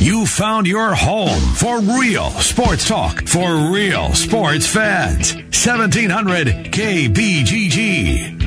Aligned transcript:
You 0.00 0.24
found 0.24 0.66
your 0.66 0.94
home 0.94 1.42
for 1.56 1.78
real 1.78 2.30
sports 2.30 2.88
talk 2.88 3.28
for 3.28 3.70
real 3.70 4.14
sports 4.14 4.66
fans. 4.66 5.34
1700 5.34 6.72
KBGG. 6.72 8.40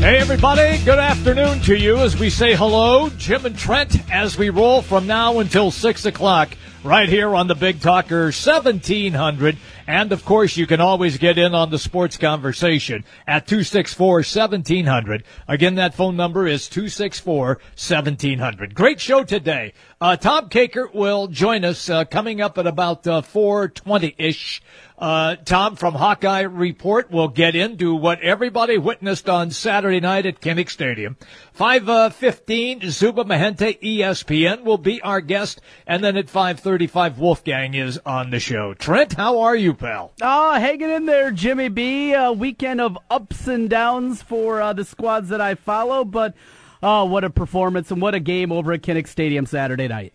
Hey, 0.00 0.18
everybody. 0.18 0.78
Good 0.84 0.98
afternoon 0.98 1.60
to 1.60 1.76
you 1.76 1.98
as 1.98 2.18
we 2.18 2.28
say 2.28 2.56
hello, 2.56 3.08
Jim 3.10 3.46
and 3.46 3.56
Trent, 3.56 4.10
as 4.12 4.36
we 4.36 4.50
roll 4.50 4.82
from 4.82 5.06
now 5.06 5.38
until 5.38 5.70
6 5.70 6.06
o'clock 6.06 6.56
right 6.82 7.08
here 7.08 7.36
on 7.36 7.46
the 7.46 7.54
Big 7.54 7.80
Talker 7.80 8.24
1700. 8.24 9.56
And 9.86 10.12
of 10.12 10.24
course, 10.24 10.56
you 10.56 10.66
can 10.66 10.80
always 10.80 11.18
get 11.18 11.38
in 11.38 11.54
on 11.54 11.70
the 11.70 11.78
sports 11.78 12.16
conversation 12.16 13.04
at 13.26 13.46
264-1700. 13.46 15.22
Again, 15.48 15.74
that 15.76 15.94
phone 15.94 16.16
number 16.16 16.46
is 16.46 16.68
264-1700. 16.68 18.74
Great 18.74 19.00
show 19.00 19.24
today. 19.24 19.72
Uh, 20.00 20.16
Tom 20.16 20.48
Kakert 20.48 20.94
will 20.94 21.28
join 21.28 21.64
us 21.64 21.88
uh, 21.88 22.04
coming 22.04 22.40
up 22.40 22.58
at 22.58 22.66
about 22.66 23.06
uh, 23.06 23.22
420-ish. 23.22 24.62
Uh, 25.02 25.34
Tom 25.44 25.74
from 25.74 25.94
Hawkeye 25.94 26.42
Report 26.42 27.10
will 27.10 27.26
get 27.26 27.56
into 27.56 27.94
what 27.94 28.20
everybody 28.20 28.78
witnessed 28.78 29.28
on 29.28 29.50
Saturday 29.50 29.98
night 29.98 30.26
at 30.26 30.40
Kinnick 30.40 30.70
Stadium. 30.70 31.16
5.15, 31.58 32.84
uh, 32.84 32.90
Zuba 32.90 33.24
Mahente, 33.24 33.80
ESPN, 33.80 34.62
will 34.62 34.78
be 34.78 35.02
our 35.02 35.20
guest. 35.20 35.60
And 35.88 36.04
then 36.04 36.16
at 36.16 36.26
5.35, 36.26 37.18
Wolfgang 37.18 37.74
is 37.74 37.98
on 38.06 38.30
the 38.30 38.38
show. 38.38 38.74
Trent, 38.74 39.14
how 39.14 39.40
are 39.40 39.56
you, 39.56 39.71
pal? 39.74 40.12
Oh, 40.20 40.52
hanging 40.54 40.90
in 40.90 41.06
there, 41.06 41.30
Jimmy 41.30 41.68
B. 41.68 42.12
A 42.12 42.32
weekend 42.32 42.80
of 42.80 42.98
ups 43.10 43.46
and 43.46 43.68
downs 43.68 44.22
for 44.22 44.60
uh, 44.60 44.72
the 44.72 44.84
squads 44.84 45.28
that 45.30 45.40
I 45.40 45.54
follow, 45.54 46.04
but 46.04 46.34
oh, 46.82 47.04
what 47.04 47.24
a 47.24 47.30
performance 47.30 47.90
and 47.90 48.00
what 48.02 48.14
a 48.14 48.20
game 48.20 48.52
over 48.52 48.72
at 48.72 48.82
Kinnick 48.82 49.06
Stadium 49.06 49.46
Saturday 49.46 49.88
night. 49.88 50.12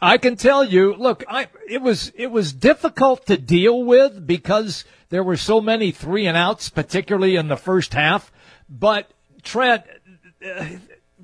I 0.00 0.18
can 0.18 0.36
tell 0.36 0.64
you, 0.64 0.94
look, 0.94 1.24
I, 1.28 1.46
it 1.68 1.80
was, 1.80 2.12
it 2.14 2.30
was 2.30 2.52
difficult 2.52 3.26
to 3.26 3.36
deal 3.36 3.84
with 3.84 4.26
because 4.26 4.84
there 5.08 5.24
were 5.24 5.36
so 5.36 5.60
many 5.60 5.92
three 5.92 6.26
and 6.26 6.36
outs, 6.36 6.68
particularly 6.68 7.36
in 7.36 7.48
the 7.48 7.56
first 7.56 7.94
half. 7.94 8.30
But 8.68 9.10
Trent, 9.42 9.84
uh, 10.44 10.66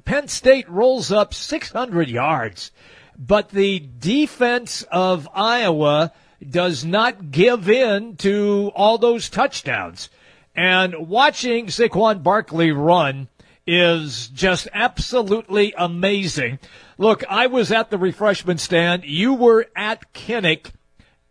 Penn 0.05 0.29
State 0.29 0.69
rolls 0.69 1.13
up 1.13 1.35
600 1.35 2.09
yards, 2.09 2.71
but 3.19 3.51
the 3.51 3.81
defense 3.81 4.83
of 4.91 5.29
Iowa 5.35 6.13
does 6.49 6.85
not 6.85 7.31
give 7.31 7.69
in 7.69 8.17
to 8.17 8.73
all 8.75 8.99
those 8.99 9.29
touchdowns. 9.29 10.09
And 10.55 11.09
watching 11.09 11.67
Saquon 11.67 12.23
Barkley 12.23 12.73
run 12.73 13.29
is 13.67 14.29
just 14.29 14.69
absolutely 14.73 15.75
amazing. 15.77 16.59
Look, 16.99 17.25
I 17.29 17.47
was 17.47 17.71
at 17.71 17.91
the 17.91 17.99
refreshment 17.99 18.61
stand. 18.61 19.05
You 19.05 19.35
were 19.35 19.67
at 19.77 20.13
Kinnick. 20.13 20.73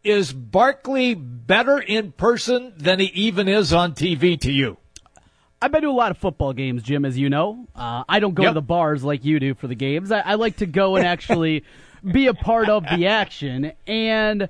Is 0.03 0.31
Barkley 0.31 1.13
better 1.13 1.77
in 1.77 2.13
person 2.13 2.73
than 2.77 2.99
he 2.99 3.07
even 3.07 3.49
is 3.49 3.73
on 3.73 3.93
TV 3.93 4.39
to 4.39 4.51
you? 4.51 4.77
I've 5.61 5.73
been 5.73 5.81
to 5.81 5.89
a 5.89 5.91
lot 5.91 6.11
of 6.11 6.17
football 6.17 6.53
games, 6.53 6.83
Jim, 6.83 7.03
as 7.03 7.17
you 7.17 7.29
know. 7.29 7.67
Uh, 7.75 8.05
I 8.07 8.19
don't 8.19 8.33
go 8.33 8.43
yep. 8.43 8.51
to 8.51 8.53
the 8.53 8.61
bars 8.61 9.03
like 9.03 9.25
you 9.25 9.41
do 9.41 9.53
for 9.55 9.67
the 9.67 9.75
games. 9.75 10.09
I, 10.09 10.19
I 10.19 10.35
like 10.35 10.57
to 10.57 10.65
go 10.65 10.95
and 10.95 11.05
actually 11.05 11.65
be 12.09 12.27
a 12.27 12.33
part 12.33 12.69
of 12.69 12.83
the 12.83 13.07
action. 13.07 13.73
And 13.85 14.47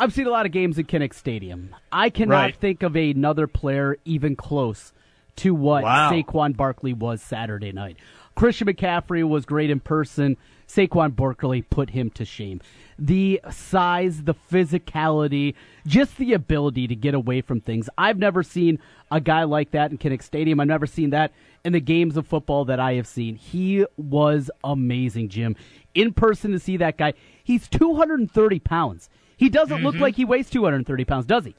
I've 0.00 0.12
seen 0.12 0.26
a 0.28 0.30
lot 0.30 0.46
of 0.46 0.52
games 0.52 0.78
at 0.78 0.86
Kinnick 0.86 1.12
Stadium. 1.12 1.74
I 1.90 2.10
cannot 2.10 2.36
right. 2.36 2.56
think 2.56 2.84
of 2.84 2.94
another 2.94 3.48
player 3.48 3.96
even 4.04 4.36
close 4.36 4.92
to 5.36 5.54
what 5.54 5.82
wow. 5.82 6.10
Saquon 6.12 6.56
Barkley 6.56 6.92
was 6.92 7.20
Saturday 7.20 7.72
night. 7.72 7.96
Christian 8.36 8.68
McCaffrey 8.68 9.28
was 9.28 9.44
great 9.44 9.70
in 9.70 9.80
person. 9.80 10.36
Saquon 10.68 11.16
Barkley 11.16 11.62
put 11.62 11.90
him 11.90 12.10
to 12.10 12.24
shame. 12.24 12.60
The 12.96 13.40
size, 13.50 14.22
the 14.22 14.34
physicality, 14.34 15.54
just 15.84 16.16
the 16.16 16.34
ability 16.34 16.86
to 16.86 16.94
get 16.94 17.14
away 17.14 17.40
from 17.40 17.60
things. 17.60 17.88
I've 17.98 18.18
never 18.18 18.44
seen 18.44 18.78
a 19.10 19.20
guy 19.20 19.44
like 19.44 19.72
that 19.72 19.90
in 19.90 19.98
Kinnick 19.98 20.22
Stadium. 20.22 20.60
I've 20.60 20.68
never 20.68 20.86
seen 20.86 21.10
that 21.10 21.32
in 21.64 21.72
the 21.72 21.80
games 21.80 22.16
of 22.16 22.26
football 22.26 22.64
that 22.66 22.78
I 22.78 22.94
have 22.94 23.06
seen. 23.08 23.34
He 23.34 23.84
was 23.96 24.50
amazing, 24.62 25.30
Jim. 25.30 25.56
In 25.94 26.12
person 26.12 26.52
to 26.52 26.60
see 26.60 26.76
that 26.76 26.98
guy, 26.98 27.14
he's 27.42 27.66
230 27.66 28.60
pounds. 28.60 29.08
He 29.38 29.48
doesn't 29.48 29.78
mm-hmm. 29.78 29.86
look 29.86 29.94
like 29.94 30.16
he 30.16 30.24
weighs 30.24 30.50
230 30.50 31.04
pounds, 31.04 31.24
does 31.24 31.46
he? 31.46 31.54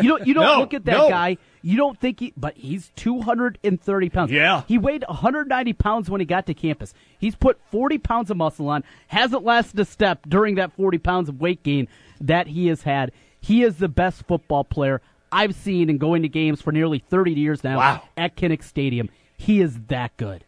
You 0.00 0.08
don't. 0.08 0.26
You 0.26 0.34
don't 0.34 0.44
no, 0.44 0.60
look 0.60 0.72
at 0.72 0.84
that 0.84 0.96
no. 0.96 1.08
guy. 1.08 1.36
You 1.62 1.76
don't 1.76 1.98
think 1.98 2.20
he, 2.20 2.32
but 2.36 2.56
he's 2.56 2.92
230 2.94 4.08
pounds. 4.08 4.30
Yeah. 4.30 4.62
He 4.68 4.78
weighed 4.78 5.04
190 5.06 5.72
pounds 5.74 6.08
when 6.08 6.20
he 6.20 6.24
got 6.24 6.46
to 6.46 6.54
campus. 6.54 6.94
He's 7.18 7.34
put 7.34 7.58
40 7.72 7.98
pounds 7.98 8.30
of 8.30 8.36
muscle 8.36 8.68
on. 8.68 8.84
Hasn't 9.08 9.42
lasted 9.42 9.80
a 9.80 9.84
step 9.84 10.20
during 10.28 10.54
that 10.54 10.72
40 10.74 10.98
pounds 10.98 11.28
of 11.28 11.40
weight 11.40 11.64
gain 11.64 11.88
that 12.20 12.46
he 12.46 12.68
has 12.68 12.82
had. 12.82 13.10
He 13.40 13.64
is 13.64 13.78
the 13.78 13.88
best 13.88 14.22
football 14.26 14.62
player 14.62 15.02
I've 15.32 15.56
seen 15.56 15.90
in 15.90 15.98
going 15.98 16.22
to 16.22 16.28
games 16.28 16.62
for 16.62 16.72
nearly 16.72 17.00
30 17.00 17.32
years 17.32 17.64
now 17.64 17.78
wow. 17.78 18.02
at 18.16 18.36
Kinnick 18.36 18.62
Stadium. 18.62 19.10
He 19.36 19.60
is 19.60 19.78
that 19.88 20.16
good. 20.16 20.44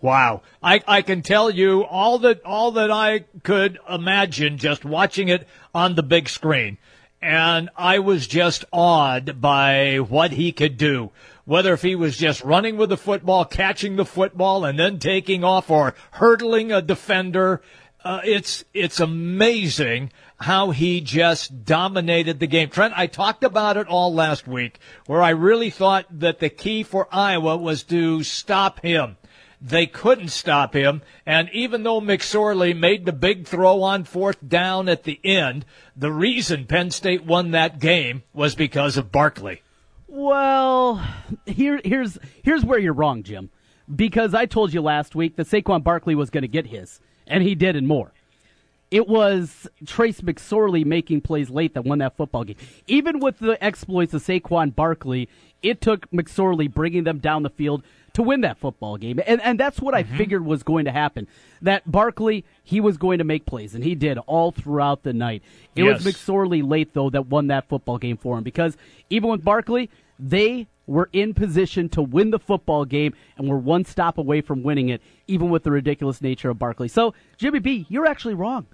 Wow. 0.00 0.42
I, 0.62 0.80
I 0.86 1.02
can 1.02 1.22
tell 1.22 1.50
you 1.50 1.84
all 1.84 2.18
that, 2.20 2.44
all 2.44 2.72
that 2.72 2.90
I 2.90 3.24
could 3.42 3.78
imagine 3.88 4.58
just 4.58 4.84
watching 4.84 5.28
it 5.28 5.48
on 5.74 5.94
the 5.94 6.02
big 6.02 6.28
screen. 6.28 6.78
And 7.20 7.68
I 7.76 7.98
was 7.98 8.28
just 8.28 8.64
awed 8.72 9.40
by 9.40 9.96
what 9.96 10.30
he 10.30 10.52
could 10.52 10.76
do. 10.76 11.10
Whether 11.44 11.72
if 11.72 11.82
he 11.82 11.96
was 11.96 12.16
just 12.16 12.44
running 12.44 12.76
with 12.76 12.90
the 12.90 12.96
football, 12.96 13.44
catching 13.44 13.96
the 13.96 14.04
football, 14.04 14.64
and 14.64 14.78
then 14.78 14.98
taking 14.98 15.42
off 15.42 15.70
or 15.70 15.94
hurdling 16.12 16.70
a 16.70 16.82
defender. 16.82 17.60
Uh, 18.04 18.20
it's, 18.22 18.64
it's 18.72 19.00
amazing 19.00 20.12
how 20.40 20.70
he 20.70 21.00
just 21.00 21.64
dominated 21.64 22.38
the 22.38 22.46
game. 22.46 22.68
Trent, 22.68 22.94
I 22.96 23.08
talked 23.08 23.42
about 23.42 23.76
it 23.76 23.88
all 23.88 24.14
last 24.14 24.46
week 24.46 24.78
where 25.06 25.20
I 25.20 25.30
really 25.30 25.70
thought 25.70 26.06
that 26.20 26.38
the 26.38 26.48
key 26.48 26.84
for 26.84 27.08
Iowa 27.10 27.56
was 27.56 27.82
to 27.84 28.22
stop 28.22 28.80
him. 28.80 29.16
They 29.60 29.86
couldn't 29.86 30.28
stop 30.28 30.74
him. 30.74 31.02
And 31.26 31.50
even 31.52 31.82
though 31.82 32.00
McSorley 32.00 32.76
made 32.76 33.04
the 33.04 33.12
big 33.12 33.46
throw 33.46 33.82
on 33.82 34.04
fourth 34.04 34.46
down 34.46 34.88
at 34.88 35.04
the 35.04 35.20
end, 35.24 35.64
the 35.96 36.12
reason 36.12 36.66
Penn 36.66 36.90
State 36.90 37.24
won 37.24 37.50
that 37.50 37.80
game 37.80 38.22
was 38.32 38.54
because 38.54 38.96
of 38.96 39.10
Barkley. 39.10 39.62
Well, 40.06 41.04
here, 41.44 41.80
here's, 41.84 42.18
here's 42.42 42.64
where 42.64 42.78
you're 42.78 42.92
wrong, 42.92 43.22
Jim. 43.22 43.50
Because 43.94 44.34
I 44.34 44.46
told 44.46 44.72
you 44.72 44.80
last 44.80 45.14
week 45.14 45.36
that 45.36 45.46
Saquon 45.48 45.82
Barkley 45.82 46.14
was 46.14 46.30
going 46.30 46.42
to 46.42 46.48
get 46.48 46.66
his, 46.66 47.00
and 47.26 47.42
he 47.42 47.54
did 47.54 47.74
and 47.74 47.86
more. 47.86 48.12
It 48.90 49.06
was 49.06 49.66
Trace 49.86 50.20
McSorley 50.22 50.84
making 50.84 51.20
plays 51.22 51.50
late 51.50 51.74
that 51.74 51.84
won 51.84 51.98
that 51.98 52.16
football 52.16 52.44
game. 52.44 52.56
Even 52.86 53.18
with 53.18 53.38
the 53.38 53.62
exploits 53.62 54.14
of 54.14 54.22
Saquon 54.22 54.74
Barkley, 54.74 55.28
it 55.62 55.80
took 55.80 56.10
McSorley 56.10 56.72
bringing 56.72 57.04
them 57.04 57.18
down 57.18 57.42
the 57.42 57.50
field 57.50 57.82
to 58.18 58.22
win 58.22 58.40
that 58.40 58.58
football 58.58 58.96
game. 58.96 59.20
And, 59.26 59.40
and 59.40 59.58
that's 59.58 59.80
what 59.80 59.94
mm-hmm. 59.94 60.12
I 60.12 60.18
figured 60.18 60.44
was 60.44 60.62
going 60.62 60.84
to 60.84 60.92
happen. 60.92 61.28
That 61.62 61.90
Barkley, 61.90 62.44
he 62.64 62.80
was 62.80 62.96
going 62.96 63.18
to 63.18 63.24
make 63.24 63.46
plays, 63.46 63.74
and 63.74 63.82
he 63.82 63.94
did 63.94 64.18
all 64.26 64.50
throughout 64.50 65.04
the 65.04 65.12
night. 65.12 65.42
It 65.76 65.84
yes. 65.84 66.04
was 66.04 66.14
McSorley 66.14 66.68
late, 66.68 66.94
though, 66.94 67.10
that 67.10 67.28
won 67.28 67.46
that 67.46 67.68
football 67.68 67.96
game 67.96 68.16
for 68.16 68.36
him 68.36 68.44
because 68.44 68.76
even 69.08 69.30
with 69.30 69.44
Barkley, 69.44 69.88
they 70.18 70.66
were 70.86 71.08
in 71.12 71.32
position 71.32 71.88
to 71.90 72.02
win 72.02 72.30
the 72.30 72.38
football 72.38 72.84
game 72.84 73.14
and 73.36 73.48
were 73.48 73.58
one 73.58 73.84
stop 73.84 74.18
away 74.18 74.40
from 74.40 74.62
winning 74.62 74.88
it, 74.88 75.00
even 75.28 75.48
with 75.48 75.62
the 75.62 75.70
ridiculous 75.70 76.20
nature 76.20 76.50
of 76.50 76.58
Barkley. 76.58 76.88
So, 76.88 77.14
Jimmy 77.36 77.60
B, 77.60 77.86
you're 77.88 78.06
actually 78.06 78.34
wrong. 78.34 78.66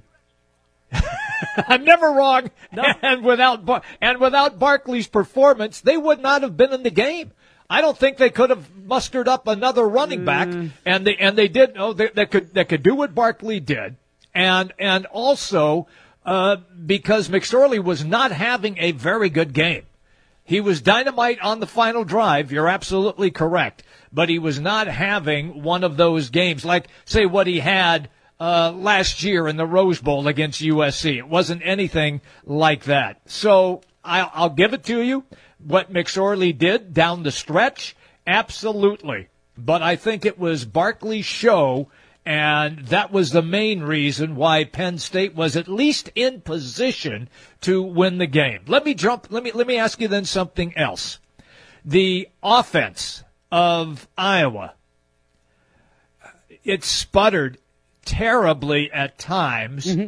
I'm 1.69 1.85
never 1.85 2.07
wrong. 2.13 2.51
No. 2.73 2.85
And 3.03 3.25
without 3.25 3.85
and 4.01 4.21
without 4.21 4.59
Barkley's 4.59 5.09
performance, 5.09 5.81
they 5.81 5.99
would 5.99 6.21
not 6.21 6.43
have 6.43 6.57
been 6.57 6.73
in 6.73 6.83
the 6.83 6.91
game. 6.91 7.33
I 7.69 7.81
don't 7.81 7.97
think 7.97 8.19
they 8.19 8.31
could 8.31 8.51
have 8.51 8.75
mustered 8.77 9.27
up 9.27 9.49
another 9.49 9.89
running 9.89 10.25
back, 10.25 10.49
mm. 10.49 10.71
and 10.85 11.07
they 11.07 11.17
and 11.17 11.37
they 11.37 11.49
did. 11.49 11.77
Oh, 11.77 11.93
they, 11.93 12.09
they 12.09 12.27
could 12.27 12.53
they 12.53 12.65
could 12.65 12.83
do 12.83 12.95
what 12.95 13.15
Barkley 13.15 13.61
did, 13.61 13.97
and 14.35 14.73
and 14.79 15.07
also 15.07 15.87
uh, 16.27 16.57
because 16.87 17.29
McSorley 17.29 17.83
was 17.83 18.05
not 18.05 18.33
having 18.33 18.77
a 18.79 18.93
very 18.93 19.31
good 19.31 19.53
game. 19.53 19.85
He 20.45 20.61
was 20.61 20.83
dynamite 20.83 21.41
on 21.41 21.61
the 21.61 21.67
final 21.67 22.05
drive. 22.05 22.53
You're 22.53 22.69
absolutely 22.69 23.31
correct, 23.31 23.83
but 24.13 24.29
he 24.29 24.39
was 24.39 24.61
not 24.61 24.87
having 24.87 25.63
one 25.63 25.85
of 25.85 25.97
those 25.97 26.29
games 26.29 26.67
like 26.67 26.89
say 27.07 27.25
what 27.25 27.47
he 27.47 27.61
had 27.61 28.11
uh, 28.39 28.73
last 28.73 29.23
year 29.23 29.49
in 29.49 29.57
the 29.57 29.67
Rose 29.67 30.01
Bowl 30.01 30.29
against 30.29 30.61
USC. 30.61 31.17
It 31.17 31.29
wasn't 31.29 31.63
anything 31.65 32.21
like 32.45 32.85
that. 32.85 33.23
So 33.25 33.81
I'll, 34.05 34.31
I'll 34.35 34.51
give 34.51 34.75
it 34.75 34.85
to 34.85 35.01
you 35.01 35.25
what 35.65 35.93
McSorley 35.93 36.57
did 36.57 36.95
down 36.95 37.23
the 37.23 37.31
stretch? 37.31 37.97
Absolutely. 38.27 39.29
But 39.57 39.83
I 39.83 39.97
think 39.97 40.25
it 40.25 40.39
was 40.39 40.65
Barkley's 40.65 41.25
show, 41.25 41.89
and 42.27 42.79
that 42.87 43.13
was 43.13 43.31
the 43.31 43.43
main 43.43 43.83
reason 43.83 44.37
why 44.37 44.65
Penn 44.65 44.99
State 44.99 45.35
was 45.35 45.57
at 45.57 45.69
least 45.69 46.11
in 46.15 46.41
position 46.41 47.29
to 47.63 47.83
win 47.83 48.19
the 48.19 48.27
game. 48.27 48.63
Let 48.67 48.85
me 48.85 48.95
jump, 48.95 49.29
let 49.31 49.43
me, 49.43 49.53
let 49.53 49.67
me 49.67 49.77
ask 49.77 50.01
you 50.01 50.09
then 50.09 50.25
something 50.25 50.77
else. 50.77 51.19
The 51.85 52.29
offense 52.43 53.23
of 53.53 54.09
Iowa. 54.17 54.75
It 56.65 56.83
sputtered 56.83 57.59
terribly 58.05 58.91
at 58.91 59.19
times. 59.19 59.87
Mm-hmm. 59.87 60.07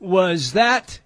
Was 0.00 0.52
that 0.52 1.00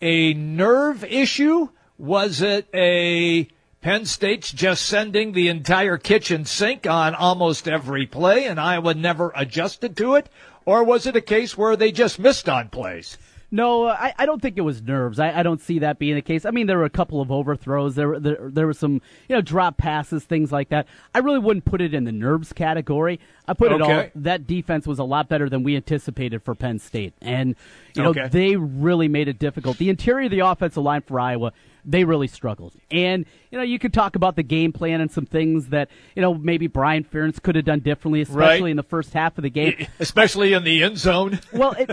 a 0.00 0.34
nerve 0.34 1.04
issue? 1.04 1.68
Was 2.00 2.40
it 2.40 2.66
a 2.72 3.46
Penn 3.82 4.06
State's 4.06 4.50
just 4.50 4.86
sending 4.86 5.32
the 5.32 5.48
entire 5.48 5.98
kitchen 5.98 6.46
sink 6.46 6.86
on 6.86 7.14
almost 7.14 7.68
every 7.68 8.06
play 8.06 8.46
and 8.46 8.58
Iowa 8.58 8.94
never 8.94 9.32
adjusted 9.36 9.98
to 9.98 10.14
it? 10.14 10.30
Or 10.64 10.82
was 10.82 11.04
it 11.04 11.14
a 11.14 11.20
case 11.20 11.58
where 11.58 11.76
they 11.76 11.92
just 11.92 12.18
missed 12.18 12.48
on 12.48 12.70
plays? 12.70 13.18
No, 13.50 13.86
I, 13.86 14.14
I 14.16 14.24
don't 14.24 14.40
think 14.40 14.56
it 14.56 14.62
was 14.62 14.80
nerves. 14.80 15.18
I, 15.18 15.40
I 15.40 15.42
don't 15.42 15.60
see 15.60 15.80
that 15.80 15.98
being 15.98 16.14
the 16.14 16.22
case. 16.22 16.46
I 16.46 16.52
mean, 16.52 16.68
there 16.68 16.78
were 16.78 16.84
a 16.84 16.90
couple 16.90 17.20
of 17.20 17.30
overthrows. 17.30 17.96
There, 17.96 18.18
there 18.18 18.38
there 18.44 18.66
were 18.66 18.72
some 18.72 19.02
you 19.28 19.34
know 19.34 19.40
drop 19.42 19.76
passes, 19.76 20.24
things 20.24 20.52
like 20.52 20.68
that. 20.68 20.86
I 21.14 21.18
really 21.18 21.40
wouldn't 21.40 21.64
put 21.64 21.80
it 21.80 21.92
in 21.92 22.04
the 22.04 22.12
nerves 22.12 22.52
category. 22.52 23.18
I 23.48 23.54
put 23.54 23.72
okay. 23.72 23.92
it 23.92 24.12
all. 24.14 24.22
That 24.22 24.46
defense 24.46 24.86
was 24.86 25.00
a 25.00 25.04
lot 25.04 25.28
better 25.28 25.48
than 25.48 25.64
we 25.64 25.74
anticipated 25.74 26.44
for 26.44 26.54
Penn 26.54 26.78
State, 26.78 27.12
and 27.20 27.56
you 27.96 28.04
know 28.04 28.10
okay. 28.10 28.28
they 28.28 28.54
really 28.54 29.08
made 29.08 29.26
it 29.26 29.40
difficult. 29.40 29.78
The 29.78 29.90
interior 29.90 30.26
of 30.26 30.30
the 30.30 30.40
offensive 30.40 30.84
line 30.84 31.02
for 31.02 31.18
Iowa 31.18 31.52
they 31.84 32.04
really 32.04 32.26
struggled. 32.26 32.74
And, 32.90 33.26
you 33.50 33.58
know, 33.58 33.64
you 33.64 33.78
could 33.78 33.92
talk 33.92 34.16
about 34.16 34.36
the 34.36 34.42
game 34.42 34.72
plan 34.72 35.00
and 35.00 35.10
some 35.10 35.26
things 35.26 35.68
that, 35.68 35.90
you 36.14 36.22
know, 36.22 36.34
maybe 36.34 36.66
Brian 36.66 37.04
Ferentz 37.04 37.40
could 37.40 37.56
have 37.56 37.64
done 37.64 37.80
differently, 37.80 38.20
especially 38.20 38.62
right. 38.62 38.70
in 38.70 38.76
the 38.76 38.82
first 38.82 39.12
half 39.12 39.38
of 39.38 39.42
the 39.42 39.50
game. 39.50 39.86
Especially 39.98 40.52
in 40.52 40.64
the 40.64 40.82
end 40.82 40.98
zone. 40.98 41.40
well, 41.52 41.72
it, 41.72 41.90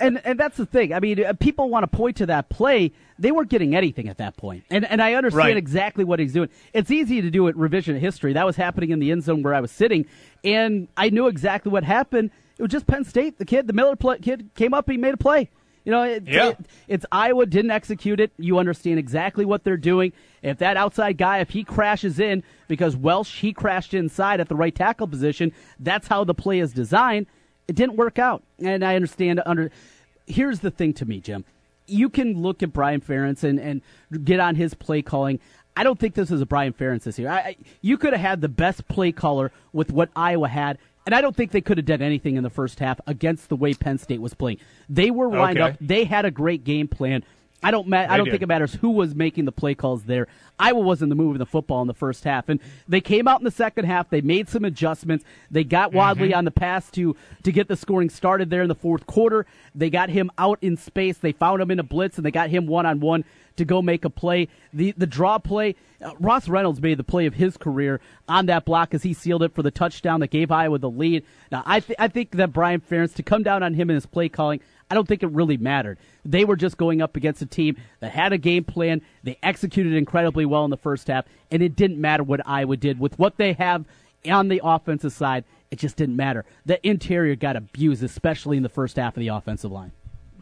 and, 0.00 0.20
and 0.24 0.38
that's 0.38 0.56
the 0.56 0.66
thing. 0.66 0.92
I 0.92 1.00
mean, 1.00 1.24
uh, 1.24 1.32
people 1.34 1.68
want 1.68 1.82
to 1.84 1.96
point 1.96 2.16
to 2.16 2.26
that 2.26 2.48
play. 2.48 2.92
They 3.18 3.32
weren't 3.32 3.50
getting 3.50 3.74
anything 3.74 4.08
at 4.08 4.18
that 4.18 4.36
point. 4.36 4.64
And, 4.70 4.84
and 4.84 5.02
I 5.02 5.14
understand 5.14 5.48
right. 5.48 5.56
exactly 5.56 6.04
what 6.04 6.18
he's 6.18 6.32
doing. 6.32 6.48
It's 6.72 6.90
easy 6.90 7.20
to 7.22 7.30
do 7.30 7.48
it 7.48 7.56
revision 7.56 7.98
history. 7.98 8.32
That 8.32 8.46
was 8.46 8.56
happening 8.56 8.90
in 8.90 8.98
the 8.98 9.10
end 9.10 9.24
zone 9.24 9.42
where 9.42 9.54
I 9.54 9.60
was 9.60 9.70
sitting, 9.70 10.06
and 10.44 10.88
I 10.96 11.10
knew 11.10 11.26
exactly 11.26 11.70
what 11.70 11.84
happened. 11.84 12.30
It 12.58 12.62
was 12.62 12.72
just 12.72 12.86
Penn 12.86 13.04
State. 13.04 13.38
The 13.38 13.44
kid, 13.44 13.66
the 13.66 13.72
Miller 13.72 13.96
play, 13.96 14.18
kid, 14.18 14.50
came 14.54 14.74
up. 14.74 14.90
He 14.90 14.98
made 14.98 15.14
a 15.14 15.16
play. 15.16 15.50
You 15.90 15.96
know, 15.96 16.02
it, 16.04 16.22
yeah. 16.24 16.48
It, 16.50 16.58
it's 16.86 17.06
Iowa 17.10 17.46
didn't 17.46 17.72
execute 17.72 18.20
it. 18.20 18.30
You 18.38 18.58
understand 18.58 19.00
exactly 19.00 19.44
what 19.44 19.64
they're 19.64 19.76
doing. 19.76 20.12
If 20.40 20.58
that 20.58 20.76
outside 20.76 21.18
guy, 21.18 21.38
if 21.38 21.50
he 21.50 21.64
crashes 21.64 22.20
in 22.20 22.44
because 22.68 22.94
Welsh 22.94 23.40
he 23.40 23.52
crashed 23.52 23.92
inside 23.92 24.38
at 24.38 24.48
the 24.48 24.54
right 24.54 24.72
tackle 24.72 25.08
position, 25.08 25.52
that's 25.80 26.06
how 26.06 26.22
the 26.22 26.32
play 26.32 26.60
is 26.60 26.72
designed. 26.72 27.26
It 27.66 27.74
didn't 27.74 27.96
work 27.96 28.20
out, 28.20 28.44
and 28.60 28.84
I 28.84 28.94
understand. 28.94 29.42
Under 29.44 29.72
here's 30.28 30.60
the 30.60 30.70
thing 30.70 30.92
to 30.94 31.04
me, 31.04 31.18
Jim. 31.18 31.44
You 31.88 32.08
can 32.08 32.40
look 32.40 32.62
at 32.62 32.72
Brian 32.72 33.00
Ferentz 33.00 33.42
and, 33.42 33.58
and 33.58 33.82
get 34.24 34.38
on 34.38 34.54
his 34.54 34.74
play 34.74 35.02
calling. 35.02 35.40
I 35.76 35.82
don't 35.82 35.98
think 35.98 36.14
this 36.14 36.30
is 36.30 36.40
a 36.40 36.46
Brian 36.46 36.72
Ferentz 36.72 37.02
this 37.02 37.18
year. 37.18 37.30
I, 37.30 37.56
you 37.80 37.98
could 37.98 38.12
have 38.12 38.22
had 38.22 38.40
the 38.42 38.48
best 38.48 38.86
play 38.86 39.10
caller 39.10 39.50
with 39.72 39.90
what 39.90 40.10
Iowa 40.14 40.46
had, 40.46 40.78
and 41.06 41.14
I 41.14 41.20
don't 41.20 41.34
think 41.34 41.52
they 41.52 41.60
could 41.60 41.78
have 41.78 41.86
done 41.86 42.02
anything 42.02 42.36
in 42.36 42.42
the 42.42 42.50
first 42.50 42.78
half 42.78 43.00
against 43.06 43.48
the 43.48 43.56
way 43.56 43.74
Penn 43.74 43.98
State 43.98 44.20
was 44.20 44.34
playing. 44.34 44.58
They 44.88 45.10
were 45.10 45.28
lined 45.28 45.58
okay. 45.58 45.72
up. 45.72 45.76
They 45.80 46.04
had 46.04 46.24
a 46.24 46.30
great 46.30 46.64
game 46.64 46.88
plan. 46.88 47.24
I 47.62 47.70
don't. 47.70 47.88
Ma- 47.88 48.06
I 48.08 48.16
don't 48.16 48.24
did. 48.24 48.32
think 48.32 48.42
it 48.42 48.48
matters 48.48 48.74
who 48.74 48.90
was 48.90 49.14
making 49.14 49.44
the 49.44 49.52
play 49.52 49.74
calls 49.74 50.04
there. 50.04 50.28
Iowa 50.58 50.80
wasn't 50.80 51.10
the 51.10 51.14
moving 51.14 51.38
the 51.38 51.46
football 51.46 51.82
in 51.82 51.88
the 51.88 51.94
first 51.94 52.24
half, 52.24 52.48
and 52.48 52.58
they 52.88 53.00
came 53.00 53.28
out 53.28 53.40
in 53.40 53.44
the 53.44 53.50
second 53.50 53.84
half. 53.84 54.08
They 54.08 54.22
made 54.22 54.48
some 54.48 54.64
adjustments. 54.64 55.24
They 55.50 55.64
got 55.64 55.92
Wadley 55.92 56.28
mm-hmm. 56.28 56.38
on 56.38 56.44
the 56.46 56.50
pass 56.50 56.90
to 56.92 57.14
to 57.42 57.52
get 57.52 57.68
the 57.68 57.76
scoring 57.76 58.08
started 58.08 58.48
there 58.48 58.62
in 58.62 58.68
the 58.68 58.74
fourth 58.74 59.06
quarter. 59.06 59.44
They 59.74 59.90
got 59.90 60.08
him 60.08 60.30
out 60.38 60.58
in 60.62 60.76
space. 60.78 61.18
They 61.18 61.32
found 61.32 61.60
him 61.60 61.70
in 61.70 61.78
a 61.78 61.82
blitz, 61.82 62.16
and 62.16 62.24
they 62.24 62.30
got 62.30 62.48
him 62.48 62.66
one 62.66 62.86
on 62.86 63.00
one 63.00 63.24
to 63.56 63.64
go 63.64 63.82
make 63.82 64.04
a 64.04 64.10
play. 64.10 64.48
The 64.72 64.92
the 64.96 65.06
draw 65.06 65.38
play. 65.38 65.76
Uh, 66.02 66.12
Ross 66.18 66.48
Reynolds 66.48 66.80
made 66.80 66.98
the 66.98 67.04
play 67.04 67.26
of 67.26 67.34
his 67.34 67.56
career 67.56 68.00
on 68.28 68.46
that 68.46 68.64
block 68.64 68.94
as 68.94 69.02
he 69.02 69.12
sealed 69.12 69.42
it 69.42 69.54
for 69.54 69.62
the 69.62 69.70
touchdown 69.70 70.20
that 70.20 70.30
gave 70.30 70.50
Iowa 70.50 70.78
the 70.78 70.90
lead. 70.90 71.24
Now 71.52 71.62
I 71.66 71.80
th- 71.80 71.98
I 71.98 72.08
think 72.08 72.32
that 72.32 72.52
Brian 72.52 72.80
Ferentz 72.80 73.14
to 73.14 73.22
come 73.22 73.42
down 73.42 73.62
on 73.62 73.74
him 73.74 73.90
in 73.90 73.94
his 73.94 74.06
play 74.06 74.28
calling. 74.28 74.60
I 74.90 74.94
don't 74.94 75.06
think 75.06 75.22
it 75.22 75.30
really 75.30 75.56
mattered. 75.56 75.98
They 76.24 76.44
were 76.44 76.56
just 76.56 76.76
going 76.76 77.00
up 77.00 77.16
against 77.16 77.42
a 77.42 77.46
team 77.46 77.76
that 78.00 78.10
had 78.10 78.32
a 78.32 78.38
game 78.38 78.64
plan. 78.64 79.02
They 79.22 79.38
executed 79.40 79.94
incredibly 79.94 80.44
well 80.44 80.64
in 80.64 80.70
the 80.70 80.76
first 80.76 81.06
half, 81.06 81.26
and 81.50 81.62
it 81.62 81.76
didn't 81.76 82.00
matter 82.00 82.24
what 82.24 82.40
Iowa 82.46 82.76
did 82.76 82.98
with 82.98 83.16
what 83.16 83.36
they 83.36 83.52
have 83.52 83.84
on 84.28 84.48
the 84.48 84.60
offensive 84.64 85.12
side. 85.12 85.44
It 85.70 85.78
just 85.78 85.96
didn't 85.96 86.16
matter. 86.16 86.44
The 86.66 86.84
interior 86.86 87.36
got 87.36 87.54
abused, 87.54 88.02
especially 88.02 88.56
in 88.56 88.64
the 88.64 88.68
first 88.68 88.96
half 88.96 89.16
of 89.16 89.20
the 89.20 89.28
offensive 89.28 89.70
line. 89.70 89.92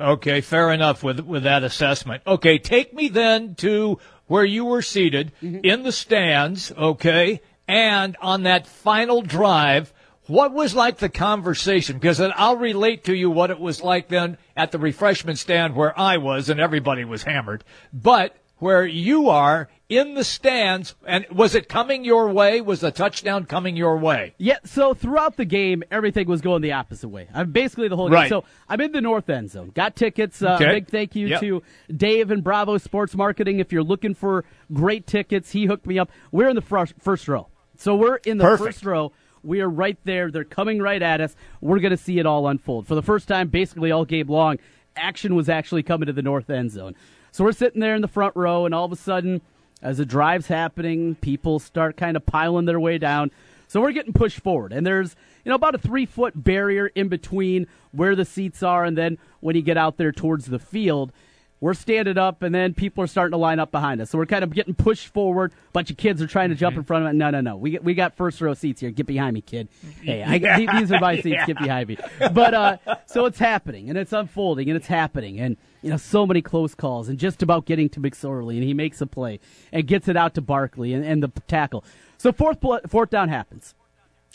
Okay, 0.00 0.40
fair 0.40 0.70
enough 0.70 1.02
with 1.02 1.20
with 1.20 1.42
that 1.44 1.64
assessment. 1.64 2.22
Okay, 2.26 2.58
take 2.58 2.94
me 2.94 3.08
then 3.08 3.54
to 3.56 3.98
where 4.26 4.44
you 4.44 4.64
were 4.64 4.82
seated 4.82 5.32
mm-hmm. 5.42 5.60
in 5.64 5.82
the 5.82 5.92
stands, 5.92 6.70
okay, 6.72 7.40
and 7.66 8.16
on 8.20 8.44
that 8.44 8.66
final 8.66 9.22
drive 9.22 9.92
what 10.28 10.52
was 10.52 10.74
like 10.74 10.98
the 10.98 11.08
conversation? 11.08 11.96
Because 11.96 12.20
I'll 12.20 12.56
relate 12.56 13.04
to 13.04 13.16
you 13.16 13.30
what 13.30 13.50
it 13.50 13.58
was 13.58 13.82
like 13.82 14.08
then 14.08 14.36
at 14.54 14.72
the 14.72 14.78
refreshment 14.78 15.38
stand 15.38 15.74
where 15.74 15.98
I 15.98 16.18
was 16.18 16.50
and 16.50 16.60
everybody 16.60 17.04
was 17.04 17.22
hammered. 17.22 17.64
But 17.94 18.36
where 18.58 18.86
you 18.86 19.28
are 19.28 19.68
in 19.88 20.14
the 20.14 20.24
stands, 20.24 20.94
and 21.06 21.26
was 21.32 21.54
it 21.54 21.68
coming 21.68 22.04
your 22.04 22.28
way? 22.28 22.60
Was 22.60 22.80
the 22.80 22.90
touchdown 22.90 23.46
coming 23.46 23.76
your 23.76 23.96
way? 23.96 24.34
Yeah, 24.36 24.58
so 24.64 24.92
throughout 24.92 25.36
the 25.36 25.46
game, 25.46 25.82
everything 25.90 26.28
was 26.28 26.42
going 26.42 26.60
the 26.60 26.72
opposite 26.72 27.08
way. 27.08 27.28
I'm 27.32 27.52
basically 27.52 27.88
the 27.88 27.96
whole 27.96 28.10
right. 28.10 28.24
game. 28.24 28.28
So 28.28 28.44
I'm 28.68 28.80
in 28.80 28.92
the 28.92 29.00
north 29.00 29.30
end 29.30 29.50
zone. 29.50 29.70
Got 29.74 29.96
tickets. 29.96 30.42
Uh, 30.42 30.56
okay. 30.56 30.66
Big 30.66 30.88
thank 30.88 31.16
you 31.16 31.28
yep. 31.28 31.40
to 31.40 31.62
Dave 31.94 32.30
and 32.30 32.44
Bravo 32.44 32.76
Sports 32.78 33.14
Marketing. 33.14 33.60
If 33.60 33.72
you're 33.72 33.82
looking 33.82 34.14
for 34.14 34.44
great 34.72 35.06
tickets, 35.06 35.52
he 35.52 35.64
hooked 35.64 35.86
me 35.86 35.98
up. 35.98 36.10
We're 36.30 36.48
in 36.48 36.56
the 36.56 36.62
first, 36.62 36.94
first 37.00 37.26
row. 37.26 37.48
So 37.76 37.94
we're 37.94 38.16
in 38.16 38.38
the 38.38 38.44
Perfect. 38.44 38.74
first 38.74 38.84
row. 38.84 39.12
We 39.42 39.60
are 39.60 39.70
right 39.70 39.96
there. 40.04 40.30
They're 40.30 40.44
coming 40.44 40.82
right 40.82 41.00
at 41.00 41.20
us. 41.20 41.34
We're 41.60 41.78
going 41.78 41.92
to 41.92 41.96
see 41.96 42.18
it 42.18 42.26
all 42.26 42.48
unfold. 42.48 42.86
For 42.88 42.96
the 42.96 43.02
first 43.02 43.28
time, 43.28 43.48
basically 43.48 43.92
all 43.92 44.04
game 44.04 44.28
long, 44.28 44.58
action 44.96 45.34
was 45.34 45.48
actually 45.48 45.84
coming 45.84 46.06
to 46.06 46.12
the 46.12 46.22
north 46.22 46.50
end 46.50 46.72
zone. 46.72 46.94
So 47.30 47.44
we're 47.44 47.52
sitting 47.52 47.80
there 47.80 47.94
in 47.94 48.02
the 48.02 48.08
front 48.08 48.34
row, 48.36 48.64
and 48.64 48.74
all 48.74 48.84
of 48.84 48.92
a 48.92 48.96
sudden, 48.96 49.40
as 49.82 49.98
the 49.98 50.06
drive's 50.06 50.48
happening, 50.48 51.14
people 51.16 51.58
start 51.58 51.96
kind 51.96 52.16
of 52.16 52.26
piling 52.26 52.64
their 52.64 52.80
way 52.80 52.98
down. 52.98 53.30
So 53.68 53.80
we're 53.80 53.92
getting 53.92 54.12
pushed 54.12 54.40
forward, 54.40 54.72
and 54.72 54.86
there's 54.86 55.14
you 55.44 55.50
know 55.50 55.54
about 55.56 55.74
a 55.74 55.78
three 55.78 56.06
foot 56.06 56.32
barrier 56.42 56.86
in 56.88 57.08
between 57.08 57.66
where 57.92 58.16
the 58.16 58.24
seats 58.24 58.62
are, 58.62 58.84
and 58.84 58.96
then 58.96 59.18
when 59.40 59.56
you 59.56 59.62
get 59.62 59.76
out 59.76 59.98
there 59.98 60.12
towards 60.12 60.46
the 60.46 60.58
field. 60.58 61.12
We're 61.60 61.74
standing 61.74 62.18
up, 62.18 62.42
and 62.42 62.54
then 62.54 62.72
people 62.72 63.02
are 63.02 63.08
starting 63.08 63.32
to 63.32 63.36
line 63.36 63.58
up 63.58 63.72
behind 63.72 64.00
us. 64.00 64.10
So 64.10 64.18
we're 64.18 64.26
kind 64.26 64.44
of 64.44 64.52
getting 64.52 64.74
pushed 64.74 65.08
forward. 65.08 65.52
A 65.52 65.72
bunch 65.72 65.90
of 65.90 65.96
kids 65.96 66.22
are 66.22 66.26
trying 66.28 66.50
to 66.50 66.54
jump 66.54 66.76
in 66.76 66.84
front 66.84 67.04
of 67.04 67.10
it. 67.10 67.14
No, 67.14 67.30
no, 67.30 67.40
no. 67.40 67.56
We 67.56 67.78
we 67.78 67.94
got 67.94 68.14
first 68.16 68.40
row 68.40 68.54
seats 68.54 68.80
here. 68.80 68.90
Get 68.90 69.06
behind 69.06 69.34
me, 69.34 69.40
kid. 69.40 69.68
Hey, 70.00 70.22
I, 70.22 70.38
these 70.78 70.92
are 70.92 71.00
my 71.00 71.16
seats. 71.16 71.26
Yeah. 71.26 71.46
Get 71.46 71.58
behind 71.58 71.88
me. 71.88 71.98
But 72.32 72.54
uh, 72.54 72.76
so 73.06 73.26
it's 73.26 73.40
happening, 73.40 73.88
and 73.88 73.98
it's 73.98 74.12
unfolding, 74.12 74.68
and 74.68 74.76
it's 74.76 74.86
happening, 74.86 75.40
and 75.40 75.56
you 75.82 75.90
know 75.90 75.96
so 75.96 76.26
many 76.26 76.42
close 76.42 76.76
calls, 76.76 77.08
and 77.08 77.18
just 77.18 77.42
about 77.42 77.64
getting 77.64 77.88
to 77.90 78.00
McSorley, 78.00 78.54
and 78.54 78.62
he 78.62 78.72
makes 78.72 79.00
a 79.00 79.06
play 79.06 79.40
and 79.72 79.84
gets 79.86 80.06
it 80.06 80.16
out 80.16 80.34
to 80.34 80.40
Barkley 80.40 80.92
and, 80.92 81.04
and 81.04 81.22
the 81.22 81.28
tackle. 81.48 81.84
So 82.18 82.30
fourth 82.30 82.58
fourth 82.88 83.10
down 83.10 83.30
happens, 83.30 83.74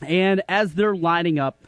and 0.06 0.42
as 0.50 0.74
they're 0.74 0.96
lining 0.96 1.40
up 1.40 1.64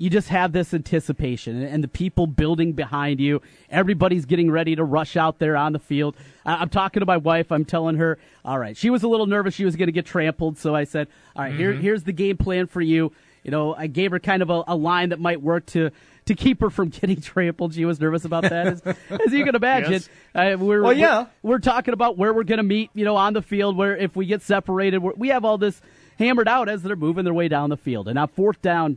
you 0.00 0.08
just 0.08 0.30
have 0.30 0.52
this 0.52 0.72
anticipation 0.72 1.62
and, 1.62 1.84
the 1.84 1.88
people 1.88 2.26
building 2.26 2.72
behind 2.72 3.20
you. 3.20 3.42
Everybody's 3.68 4.24
getting 4.24 4.50
ready 4.50 4.74
to 4.74 4.82
rush 4.82 5.14
out 5.14 5.38
there 5.38 5.58
on 5.58 5.74
the 5.74 5.78
field. 5.78 6.16
I'm 6.46 6.70
talking 6.70 7.00
to 7.00 7.06
my 7.06 7.18
wife. 7.18 7.52
I'm 7.52 7.66
telling 7.66 7.96
her, 7.96 8.18
all 8.42 8.58
right, 8.58 8.74
she 8.74 8.88
was 8.88 9.02
a 9.02 9.08
little 9.08 9.26
nervous. 9.26 9.52
She 9.52 9.66
was 9.66 9.76
going 9.76 9.88
to 9.88 9.92
get 9.92 10.06
trampled. 10.06 10.56
So 10.56 10.74
I 10.74 10.84
said, 10.84 11.08
all 11.36 11.42
right, 11.42 11.50
mm-hmm. 11.50 11.58
here, 11.58 11.72
here's 11.74 12.04
the 12.04 12.14
game 12.14 12.38
plan 12.38 12.66
for 12.66 12.80
you. 12.80 13.12
You 13.42 13.50
know, 13.50 13.74
I 13.74 13.88
gave 13.88 14.10
her 14.12 14.18
kind 14.18 14.40
of 14.40 14.48
a, 14.48 14.64
a 14.68 14.74
line 14.74 15.10
that 15.10 15.20
might 15.20 15.42
work 15.42 15.66
to, 15.66 15.90
to 16.24 16.34
keep 16.34 16.62
her 16.62 16.70
from 16.70 16.88
getting 17.00 17.20
trampled. 17.20 17.74
She 17.74 17.84
was 17.84 18.00
nervous 18.00 18.24
about 18.24 18.44
that, 18.44 18.68
as, 18.68 18.80
as 19.10 19.32
you 19.34 19.44
can 19.44 19.54
imagine. 19.54 19.92
Yes. 19.92 20.08
Uh, 20.34 20.56
we're, 20.58 20.80
well, 20.82 20.94
yeah. 20.94 21.26
We're, 21.42 21.50
we're, 21.50 21.58
talking 21.58 21.92
about 21.92 22.16
where 22.16 22.32
we're 22.32 22.44
going 22.44 22.56
to 22.56 22.62
meet, 22.62 22.88
you 22.94 23.04
know, 23.04 23.16
on 23.16 23.34
the 23.34 23.42
field, 23.42 23.76
where 23.76 23.94
if 23.98 24.16
we 24.16 24.24
get 24.24 24.40
separated, 24.40 25.00
we 25.00 25.28
have 25.28 25.44
all 25.44 25.58
this 25.58 25.82
hammered 26.18 26.48
out 26.48 26.70
as 26.70 26.82
they're 26.82 26.96
moving 26.96 27.24
their 27.24 27.34
way 27.34 27.48
down 27.48 27.68
the 27.68 27.76
field. 27.76 28.08
And 28.08 28.14
now 28.14 28.28
fourth 28.28 28.62
down, 28.62 28.96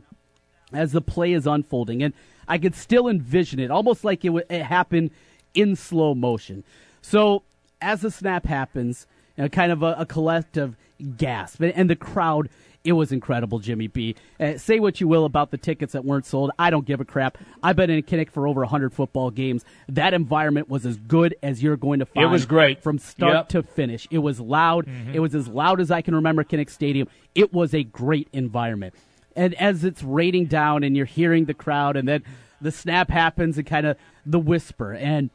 as 0.72 0.92
the 0.92 1.00
play 1.00 1.32
is 1.32 1.46
unfolding. 1.46 2.02
And 2.02 2.14
I 2.48 2.58
could 2.58 2.74
still 2.74 3.08
envision 3.08 3.60
it, 3.60 3.70
almost 3.70 4.04
like 4.04 4.24
it, 4.24 4.28
w- 4.28 4.46
it 4.48 4.62
happened 4.62 5.10
in 5.54 5.76
slow 5.76 6.14
motion. 6.14 6.64
So 7.00 7.42
as 7.80 8.00
the 8.00 8.10
snap 8.10 8.46
happens, 8.46 9.06
you 9.36 9.44
know, 9.44 9.48
kind 9.48 9.72
of 9.72 9.82
a, 9.82 9.96
a 9.98 10.06
collective 10.06 10.76
gasp, 11.16 11.60
and, 11.60 11.72
and, 11.74 11.90
the 11.90 11.96
crowd. 11.96 12.48
It 12.84 12.92
was 12.92 13.12
incredible, 13.12 13.60
Jimmy 13.60 13.86
B. 13.86 14.14
Uh, 14.38 14.58
say 14.58 14.78
what 14.78 15.00
you 15.00 15.08
will 15.08 15.24
about 15.24 15.50
the 15.50 15.56
tickets 15.56 15.94
that 15.94 16.04
weren't 16.04 16.26
sold. 16.26 16.50
I 16.58 16.68
don't 16.68 16.84
give 16.84 17.00
a 17.00 17.04
crap. 17.06 17.38
I've 17.62 17.76
been 17.76 17.88
in 17.88 18.02
Kinnick 18.02 18.30
for 18.30 18.46
over 18.46 18.60
100 18.60 18.92
football 18.92 19.30
games. 19.30 19.64
That 19.88 20.12
environment 20.12 20.68
was 20.68 20.84
as 20.84 20.98
good 20.98 21.34
as 21.42 21.62
you're 21.62 21.78
going 21.78 22.00
to 22.00 22.06
find. 22.06 22.26
It 22.26 22.30
was 22.30 22.44
great. 22.44 22.82
From 22.82 22.98
start 22.98 23.34
yep. 23.34 23.48
to 23.48 23.62
finish. 23.62 24.06
It 24.10 24.18
was 24.18 24.38
loud. 24.38 24.84
Mm-hmm. 24.84 25.14
It 25.14 25.20
was 25.20 25.34
as 25.34 25.48
loud 25.48 25.80
as 25.80 25.90
I 25.90 26.02
can 26.02 26.14
remember 26.14 26.44
Kinnick 26.44 26.68
Stadium. 26.68 27.08
It 27.34 27.54
was 27.54 27.72
a 27.72 27.84
great 27.84 28.28
environment 28.34 28.92
and 29.36 29.54
as 29.54 29.84
it's 29.84 30.02
raining 30.02 30.46
down 30.46 30.84
and 30.84 30.96
you're 30.96 31.06
hearing 31.06 31.44
the 31.44 31.54
crowd 31.54 31.96
and 31.96 32.08
then 32.08 32.22
the 32.60 32.70
snap 32.70 33.10
happens 33.10 33.58
and 33.58 33.66
kind 33.66 33.86
of 33.86 33.96
the 34.24 34.38
whisper 34.38 34.92
and 34.92 35.30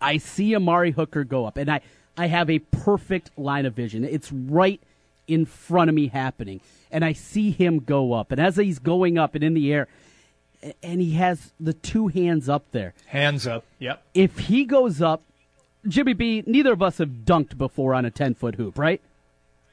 I 0.00 0.16
see 0.16 0.54
Amani 0.54 0.90
Hooker 0.90 1.24
go 1.24 1.46
up 1.46 1.56
and 1.56 1.70
I 1.70 1.80
I 2.16 2.26
have 2.26 2.50
a 2.50 2.58
perfect 2.58 3.30
line 3.38 3.64
of 3.64 3.74
vision. 3.74 4.04
It's 4.04 4.30
right 4.30 4.80
in 5.26 5.46
front 5.46 5.88
of 5.88 5.94
me 5.94 6.08
happening, 6.08 6.60
and 6.90 7.04
I 7.04 7.12
see 7.12 7.50
him 7.50 7.78
go 7.78 8.12
up, 8.12 8.32
and 8.32 8.40
as 8.40 8.56
he's 8.56 8.78
going 8.78 9.16
up 9.16 9.34
and 9.34 9.44
in 9.44 9.54
the 9.54 9.72
air, 9.72 9.88
and 10.82 11.00
he 11.00 11.12
has 11.12 11.52
the 11.58 11.72
two 11.72 12.08
hands 12.08 12.48
up 12.48 12.64
there. 12.72 12.92
Hands 13.06 13.46
up. 13.46 13.64
Yep. 13.78 14.02
If 14.12 14.38
he 14.38 14.64
goes 14.64 15.00
up, 15.00 15.22
Jimmy 15.88 16.12
B, 16.12 16.42
neither 16.46 16.72
of 16.72 16.82
us 16.82 16.98
have 16.98 17.08
dunked 17.24 17.56
before 17.56 17.94
on 17.94 18.04
a 18.04 18.10
10 18.10 18.34
foot 18.34 18.56
hoop, 18.56 18.76
right? 18.76 19.00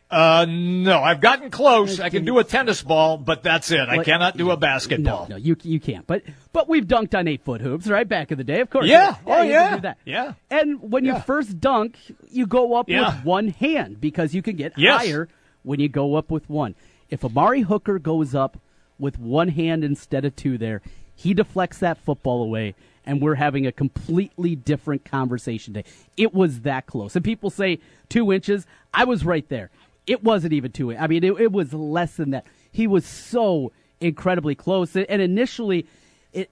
Uh, 0.09 0.45
no, 0.47 1.01
I've 1.03 1.19
gotten 1.19 1.49
close. 1.51 1.99
I 1.99 2.09
can 2.09 2.23
do 2.23 2.39
a 2.39 2.43
tennis 2.45 2.81
ball, 2.81 3.17
but 3.17 3.43
that's 3.43 3.71
it. 3.71 3.89
I 3.89 4.03
cannot 4.05 4.37
do 4.37 4.51
a 4.51 4.57
basketball. 4.57 5.23
No, 5.27 5.31
no, 5.31 5.35
you 5.35 5.57
you 5.63 5.81
can't. 5.81 6.07
But 6.07 6.23
but 6.53 6.69
we've 6.69 6.85
dunked 6.85 7.13
on 7.17 7.27
eight 7.27 7.43
foot 7.43 7.59
hoops, 7.59 7.87
right? 7.87 8.07
Back 8.07 8.31
in 8.31 8.37
the 8.37 8.45
day, 8.45 8.61
of 8.61 8.69
course. 8.69 8.85
Yeah. 8.87 9.15
Oh 9.25 9.41
yeah. 9.41 9.93
Yeah. 10.05 10.33
And 10.49 10.81
when 10.91 11.03
you 11.03 11.19
first 11.19 11.59
dunk, 11.59 11.97
you 12.29 12.47
go 12.47 12.75
up 12.75 12.87
Yeah. 12.87 13.15
with 13.17 13.25
one 13.25 13.47
hand 13.49 13.99
because 13.99 14.33
you 14.33 14.41
can 14.41 14.55
get 14.55 14.73
Yes. 14.77 15.01
higher 15.01 15.27
when 15.63 15.81
you 15.81 15.89
go 15.89 16.15
up 16.15 16.31
with 16.31 16.49
one. 16.49 16.75
If 17.09 17.25
Amani 17.25 17.61
Hooker 17.61 17.99
goes 17.99 18.33
up 18.33 18.57
with 18.97 19.19
one 19.19 19.49
hand 19.49 19.83
instead 19.83 20.23
of 20.23 20.35
two, 20.37 20.57
there, 20.57 20.81
he 21.15 21.33
deflects 21.33 21.79
that 21.79 21.97
football 21.97 22.43
away. 22.43 22.75
And 23.05 23.21
we're 23.21 23.35
having 23.35 23.65
a 23.65 23.71
completely 23.71 24.55
different 24.57 25.05
conversation 25.05 25.73
today. 25.73 25.89
It 26.17 26.33
was 26.33 26.61
that 26.61 26.87
close. 26.87 27.15
And 27.15 27.23
people 27.23 27.49
say 27.49 27.79
two 28.09 28.33
inches. 28.33 28.65
I 28.93 29.05
was 29.05 29.23
right 29.23 29.47
there. 29.47 29.69
It 30.07 30.23
wasn't 30.23 30.53
even 30.53 30.71
two. 30.71 30.95
I 30.95 31.07
mean, 31.07 31.23
it, 31.23 31.39
it 31.39 31.51
was 31.51 31.73
less 31.73 32.15
than 32.15 32.31
that. 32.31 32.45
He 32.71 32.87
was 32.87 33.05
so 33.05 33.71
incredibly 33.99 34.55
close. 34.55 34.95
And 34.95 35.21
initially, 35.21 35.85
it 36.33 36.49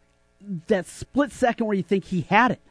that 0.68 0.86
split 0.86 1.32
second 1.32 1.66
where 1.66 1.76
you 1.78 1.84
think 1.84 2.06
he 2.06 2.22
had 2.22 2.52
it, 2.52 2.62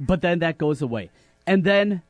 but 0.00 0.22
then 0.22 0.38
that 0.40 0.56
goes 0.58 0.80
away. 0.82 1.10
And 1.46 1.62
then 1.64 2.02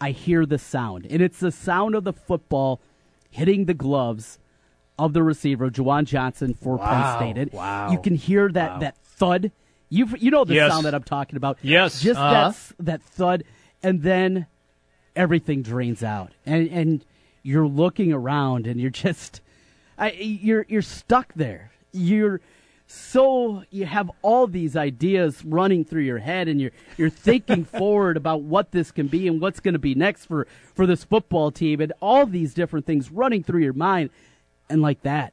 I 0.00 0.10
hear 0.10 0.44
the 0.46 0.58
sound, 0.58 1.06
and 1.08 1.22
it's 1.22 1.40
the 1.40 1.52
sound 1.52 1.94
of 1.94 2.04
the 2.04 2.12
football 2.12 2.80
hitting 3.30 3.64
the 3.64 3.74
gloves 3.74 4.38
of 4.98 5.14
the 5.14 5.22
receiver, 5.22 5.70
Juwan 5.70 6.04
Johnson 6.04 6.52
for 6.54 6.76
Wow. 6.76 6.86
Penn 6.86 7.16
State. 7.34 7.40
And 7.40 7.52
Wow. 7.52 7.90
You 7.90 7.98
can 7.98 8.14
hear 8.16 8.50
that 8.50 8.80
that 8.80 8.96
thud. 8.98 9.50
You 9.88 10.08
you 10.18 10.30
know 10.30 10.44
the 10.44 10.54
Yes. 10.54 10.70
sound 10.72 10.84
that 10.84 10.94
I'm 10.94 11.02
talking 11.04 11.36
about. 11.36 11.58
Yes. 11.62 12.02
just 12.02 12.20
Uh-huh. 12.20 12.50
that 12.78 12.84
that 12.84 13.02
thud, 13.02 13.44
and 13.82 14.02
then 14.02 14.46
everything 15.16 15.62
drains 15.62 16.02
out, 16.02 16.32
and 16.44 16.68
and 16.68 17.04
you're 17.42 17.66
looking 17.66 18.12
around, 18.12 18.66
and 18.66 18.80
you're 18.80 18.90
just, 19.06 19.40
I, 19.98 20.12
you're 20.12 20.66
you're 20.68 20.82
stuck 20.82 21.32
there. 21.34 21.72
You're 21.92 22.40
so 22.86 23.64
you 23.70 23.86
have 23.86 24.10
all 24.20 24.46
these 24.46 24.76
ideas 24.76 25.44
running 25.44 25.84
through 25.84 26.02
your 26.02 26.18
head, 26.18 26.48
and 26.48 26.60
you're 26.60 26.72
you're 26.96 27.10
thinking 27.10 27.64
forward 27.78 28.16
about 28.16 28.42
what 28.42 28.70
this 28.70 28.90
can 28.90 29.08
be 29.08 29.28
and 29.28 29.40
what's 29.40 29.60
going 29.60 29.74
to 29.74 29.78
be 29.78 29.94
next 29.94 30.26
for 30.26 30.46
for 30.74 30.86
this 30.86 31.04
football 31.04 31.50
team, 31.50 31.80
and 31.80 31.92
all 32.00 32.26
these 32.26 32.54
different 32.54 32.86
things 32.86 33.10
running 33.10 33.42
through 33.42 33.62
your 33.62 33.72
mind, 33.72 34.10
and 34.68 34.82
like 34.82 35.02
that, 35.02 35.32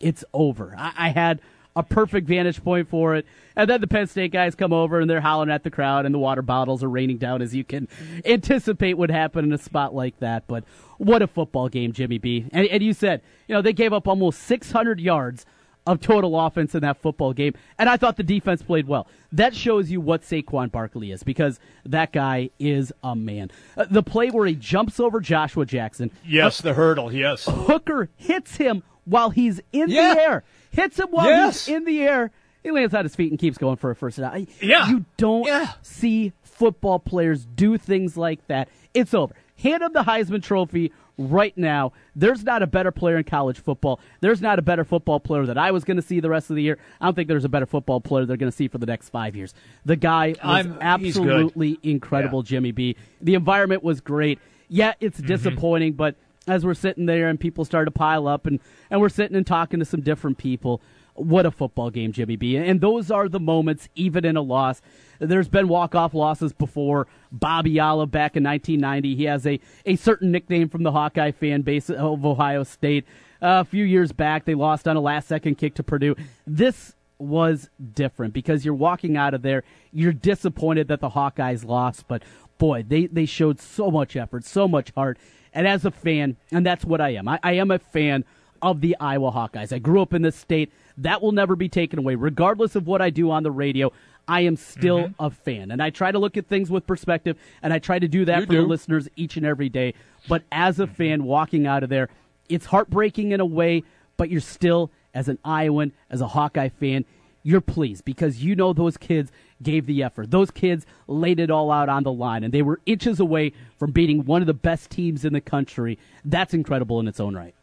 it's 0.00 0.24
over. 0.32 0.74
I, 0.76 0.92
I 0.96 1.08
had 1.10 1.40
a 1.76 1.82
perfect 1.82 2.26
vantage 2.26 2.64
point 2.64 2.88
for 2.88 3.14
it. 3.14 3.26
And 3.54 3.70
then 3.70 3.80
the 3.80 3.86
Penn 3.86 4.06
State 4.06 4.32
guys 4.32 4.54
come 4.54 4.72
over 4.72 4.98
and 4.98 5.08
they're 5.08 5.20
hollering 5.20 5.50
at 5.50 5.62
the 5.62 5.70
crowd, 5.70 6.06
and 6.06 6.14
the 6.14 6.18
water 6.18 6.42
bottles 6.42 6.82
are 6.82 6.88
raining 6.90 7.18
down 7.18 7.42
as 7.42 7.54
you 7.54 7.62
can 7.62 7.86
anticipate 8.24 8.94
would 8.98 9.10
happen 9.10 9.44
in 9.44 9.52
a 9.52 9.58
spot 9.58 9.94
like 9.94 10.18
that. 10.20 10.46
But 10.48 10.64
what 10.98 11.22
a 11.22 11.26
football 11.26 11.68
game, 11.68 11.92
Jimmy 11.92 12.18
B. 12.18 12.46
And, 12.52 12.66
and 12.66 12.82
you 12.82 12.92
said, 12.92 13.20
you 13.46 13.54
know, 13.54 13.62
they 13.62 13.72
gave 13.72 13.92
up 13.92 14.08
almost 14.08 14.42
600 14.42 14.98
yards 15.00 15.46
of 15.86 16.00
total 16.00 16.38
offense 16.40 16.74
in 16.74 16.80
that 16.80 17.00
football 17.00 17.32
game, 17.32 17.54
and 17.78 17.88
I 17.88 17.96
thought 17.96 18.16
the 18.16 18.24
defense 18.24 18.60
played 18.60 18.88
well. 18.88 19.06
That 19.30 19.54
shows 19.54 19.88
you 19.88 20.00
what 20.00 20.22
Saquon 20.22 20.72
Barkley 20.72 21.12
is 21.12 21.22
because 21.22 21.60
that 21.84 22.12
guy 22.12 22.50
is 22.58 22.92
a 23.04 23.14
man. 23.14 23.52
Uh, 23.76 23.86
the 23.88 24.02
play 24.02 24.30
where 24.30 24.48
he 24.48 24.56
jumps 24.56 24.98
over 24.98 25.20
Joshua 25.20 25.64
Jackson, 25.64 26.10
Yes, 26.24 26.60
the 26.60 26.74
hurdle. 26.74 27.12
Yes. 27.12 27.46
Hooker 27.48 28.08
hits 28.16 28.56
him 28.56 28.82
while 29.06 29.30
he's 29.30 29.60
in 29.72 29.88
Yeah. 29.88 30.14
the 30.14 30.20
air. 30.20 30.44
Hits 30.72 30.98
him 30.98 31.08
while 31.10 31.26
Yes. 31.26 31.64
he's 31.66 31.74
in 31.76 31.84
the 31.84 32.02
air. 32.02 32.30
He 32.62 32.70
lands 32.70 32.92
on 32.94 33.04
his 33.04 33.16
feet 33.16 33.30
and 33.30 33.38
keeps 33.38 33.56
going 33.56 33.76
for 33.76 33.90
a 33.90 33.94
first 33.96 34.18
down. 34.18 34.46
Yeah. 34.60 34.88
You 34.90 35.04
don't 35.16 35.46
Yeah. 35.46 35.68
see 35.82 36.32
football 36.42 36.98
players 36.98 37.46
do 37.46 37.78
things 37.78 38.16
like 38.16 38.46
that. 38.48 38.68
It's 38.92 39.14
over. 39.14 39.34
Hand 39.62 39.82
him 39.82 39.92
the 39.94 40.02
Heisman 40.02 40.42
Trophy 40.42 40.92
right 41.18 41.56
now. 41.56 41.92
There's 42.14 42.44
not 42.44 42.62
a 42.62 42.66
better 42.66 42.90
player 42.90 43.16
in 43.16 43.24
college 43.24 43.58
football. 43.58 44.00
There's 44.20 44.42
not 44.42 44.58
a 44.58 44.62
better 44.62 44.84
football 44.84 45.18
player 45.20 45.46
that 45.46 45.56
I 45.56 45.70
was 45.70 45.84
going 45.84 45.96
to 45.96 46.02
see 46.02 46.20
the 46.20 46.28
rest 46.28 46.50
of 46.50 46.56
the 46.56 46.62
year. 46.62 46.76
I 47.00 47.06
don't 47.06 47.14
think 47.14 47.28
there's 47.28 47.44
a 47.46 47.48
better 47.48 47.64
football 47.66 48.00
player 48.00 48.26
they're 48.26 48.36
going 48.36 48.50
to 48.50 48.56
see 48.56 48.68
for 48.68 48.78
the 48.78 48.86
next 48.86 49.08
five 49.10 49.34
years. 49.36 49.54
The 49.86 49.96
guy 49.96 50.30
was 50.30 50.38
I'm- 50.42 50.78
absolutely 50.80 51.78
incredible, 51.82 52.40
Yeah. 52.40 52.48
Jimmy 52.48 52.72
B. 52.72 52.96
The 53.22 53.34
environment 53.34 53.82
was 53.82 54.00
great. 54.00 54.38
Yeah, 54.68 54.94
it's 55.00 55.18
Mm-hmm. 55.18 55.26
disappointing, 55.28 55.92
but 55.92 56.16
as 56.46 56.64
we're 56.64 56.74
sitting 56.74 57.06
there 57.06 57.28
and 57.28 57.38
people 57.38 57.64
start 57.64 57.86
to 57.86 57.90
pile 57.90 58.28
up 58.28 58.46
and, 58.46 58.60
and 58.90 59.00
we're 59.00 59.08
sitting 59.08 59.36
and 59.36 59.46
talking 59.46 59.80
to 59.80 59.84
some 59.84 60.00
different 60.00 60.38
people, 60.38 60.80
what 61.14 61.46
a 61.46 61.50
football 61.50 61.90
game, 61.90 62.12
Jimmy 62.12 62.36
B. 62.36 62.56
And 62.56 62.80
those 62.80 63.10
are 63.10 63.28
the 63.28 63.40
moments, 63.40 63.88
even 63.94 64.24
in 64.24 64.36
a 64.36 64.42
loss. 64.42 64.82
There's 65.18 65.48
been 65.48 65.68
walk-off 65.68 66.14
losses 66.14 66.52
before. 66.52 67.06
Bobby 67.32 67.80
Olive 67.80 68.10
back 68.10 68.36
in 68.36 68.44
1990. 68.44 69.16
He 69.16 69.24
has 69.24 69.46
a, 69.46 69.58
a 69.86 69.96
certain 69.96 70.30
nickname 70.30 70.68
from 70.68 70.82
the 70.82 70.92
Hawkeye 70.92 71.32
fan 71.32 71.62
base 71.62 71.90
of 71.90 72.24
Ohio 72.24 72.64
State. 72.64 73.04
Uh, 73.42 73.60
a 73.60 73.64
few 73.64 73.84
years 73.84 74.12
back, 74.12 74.44
they 74.44 74.54
lost 74.54 74.86
on 74.86 74.96
a 74.96 75.00
last-second 75.00 75.56
kick 75.56 75.74
to 75.74 75.82
Purdue. 75.82 76.16
This 76.46 76.94
was 77.18 77.70
different 77.94 78.34
because 78.34 78.64
you're 78.64 78.74
walking 78.74 79.16
out 79.16 79.34
of 79.34 79.42
there, 79.42 79.64
you're 79.92 80.12
disappointed 80.12 80.88
that 80.88 81.00
the 81.00 81.10
Hawkeyes 81.10 81.64
lost, 81.64 82.06
but 82.08 82.22
boy, 82.58 82.84
they, 82.86 83.06
they 83.06 83.26
showed 83.26 83.60
so 83.60 83.90
much 83.90 84.16
effort, 84.16 84.44
so 84.44 84.68
much 84.68 84.92
heart. 84.94 85.18
And 85.56 85.66
as 85.66 85.84
a 85.84 85.90
fan, 85.90 86.36
and 86.52 86.64
that's 86.64 86.84
what 86.84 87.00
I 87.00 87.10
am, 87.14 87.26
I, 87.26 87.40
I 87.42 87.52
am 87.54 87.72
a 87.72 87.80
fan 87.80 88.24
of 88.62 88.80
the 88.80 88.96
Iowa 89.00 89.32
Hawkeyes. 89.32 89.72
I 89.72 89.78
grew 89.80 90.00
up 90.02 90.14
in 90.14 90.22
this 90.22 90.36
state. 90.36 90.70
That 90.98 91.20
will 91.22 91.32
never 91.32 91.56
be 91.56 91.68
taken 91.68 91.98
away. 91.98 92.14
Regardless 92.14 92.76
of 92.76 92.86
what 92.86 93.02
I 93.02 93.10
do 93.10 93.30
on 93.30 93.42
the 93.42 93.50
radio, 93.50 93.92
I 94.28 94.42
am 94.42 94.56
still 94.56 94.98
Mm-hmm. 95.04 95.24
a 95.24 95.30
fan. 95.30 95.70
And 95.70 95.82
I 95.82 95.90
try 95.90 96.12
to 96.12 96.18
look 96.18 96.36
at 96.36 96.46
things 96.46 96.70
with 96.70 96.86
perspective, 96.86 97.36
and 97.62 97.72
I 97.72 97.78
try 97.78 97.98
to 97.98 98.06
do 98.08 98.24
that 98.26 98.40
You 98.40 98.46
for 98.46 98.52
the 98.52 98.62
listeners 98.62 99.08
each 99.16 99.36
and 99.36 99.44
every 99.46 99.68
day. 99.68 99.94
But 100.28 100.42
as 100.52 100.78
a 100.78 100.86
fan 100.86 101.24
walking 101.24 101.66
out 101.66 101.82
of 101.82 101.88
there, 101.88 102.08
it's 102.48 102.66
heartbreaking 102.66 103.32
in 103.32 103.40
a 103.40 103.46
way, 103.46 103.82
but 104.16 104.30
you're 104.30 104.40
still, 104.40 104.90
as 105.14 105.28
an 105.28 105.38
Iowan, 105.44 105.92
as 106.10 106.20
a 106.20 106.28
Hawkeye 106.28 106.68
fan, 106.68 107.04
you're 107.42 107.60
pleased 107.60 108.04
because 108.04 108.42
you 108.42 108.56
know 108.56 108.72
those 108.72 108.96
kids 108.96 109.30
gave 109.62 109.86
the 109.86 110.02
effort. 110.02 110.30
Those 110.30 110.50
kids 110.50 110.86
laid 111.06 111.40
it 111.40 111.50
all 111.50 111.70
out 111.70 111.88
on 111.88 112.02
the 112.02 112.12
line, 112.12 112.44
and 112.44 112.52
they 112.52 112.62
were 112.62 112.80
inches 112.86 113.20
away 113.20 113.52
from 113.78 113.92
beating 113.92 114.24
one 114.24 114.42
of 114.42 114.46
the 114.46 114.54
best 114.54 114.90
teams 114.90 115.24
in 115.24 115.32
the 115.32 115.40
country. 115.40 115.98
That's 116.24 116.54
incredible 116.54 117.00
in 117.00 117.08
its 117.08 117.20
own 117.20 117.34
right. 117.34 117.54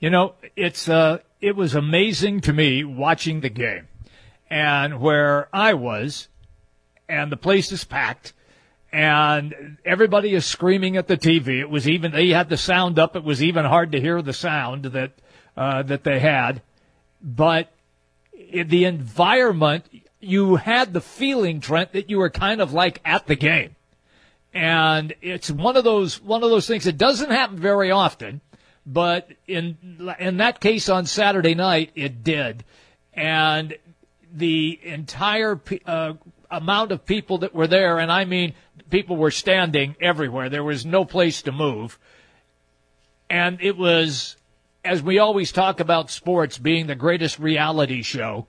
You 0.00 0.10
know, 0.10 0.34
it's 0.54 0.88
uh, 0.88 1.18
it 1.40 1.56
was 1.56 1.74
amazing 1.74 2.40
to 2.42 2.52
me 2.52 2.84
watching 2.84 3.40
the 3.40 3.48
game, 3.48 3.88
and 4.48 5.00
where 5.00 5.48
I 5.52 5.74
was, 5.74 6.28
and 7.08 7.32
the 7.32 7.36
place 7.36 7.72
is 7.72 7.84
packed, 7.84 8.32
and 8.92 9.78
everybody 9.84 10.34
is 10.34 10.46
screaming 10.46 10.96
at 10.96 11.08
the 11.08 11.16
TV. 11.16 11.60
It 11.60 11.70
was 11.70 11.88
even 11.88 12.12
they 12.12 12.28
had 12.28 12.48
the 12.48 12.56
sound 12.56 12.98
up. 12.98 13.16
It 13.16 13.24
was 13.24 13.42
even 13.42 13.64
hard 13.64 13.92
to 13.92 14.00
hear 14.00 14.22
the 14.22 14.32
sound 14.32 14.84
that 14.84 15.12
uh, 15.56 15.82
that 15.82 16.04
they 16.04 16.20
had, 16.20 16.62
but 17.20 17.72
the 18.52 18.84
environment, 18.84 19.84
you 20.20 20.56
had 20.56 20.92
the 20.92 21.00
feeling, 21.00 21.60
Trent, 21.60 21.92
that 21.92 22.10
you 22.10 22.18
were 22.18 22.30
kind 22.30 22.60
of 22.60 22.72
like 22.72 23.00
at 23.04 23.26
the 23.26 23.36
game. 23.36 23.76
And 24.52 25.14
it's 25.20 25.50
one 25.50 25.76
of 25.76 25.84
those 25.84 26.20
one 26.20 26.42
of 26.42 26.50
those 26.50 26.66
things 26.66 26.84
that 26.84 26.96
doesn't 26.96 27.30
happen 27.30 27.58
very 27.58 27.90
often, 27.90 28.40
but 28.86 29.30
in 29.46 29.76
in 30.18 30.38
that 30.38 30.60
case 30.60 30.88
on 30.88 31.04
Saturday 31.04 31.54
night 31.54 31.90
it 31.94 32.24
did, 32.24 32.64
and 33.12 33.76
the 34.32 34.80
entire 34.82 35.60
uh, 35.84 36.14
amount 36.50 36.92
of 36.92 37.04
people 37.04 37.38
that 37.38 37.54
were 37.54 37.66
there, 37.66 37.98
and 37.98 38.10
I 38.10 38.24
mean 38.24 38.54
people 38.88 39.16
were 39.16 39.30
standing 39.30 39.96
everywhere. 40.00 40.48
There 40.48 40.64
was 40.64 40.86
no 40.86 41.04
place 41.04 41.42
to 41.42 41.52
move, 41.52 41.98
and 43.28 43.60
it 43.60 43.76
was 43.76 44.36
as 44.82 45.02
we 45.02 45.18
always 45.18 45.52
talk 45.52 45.78
about 45.78 46.10
sports 46.10 46.56
being 46.56 46.86
the 46.86 46.94
greatest 46.94 47.38
reality 47.38 48.02
show, 48.02 48.46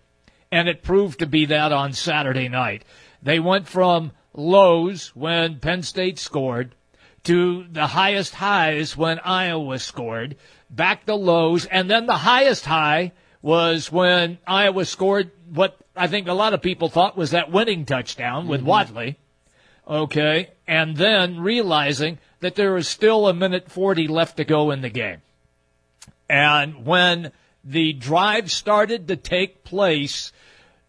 and 0.52 0.68
it 0.68 0.84
proved 0.84 1.20
to 1.20 1.26
be 1.26 1.46
that 1.46 1.72
on 1.72 1.94
Saturday 1.94 2.48
night. 2.48 2.84
They 3.22 3.40
went 3.40 3.68
from 3.68 4.12
lows 4.34 5.16
when 5.16 5.60
Penn 5.60 5.84
State 5.84 6.20
scored 6.20 6.76
to 7.24 7.66
the 7.70 7.88
highest 7.88 8.36
highs 8.36 8.96
when 8.96 9.20
Iowa 9.20 9.80
scored, 9.80 10.38
back 10.70 11.06
to 11.06 11.16
lows, 11.16 11.66
and 11.66 11.90
then 11.90 12.06
the 12.06 12.14
highest 12.14 12.66
high 12.66 13.12
was 13.42 13.92
when 13.92 14.38
Iowa 14.48 14.86
scored 14.86 15.32
what 15.54 15.78
I 15.96 16.08
think 16.08 16.28
a 16.28 16.34
lot 16.34 16.54
of 16.54 16.62
people 16.62 16.90
thought 16.90 17.18
was 17.18 17.32
that 17.32 17.52
winning 17.52 17.86
touchdown 17.86 18.48
with 18.48 18.62
mm-hmm. 18.62 18.70
Wadley. 18.70 19.20
Okay, 19.88 20.52
and 20.68 20.96
then 20.96 21.40
realizing 21.40 22.20
that 22.42 22.56
there 22.56 22.74
was 22.74 22.88
still 22.88 23.28
a 23.28 23.34
minute 23.34 23.72
40 23.72 24.08
left 24.08 24.38
to 24.38 24.46
go 24.46 24.72
in 24.72 24.82
the 24.82 24.90
game. 24.90 25.22
And 26.30 26.86
when 26.86 27.32
the 27.64 27.94
drive 27.94 28.52
started 28.52 29.08
to 29.08 29.16
take 29.16 29.64
place, 29.64 30.32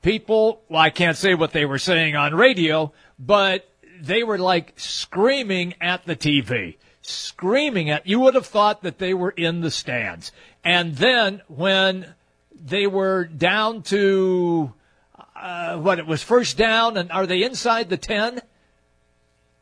people, 0.03 0.63
well, 0.69 0.81
I 0.81 0.91
can't 0.91 1.17
say 1.17 1.35
what 1.35 1.53
they 1.53 1.65
were 1.65 1.79
saying 1.79 2.17
on 2.17 2.35
radio, 2.35 2.93
but 3.19 3.69
they 4.01 4.23
were 4.23 4.39
like 4.39 4.73
screaming 4.77 5.75
at 5.81 6.05
the 6.07 6.17
TV, 6.17 6.77
screaming 7.03 7.91
at. 7.91 8.07
You 8.07 8.21
would 8.21 8.35
have 8.35 8.47
thought 8.47 8.83
that 8.83 8.99
they 8.99 9.15
were 9.15 9.31
in 9.31 9.61
the 9.61 9.71
stands. 9.71 10.33
And 10.65 10.97
then 10.97 11.43
when 11.49 12.15
they 12.55 12.87
were 12.87 13.25
down 13.25 13.83
to 13.85 14.73
uh, 15.37 15.77
what 15.79 15.99
it 15.99 16.07
was 16.07 16.23
first 16.23 16.57
down, 16.57 16.97
and 16.97 17.11
are 17.11 17.27
they 17.27 17.43
inside 17.43 17.89
the 17.89 17.97
ten? 17.97 18.41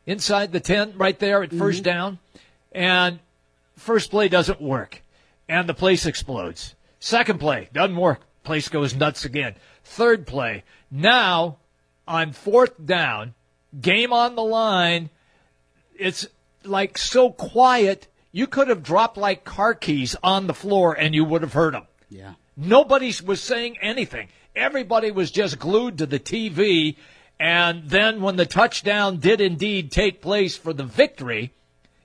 Inside 0.05 0.51
the 0.51 0.59
ten, 0.59 0.93
right 0.97 1.17
there 1.19 1.43
at 1.43 1.51
1st 1.51 1.57
mm-hmm. 1.57 1.83
down, 1.83 2.19
and 2.71 3.19
first 3.77 4.11
play 4.11 4.27
doesn't 4.27 4.59
work, 4.59 5.03
and 5.47 5.69
the 5.69 5.73
place 5.73 6.05
explodes. 6.05 6.75
Second 6.99 7.39
play 7.39 7.69
doesn't 7.73 7.95
work, 7.95 8.21
place 8.43 8.67
goes 8.67 8.95
nuts 8.95 9.23
again. 9.23 9.55
Third 9.83 10.27
play, 10.27 10.63
now 10.91 11.57
on 12.07 12.33
fourth 12.33 12.85
down, 12.85 13.33
game 13.79 14.13
on 14.13 14.35
the 14.35 14.43
line, 14.43 15.09
it's 15.97 16.27
like 16.63 16.97
so 16.97 17.29
quiet. 17.31 18.07
You 18.31 18.47
could 18.47 18.67
have 18.67 18.83
dropped 18.83 19.17
like 19.17 19.43
car 19.43 19.73
keys 19.73 20.15
on 20.23 20.47
the 20.47 20.53
floor 20.53 20.93
and 20.93 21.13
you 21.13 21.25
would 21.25 21.41
have 21.41 21.53
heard 21.53 21.73
them. 21.73 21.87
Yeah. 22.09 22.33
Nobody 22.55 23.13
was 23.25 23.41
saying 23.41 23.77
anything. 23.81 24.27
Everybody 24.55 25.11
was 25.11 25.31
just 25.31 25.59
glued 25.59 25.99
to 25.99 26.05
the 26.05 26.19
TV. 26.19 26.95
And 27.39 27.89
then 27.89 28.21
when 28.21 28.35
the 28.35 28.45
touchdown 28.45 29.17
did 29.17 29.39
indeed 29.39 29.91
take 29.91 30.21
place 30.21 30.57
for 30.57 30.73
the 30.73 30.83
victory, 30.83 31.53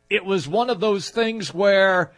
it 0.08 0.24
was 0.24 0.46
one 0.46 0.70
of 0.70 0.80
those 0.80 1.10
things 1.10 1.52
where, 1.52 2.12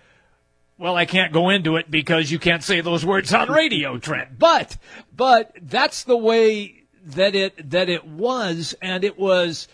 well, 0.79 0.97
I 0.97 1.07
can't 1.07 1.33
go 1.33 1.49
into 1.49 1.77
it 1.77 1.91
because 1.91 2.31
you 2.31 2.39
can't 2.39 2.63
say 2.63 2.81
those 2.81 3.05
words 3.05 3.33
on 3.33 3.51
radio, 3.51 3.99
Trent. 3.99 4.39
But, 4.39 4.77
but 5.15 5.57
that's 5.63 6.05
the 6.05 6.17
way 6.17 6.85
that 7.07 7.35
it, 7.35 7.71
that 7.71 7.89
it 7.89 8.07
was. 8.07 8.75
And 8.83 9.03
it 9.03 9.19
was, 9.19 9.69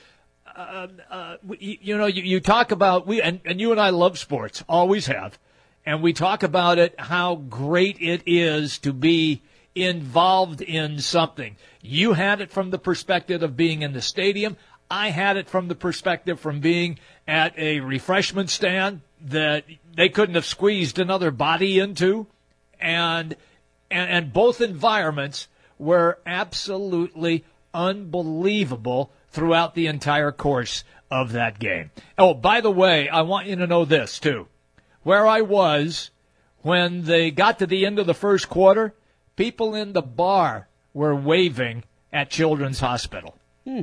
uh, 0.54 0.86
uh, 1.10 1.36
you, 1.58 1.78
you, 1.80 1.98
know, 1.98 2.06
you, 2.06 2.22
you 2.22 2.40
talk 2.40 2.70
about 2.70 3.06
we 3.06 3.20
and, 3.20 3.40
and 3.44 3.60
you 3.60 3.72
and 3.72 3.80
I 3.80 3.90
love 3.90 4.18
sports, 4.18 4.62
always 4.68 5.06
have, 5.06 5.38
and 5.84 6.02
we 6.02 6.12
talk 6.12 6.42
about 6.42 6.78
it 6.78 6.94
how 6.98 7.36
great 7.36 7.96
it 8.00 8.22
is 8.26 8.78
to 8.80 8.92
be 8.92 9.42
involved 9.74 10.60
in 10.60 11.00
something. 11.00 11.56
You 11.80 12.12
had 12.12 12.40
it 12.40 12.50
from 12.52 12.70
the 12.70 12.78
perspective 12.78 13.42
of 13.42 13.56
being 13.56 13.82
in 13.82 13.92
the 13.92 14.02
stadium. 14.02 14.56
I 14.90 15.08
had 15.08 15.36
it 15.36 15.48
from 15.48 15.68
the 15.68 15.74
perspective 15.74 16.38
from 16.38 16.60
being 16.60 16.98
at 17.26 17.58
a 17.58 17.80
refreshment 17.80 18.50
stand 18.50 19.00
that 19.22 19.64
they 19.94 20.08
couldn't 20.08 20.34
have 20.34 20.46
squeezed 20.46 20.98
another 20.98 21.30
body 21.30 21.78
into, 21.78 22.26
and 22.80 23.36
and, 23.90 24.10
and 24.10 24.32
both 24.32 24.60
environments 24.60 25.48
were 25.78 26.18
absolutely 26.26 27.44
unbelievable 27.74 29.10
throughout 29.30 29.74
the 29.74 29.86
entire 29.86 30.32
course 30.32 30.84
of 31.10 31.32
that 31.32 31.58
game. 31.58 31.90
Oh, 32.16 32.34
by 32.34 32.60
the 32.60 32.70
way, 32.70 33.08
I 33.08 33.22
want 33.22 33.46
you 33.46 33.56
to 33.56 33.66
know 33.66 33.84
this 33.84 34.18
too. 34.18 34.48
Where 35.02 35.26
I 35.26 35.40
was 35.40 36.10
when 36.62 37.04
they 37.04 37.30
got 37.30 37.58
to 37.58 37.66
the 37.66 37.84
end 37.84 37.98
of 37.98 38.06
the 38.06 38.14
first 38.14 38.48
quarter, 38.48 38.94
people 39.36 39.74
in 39.74 39.92
the 39.92 40.02
bar 40.02 40.68
were 40.94 41.14
waving 41.14 41.84
at 42.12 42.30
Children's 42.30 42.80
Hospital. 42.80 43.36
Hmm. 43.64 43.80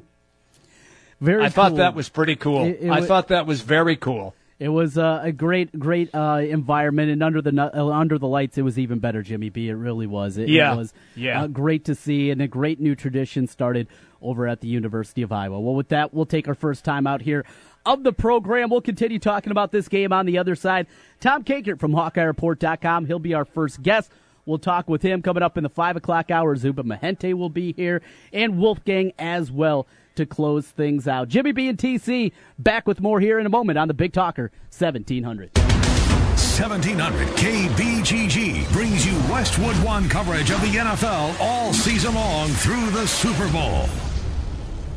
Very. 1.19 1.43
I 1.43 1.47
cool. 1.47 1.51
thought 1.51 1.75
that 1.75 1.95
was 1.95 2.07
pretty 2.09 2.35
cool. 2.35 2.65
It, 2.65 2.79
it 2.81 2.89
I 2.89 2.99
was, 2.99 3.07
thought 3.07 3.27
that 3.27 3.45
was 3.45 3.61
very 3.61 3.95
cool. 3.97 4.33
It 4.59 4.67
was 4.67 4.97
uh, 4.97 5.21
a 5.23 5.31
great, 5.31 5.77
great 5.79 6.13
uh, 6.13 6.41
environment, 6.43 7.09
and 7.11 7.23
under 7.23 7.41
the 7.41 7.71
uh, 7.73 7.87
under 7.87 8.17
the 8.17 8.27
lights, 8.27 8.57
it 8.57 8.63
was 8.63 8.77
even 8.77 8.99
better. 8.99 9.21
Jimmy 9.21 9.49
B, 9.49 9.69
it 9.69 9.73
really 9.73 10.05
was. 10.05 10.37
It, 10.37 10.49
yeah. 10.49 10.73
it 10.73 10.77
was 10.77 10.93
yeah. 11.15 11.43
Uh, 11.43 11.47
great 11.47 11.85
to 11.85 11.95
see, 11.95 12.29
and 12.29 12.41
a 12.41 12.47
great 12.47 12.77
new 12.81 12.93
tradition 12.93 13.47
started 13.47 13.87
over 14.21 14.47
at 14.47 14.59
the 14.59 14.67
University 14.67 15.21
of 15.21 15.31
Iowa. 15.31 15.61
Well, 15.61 15.75
with 15.75 15.87
that, 15.89 16.13
we'll 16.13 16.25
take 16.25 16.49
our 16.49 16.55
first 16.55 16.83
time 16.83 17.07
out 17.07 17.21
here 17.21 17.45
of 17.85 18.03
the 18.03 18.11
program. 18.11 18.69
We'll 18.69 18.81
continue 18.81 19.17
talking 19.17 19.51
about 19.51 19.71
this 19.71 19.87
game 19.87 20.11
on 20.11 20.25
the 20.25 20.37
other 20.37 20.55
side. 20.55 20.87
Tom 21.21 21.45
Kakert 21.45 21.79
from 21.79 21.93
HawkeyeReport.com. 21.93 23.05
He'll 23.05 23.17
be 23.17 23.33
our 23.33 23.45
first 23.45 23.81
guest. 23.81 24.11
We'll 24.45 24.59
talk 24.59 24.89
with 24.89 25.01
him 25.01 25.21
coming 25.21 25.43
up 25.43 25.57
in 25.57 25.63
the 25.63 25.69
5 25.69 25.95
o'clock 25.95 26.31
hour. 26.31 26.55
Zuba 26.57 26.83
Mahente 26.83 27.33
will 27.33 27.49
be 27.49 27.71
here, 27.71 28.01
and 28.33 28.57
Wolfgang 28.57 29.13
as 29.17 29.51
well 29.51 29.87
to 30.15 30.25
close 30.25 30.65
things 30.67 31.07
out. 31.07 31.27
Jimmy 31.27 31.51
B 31.51 31.67
and 31.67 31.77
TC 31.77 32.31
back 32.57 32.87
with 32.87 33.01
more 33.01 33.19
here 33.19 33.39
in 33.39 33.45
a 33.45 33.49
moment 33.49 33.77
on 33.77 33.87
the 33.87 33.93
Big 33.93 34.13
Talker 34.13 34.51
1700. 34.77 35.51
1700 35.57 37.27
KBGG 37.29 38.71
brings 38.73 39.05
you 39.05 39.13
Westwood 39.31 39.75
One 39.77 40.09
coverage 40.09 40.51
of 40.51 40.61
the 40.61 40.67
NFL 40.67 41.39
all 41.39 41.73
season 41.73 42.15
long 42.15 42.49
through 42.49 42.89
the 42.91 43.07
Super 43.07 43.49
Bowl. 43.49 43.87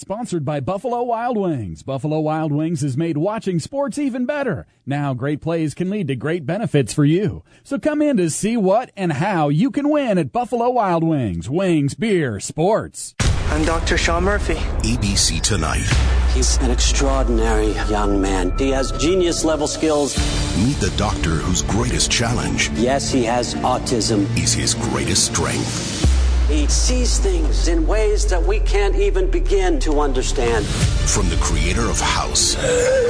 Sponsored 0.00 0.44
by 0.44 0.60
Buffalo 0.60 1.02
Wild 1.02 1.36
Wings. 1.36 1.82
Buffalo 1.82 2.20
Wild 2.20 2.52
Wings 2.52 2.82
has 2.82 2.96
made 2.96 3.18
watching 3.18 3.58
sports 3.58 3.98
even 3.98 4.26
better. 4.26 4.64
Now 4.86 5.12
great 5.12 5.40
plays 5.40 5.74
can 5.74 5.90
lead 5.90 6.06
to 6.06 6.14
great 6.14 6.46
benefits 6.46 6.92
for 6.92 7.04
you. 7.04 7.42
So 7.64 7.80
come 7.80 8.00
in 8.00 8.16
to 8.18 8.30
see 8.30 8.56
what 8.56 8.92
and 8.96 9.14
how 9.14 9.48
you 9.48 9.72
can 9.72 9.88
win 9.88 10.16
at 10.16 10.30
Buffalo 10.30 10.70
Wild 10.70 11.02
Wings. 11.02 11.50
Wings, 11.50 11.94
beer, 11.94 12.38
sports. 12.38 13.16
I'm 13.48 13.64
Dr. 13.64 13.98
Sean 13.98 14.22
Murphy. 14.22 14.54
ABC 14.84 15.40
Tonight. 15.40 15.90
He's 16.32 16.58
an 16.58 16.70
extraordinary 16.70 17.72
young 17.90 18.22
man. 18.22 18.56
He 18.56 18.70
has 18.70 18.92
genius 18.92 19.44
level 19.44 19.66
skills. 19.66 20.16
Meet 20.64 20.76
the 20.76 20.94
doctor 20.96 21.30
whose 21.30 21.62
greatest 21.62 22.08
challenge. 22.08 22.70
Yes, 22.74 23.10
he 23.10 23.24
has 23.24 23.56
autism. 23.56 24.20
Is 24.40 24.52
his 24.52 24.74
greatest 24.74 25.32
strength. 25.32 26.17
He 26.48 26.66
sees 26.66 27.18
things 27.18 27.68
in 27.68 27.86
ways 27.86 28.24
that 28.30 28.42
we 28.42 28.60
can't 28.60 28.96
even 28.96 29.30
begin 29.30 29.78
to 29.80 30.00
understand. 30.00 30.64
From 30.64 31.28
the 31.28 31.36
creator 31.42 31.82
of 31.82 32.00
House. 32.00 32.54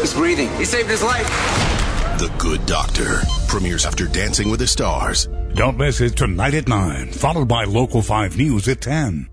He's 0.01 0.13
breathing. 0.13 0.51
He 0.57 0.65
saved 0.65 0.91
his 0.91 1.05
life. 1.05 1.29
The 2.19 2.33
Good 2.39 2.67
Doctor 2.67 3.21
premieres 3.47 3.87
after 3.87 4.09
Dancing 4.09 4.51
with 4.51 4.59
the 4.59 4.67
Stars. 4.67 5.29
Don't 5.55 5.79
miss 5.79 6.01
it 6.01 6.17
tonight 6.17 6.55
at 6.55 6.67
9, 6.67 7.13
followed 7.13 7.47
by 7.47 7.63
Local 7.63 8.03
5 8.03 8.37
News 8.37 8.67
at 8.67 8.81
10. 8.81 9.29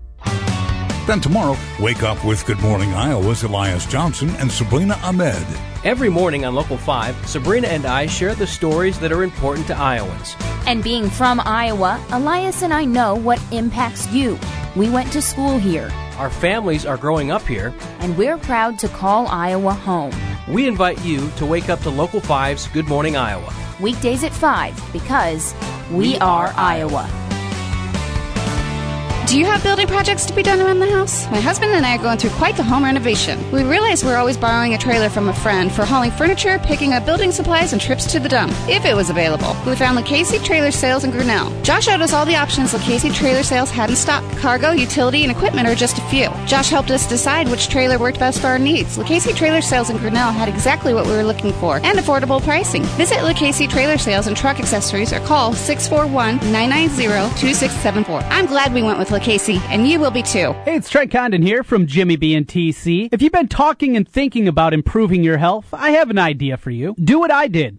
Then 1.06 1.20
tomorrow, 1.20 1.56
wake 1.78 2.02
up 2.02 2.24
with 2.24 2.44
Good 2.46 2.58
Morning 2.58 2.92
Iowa's 2.92 3.44
Elias 3.44 3.86
Johnson 3.86 4.28
and 4.40 4.50
Sabrina 4.50 4.98
Ahmed. 5.04 5.46
Every 5.84 6.08
morning 6.08 6.44
on 6.44 6.56
Local 6.56 6.76
5, 6.76 7.28
Sabrina 7.28 7.68
and 7.68 7.86
I 7.86 8.06
share 8.06 8.34
the 8.34 8.46
stories 8.46 8.98
that 8.98 9.12
are 9.12 9.22
important 9.22 9.68
to 9.68 9.76
Iowans. 9.76 10.34
And 10.66 10.82
being 10.82 11.08
from 11.08 11.40
Iowa, 11.44 12.04
Elias 12.10 12.62
and 12.62 12.74
I 12.74 12.84
know 12.86 13.14
what 13.14 13.40
impacts 13.52 14.10
you. 14.10 14.36
We 14.74 14.90
went 14.90 15.12
to 15.12 15.22
school 15.22 15.58
here. 15.58 15.92
Our 16.18 16.28
families 16.28 16.84
are 16.84 16.96
growing 16.96 17.30
up 17.30 17.42
here. 17.42 17.72
And 18.00 18.16
we're 18.18 18.38
proud 18.38 18.76
to 18.80 18.88
call 18.88 19.28
Iowa 19.28 19.74
home. 19.74 20.12
We 20.48 20.66
invite 20.66 21.04
you 21.04 21.30
to 21.36 21.46
wake 21.46 21.68
up 21.68 21.80
to 21.82 21.90
Local 21.90 22.20
5's 22.20 22.66
Good 22.66 22.88
Morning 22.88 23.16
Iowa. 23.16 23.54
Weekdays 23.80 24.24
at 24.24 24.32
5 24.32 24.92
because 24.92 25.54
we, 25.92 25.98
we 25.98 26.18
are, 26.18 26.48
are 26.48 26.54
Iowa. 26.56 27.25
Do 29.26 29.40
you 29.40 29.44
have 29.44 29.64
building 29.64 29.88
projects 29.88 30.24
to 30.26 30.32
be 30.32 30.44
done 30.44 30.60
around 30.60 30.78
the 30.78 30.88
house? 30.88 31.28
My 31.32 31.40
husband 31.40 31.72
and 31.72 31.84
I 31.84 31.96
are 31.96 32.02
going 32.02 32.16
through 32.16 32.30
quite 32.30 32.56
the 32.56 32.62
home 32.62 32.84
renovation. 32.84 33.50
We 33.50 33.64
realize 33.64 34.04
we're 34.04 34.18
always 34.18 34.36
borrowing 34.36 34.74
a 34.74 34.78
trailer 34.78 35.08
from 35.08 35.28
a 35.28 35.34
friend 35.34 35.70
for 35.72 35.84
hauling 35.84 36.12
furniture, 36.12 36.60
picking 36.60 36.92
up 36.92 37.04
building 37.04 37.32
supplies, 37.32 37.72
and 37.72 37.82
trips 37.82 38.06
to 38.12 38.20
the 38.20 38.28
dump, 38.28 38.52
if 38.68 38.84
it 38.84 38.94
was 38.94 39.10
available. 39.10 39.56
We 39.66 39.74
found 39.74 39.96
Lucchese 39.96 40.38
Trailer 40.38 40.70
Sales 40.70 41.02
in 41.02 41.10
Grinnell. 41.10 41.50
Josh 41.64 41.86
showed 41.86 42.02
us 42.02 42.12
all 42.12 42.24
the 42.24 42.36
options 42.36 42.72
Lucchese 42.72 43.10
Trailer 43.10 43.42
Sales 43.42 43.68
had 43.68 43.90
in 43.90 43.96
stock. 43.96 44.22
Cargo, 44.38 44.70
utility, 44.70 45.24
and 45.24 45.32
equipment 45.32 45.66
are 45.66 45.74
just 45.74 45.98
a 45.98 46.02
few. 46.02 46.30
Josh 46.46 46.70
helped 46.70 46.92
us 46.92 47.08
decide 47.08 47.48
which 47.48 47.68
trailer 47.68 47.98
worked 47.98 48.20
best 48.20 48.40
for 48.40 48.46
our 48.46 48.60
needs. 48.60 48.96
Lucchese 48.96 49.32
Trailer 49.32 49.60
Sales 49.60 49.90
in 49.90 49.96
Grinnell 49.96 50.30
had 50.30 50.48
exactly 50.48 50.94
what 50.94 51.04
we 51.04 51.12
were 51.12 51.24
looking 51.24 51.52
for 51.54 51.78
and 51.82 51.98
affordable 51.98 52.40
pricing. 52.40 52.84
Visit 52.94 53.24
Lucchese 53.24 53.66
Trailer 53.66 53.98
Sales 53.98 54.28
and 54.28 54.36
Truck 54.36 54.60
Accessories 54.60 55.12
or 55.12 55.18
call 55.18 55.52
641 55.52 56.36
990 56.52 57.06
2674. 57.40 58.20
I'm 58.30 58.46
glad 58.46 58.72
we 58.72 58.84
went 58.84 59.00
with 59.00 59.15
Lucchese, 59.16 59.58
and 59.70 59.88
you 59.88 59.98
will 59.98 60.10
be 60.10 60.22
too. 60.22 60.52
Hey, 60.66 60.76
it's 60.76 60.90
Trent 60.90 61.10
Condon 61.10 61.40
here 61.40 61.64
from 61.64 61.86
Jimmy 61.86 62.16
B 62.16 62.34
and 62.34 62.46
TC. 62.46 63.08
If 63.10 63.22
you've 63.22 63.32
been 63.32 63.48
talking 63.48 63.96
and 63.96 64.06
thinking 64.06 64.46
about 64.46 64.74
improving 64.74 65.24
your 65.24 65.38
health, 65.38 65.72
I 65.72 65.92
have 65.92 66.10
an 66.10 66.18
idea 66.18 66.58
for 66.58 66.70
you. 66.70 66.94
Do 67.02 67.18
what 67.18 67.30
I 67.30 67.48
did. 67.48 67.78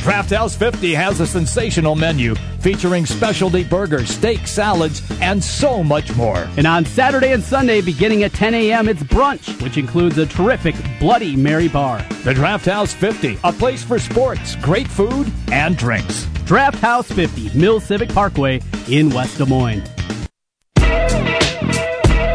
Draft 0.00 0.30
House 0.30 0.56
50 0.56 0.94
has 0.94 1.20
a 1.20 1.26
sensational 1.26 1.94
menu 1.94 2.34
featuring 2.60 3.04
specialty 3.04 3.64
burgers, 3.64 4.08
steak, 4.08 4.46
salads, 4.46 5.02
and 5.20 5.44
so 5.44 5.82
much 5.82 6.16
more. 6.16 6.48
And 6.56 6.66
on 6.66 6.86
Saturday 6.86 7.32
and 7.32 7.42
Sunday, 7.42 7.82
beginning 7.82 8.22
at 8.22 8.32
10 8.32 8.54
a.m., 8.54 8.88
it's 8.88 9.02
brunch, 9.02 9.62
which 9.62 9.76
includes 9.76 10.16
a 10.16 10.24
terrific 10.24 10.74
Bloody 10.98 11.36
Mary 11.36 11.68
bar. 11.68 12.02
The 12.24 12.32
Draft 12.32 12.64
House 12.64 12.94
50, 12.94 13.38
a 13.44 13.52
place 13.52 13.84
for 13.84 13.98
sports, 13.98 14.56
great 14.56 14.88
food, 14.88 15.30
and 15.52 15.76
drinks. 15.76 16.24
Draft 16.46 16.78
House 16.78 17.12
50, 17.12 17.58
Mill 17.58 17.78
Civic 17.78 18.08
Parkway 18.08 18.62
in 18.88 19.10
West 19.10 19.36
Des 19.36 19.44
Moines. 19.44 19.84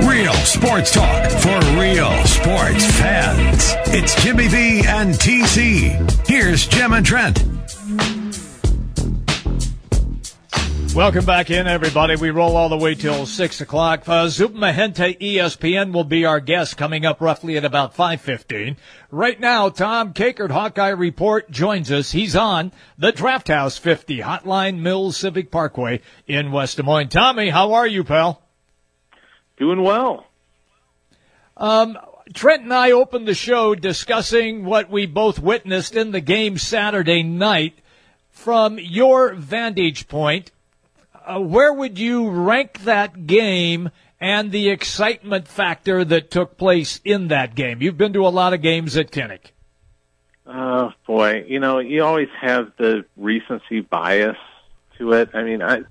Real 0.07 0.33
sports 0.33 0.93
talk 0.93 1.31
for 1.31 1.59
real 1.79 2.11
sports 2.25 2.85
fans. 2.99 3.73
It's 3.87 4.15
Jimmy 4.23 4.47
B 4.49 4.83
and 4.85 5.15
TC. 5.15 6.27
Here's 6.27 6.67
Jim 6.67 6.93
and 6.93 7.05
Trent. 7.05 7.54
Welcome 10.95 11.25
back 11.25 11.51
in, 11.51 11.67
everybody. 11.67 12.15
We 12.15 12.29
roll 12.29 12.55
all 12.55 12.69
the 12.69 12.77
way 12.77 12.95
till 12.95 13.25
6 13.25 13.59
o'clock. 13.59 14.07
Uh, 14.07 14.27
Zup 14.27 14.53
Mahente 14.53 15.19
ESPN 15.19 15.91
will 15.91 16.05
be 16.05 16.23
our 16.23 16.39
guest 16.39 16.77
coming 16.77 17.05
up 17.05 17.19
roughly 17.19 17.57
at 17.57 17.65
about 17.65 17.97
5.15. 17.97 18.77
Right 19.11 19.37
now, 19.37 19.67
Tom 19.67 20.13
Kakert, 20.13 20.51
Hawkeye 20.51 20.87
Report, 20.87 21.51
joins 21.51 21.91
us. 21.91 22.13
He's 22.13 22.33
on 22.33 22.71
the 22.97 23.11
Draft 23.11 23.49
House 23.49 23.77
50 23.77 24.19
Hotline 24.19 24.79
Mills 24.79 25.17
Civic 25.17 25.51
Parkway 25.51 25.99
in 26.27 26.53
West 26.53 26.77
Des 26.77 26.83
Moines. 26.83 27.09
Tommy, 27.09 27.49
how 27.49 27.73
are 27.73 27.85
you, 27.85 28.05
pal? 28.05 28.41
Doing 29.57 29.81
well. 29.83 30.25
Um, 31.57 31.97
Trent 32.33 32.63
and 32.63 32.73
I 32.73 32.91
opened 32.91 33.27
the 33.27 33.33
show 33.33 33.75
discussing 33.75 34.63
what 34.63 34.89
we 34.89 35.07
both 35.07 35.39
witnessed 35.39 35.93
in 35.93 36.11
the 36.11 36.21
game 36.21 36.57
Saturday 36.57 37.21
night. 37.21 37.73
From 38.31 38.77
your 38.79 39.33
vantage 39.33 40.07
point, 40.07 40.51
uh, 41.25 41.39
where 41.39 41.73
would 41.73 41.97
you 41.97 42.29
rank 42.29 42.83
that 42.83 43.25
game 43.27 43.89
and 44.19 44.51
the 44.51 44.69
excitement 44.69 45.47
factor 45.47 46.05
that 46.05 46.31
took 46.31 46.57
place 46.57 46.99
in 47.03 47.27
that 47.29 47.55
game? 47.55 47.81
You've 47.81 47.97
been 47.97 48.13
to 48.13 48.25
a 48.25 48.29
lot 48.29 48.53
of 48.53 48.61
games 48.61 48.95
at 48.97 49.11
Kinnick. 49.11 49.51
Oh 50.47 50.91
boy, 51.07 51.45
you 51.47 51.59
know 51.59 51.79
you 51.79 52.03
always 52.03 52.29
have 52.39 52.71
the 52.77 53.05
recency 53.17 53.81
bias 53.81 54.37
to 54.97 55.13
it. 55.13 55.29
I 55.33 55.43
mean, 55.43 55.63
I 55.63 55.81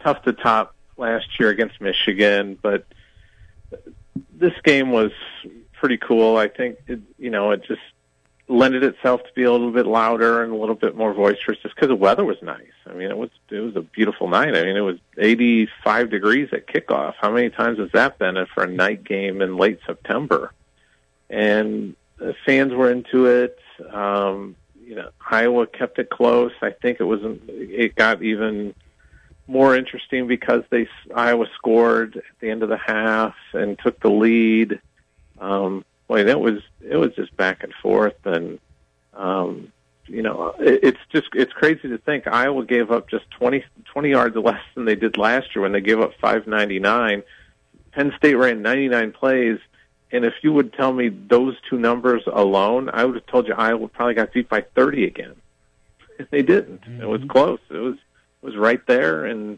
tough 0.00 0.22
to 0.24 0.32
top 0.34 0.74
last 0.98 1.26
year 1.40 1.48
against 1.48 1.80
Michigan, 1.80 2.58
but 2.60 2.84
this 4.34 4.52
game 4.62 4.90
was 4.90 5.12
pretty 5.72 5.96
cool. 5.96 6.36
I 6.36 6.48
think 6.48 6.78
it, 6.86 7.00
you 7.18 7.30
know 7.30 7.52
it 7.52 7.64
just 7.64 7.80
lended 8.48 8.82
itself 8.82 9.22
to 9.24 9.32
be 9.34 9.42
a 9.42 9.52
little 9.52 9.70
bit 9.70 9.86
louder 9.86 10.42
and 10.42 10.52
a 10.52 10.56
little 10.56 10.74
bit 10.74 10.96
more 10.96 11.12
boisterous 11.12 11.58
just 11.62 11.74
because 11.74 11.88
the 11.88 11.94
weather 11.94 12.24
was 12.24 12.38
nice. 12.42 12.72
I 12.86 12.94
mean, 12.94 13.10
it 13.10 13.16
was 13.16 13.30
it 13.50 13.60
was 13.60 13.76
a 13.76 13.82
beautiful 13.82 14.28
night. 14.28 14.56
I 14.56 14.62
mean, 14.64 14.76
it 14.76 14.80
was 14.80 14.98
85 15.18 16.10
degrees 16.10 16.48
at 16.52 16.66
kickoff. 16.66 17.14
How 17.20 17.30
many 17.30 17.50
times 17.50 17.78
has 17.78 17.90
that 17.92 18.18
been 18.18 18.36
for 18.54 18.64
a 18.64 18.68
night 18.68 19.04
game 19.04 19.42
in 19.42 19.56
late 19.56 19.80
September? 19.86 20.52
And 21.28 21.94
the 22.16 22.34
fans 22.46 22.72
were 22.72 22.90
into 22.90 23.26
it. 23.26 23.58
Um, 23.90 24.56
you 24.82 24.94
know, 24.94 25.10
Iowa 25.30 25.66
kept 25.66 25.98
it 25.98 26.08
close. 26.08 26.52
I 26.62 26.70
think 26.70 27.00
it 27.00 27.04
was 27.04 27.20
it 27.48 27.94
got 27.94 28.22
even 28.22 28.74
more 29.46 29.76
interesting 29.76 30.26
because 30.26 30.62
they 30.70 30.88
Iowa 31.14 31.46
scored 31.54 32.16
at 32.16 32.22
the 32.40 32.50
end 32.50 32.62
of 32.62 32.70
the 32.70 32.78
half 32.78 33.34
and 33.52 33.78
took 33.78 34.00
the 34.00 34.10
lead. 34.10 34.80
Um, 35.38 35.84
boy, 36.08 36.24
that 36.24 36.40
was 36.40 36.60
it 36.80 36.96
was 36.96 37.14
just 37.14 37.36
back 37.36 37.62
and 37.62 37.72
forth, 37.74 38.16
and 38.24 38.58
um, 39.14 39.72
you 40.06 40.22
know, 40.22 40.54
it, 40.58 40.80
it's 40.82 41.00
just 41.12 41.28
it's 41.34 41.52
crazy 41.52 41.88
to 41.88 41.98
think 41.98 42.26
Iowa 42.26 42.64
gave 42.64 42.90
up 42.90 43.08
just 43.08 43.30
20, 43.32 43.64
20 43.84 44.10
yards 44.10 44.36
less 44.36 44.62
than 44.74 44.86
they 44.86 44.96
did 44.96 45.16
last 45.16 45.54
year 45.54 45.62
when 45.62 45.72
they 45.72 45.80
gave 45.80 46.00
up 46.00 46.12
five 46.20 46.46
ninety 46.46 46.80
nine. 46.80 47.22
Penn 47.92 48.12
State 48.16 48.34
ran 48.34 48.62
ninety 48.62 48.88
nine 48.88 49.12
plays, 49.12 49.58
and 50.10 50.24
if 50.24 50.34
you 50.42 50.52
would 50.52 50.72
tell 50.72 50.92
me 50.92 51.10
those 51.10 51.54
two 51.68 51.78
numbers 51.78 52.22
alone, 52.26 52.90
I 52.92 53.04
would 53.04 53.14
have 53.14 53.26
told 53.26 53.46
you 53.46 53.54
Iowa 53.54 53.88
probably 53.88 54.14
got 54.14 54.32
beat 54.32 54.48
by 54.48 54.62
thirty 54.62 55.04
again. 55.04 55.36
They 56.32 56.42
didn't. 56.42 56.80
Mm-hmm. 56.80 57.02
It 57.02 57.08
was 57.08 57.20
close. 57.28 57.60
It 57.70 57.76
was 57.76 57.94
it 57.94 58.46
was 58.46 58.56
right 58.56 58.84
there, 58.88 59.24
and 59.24 59.56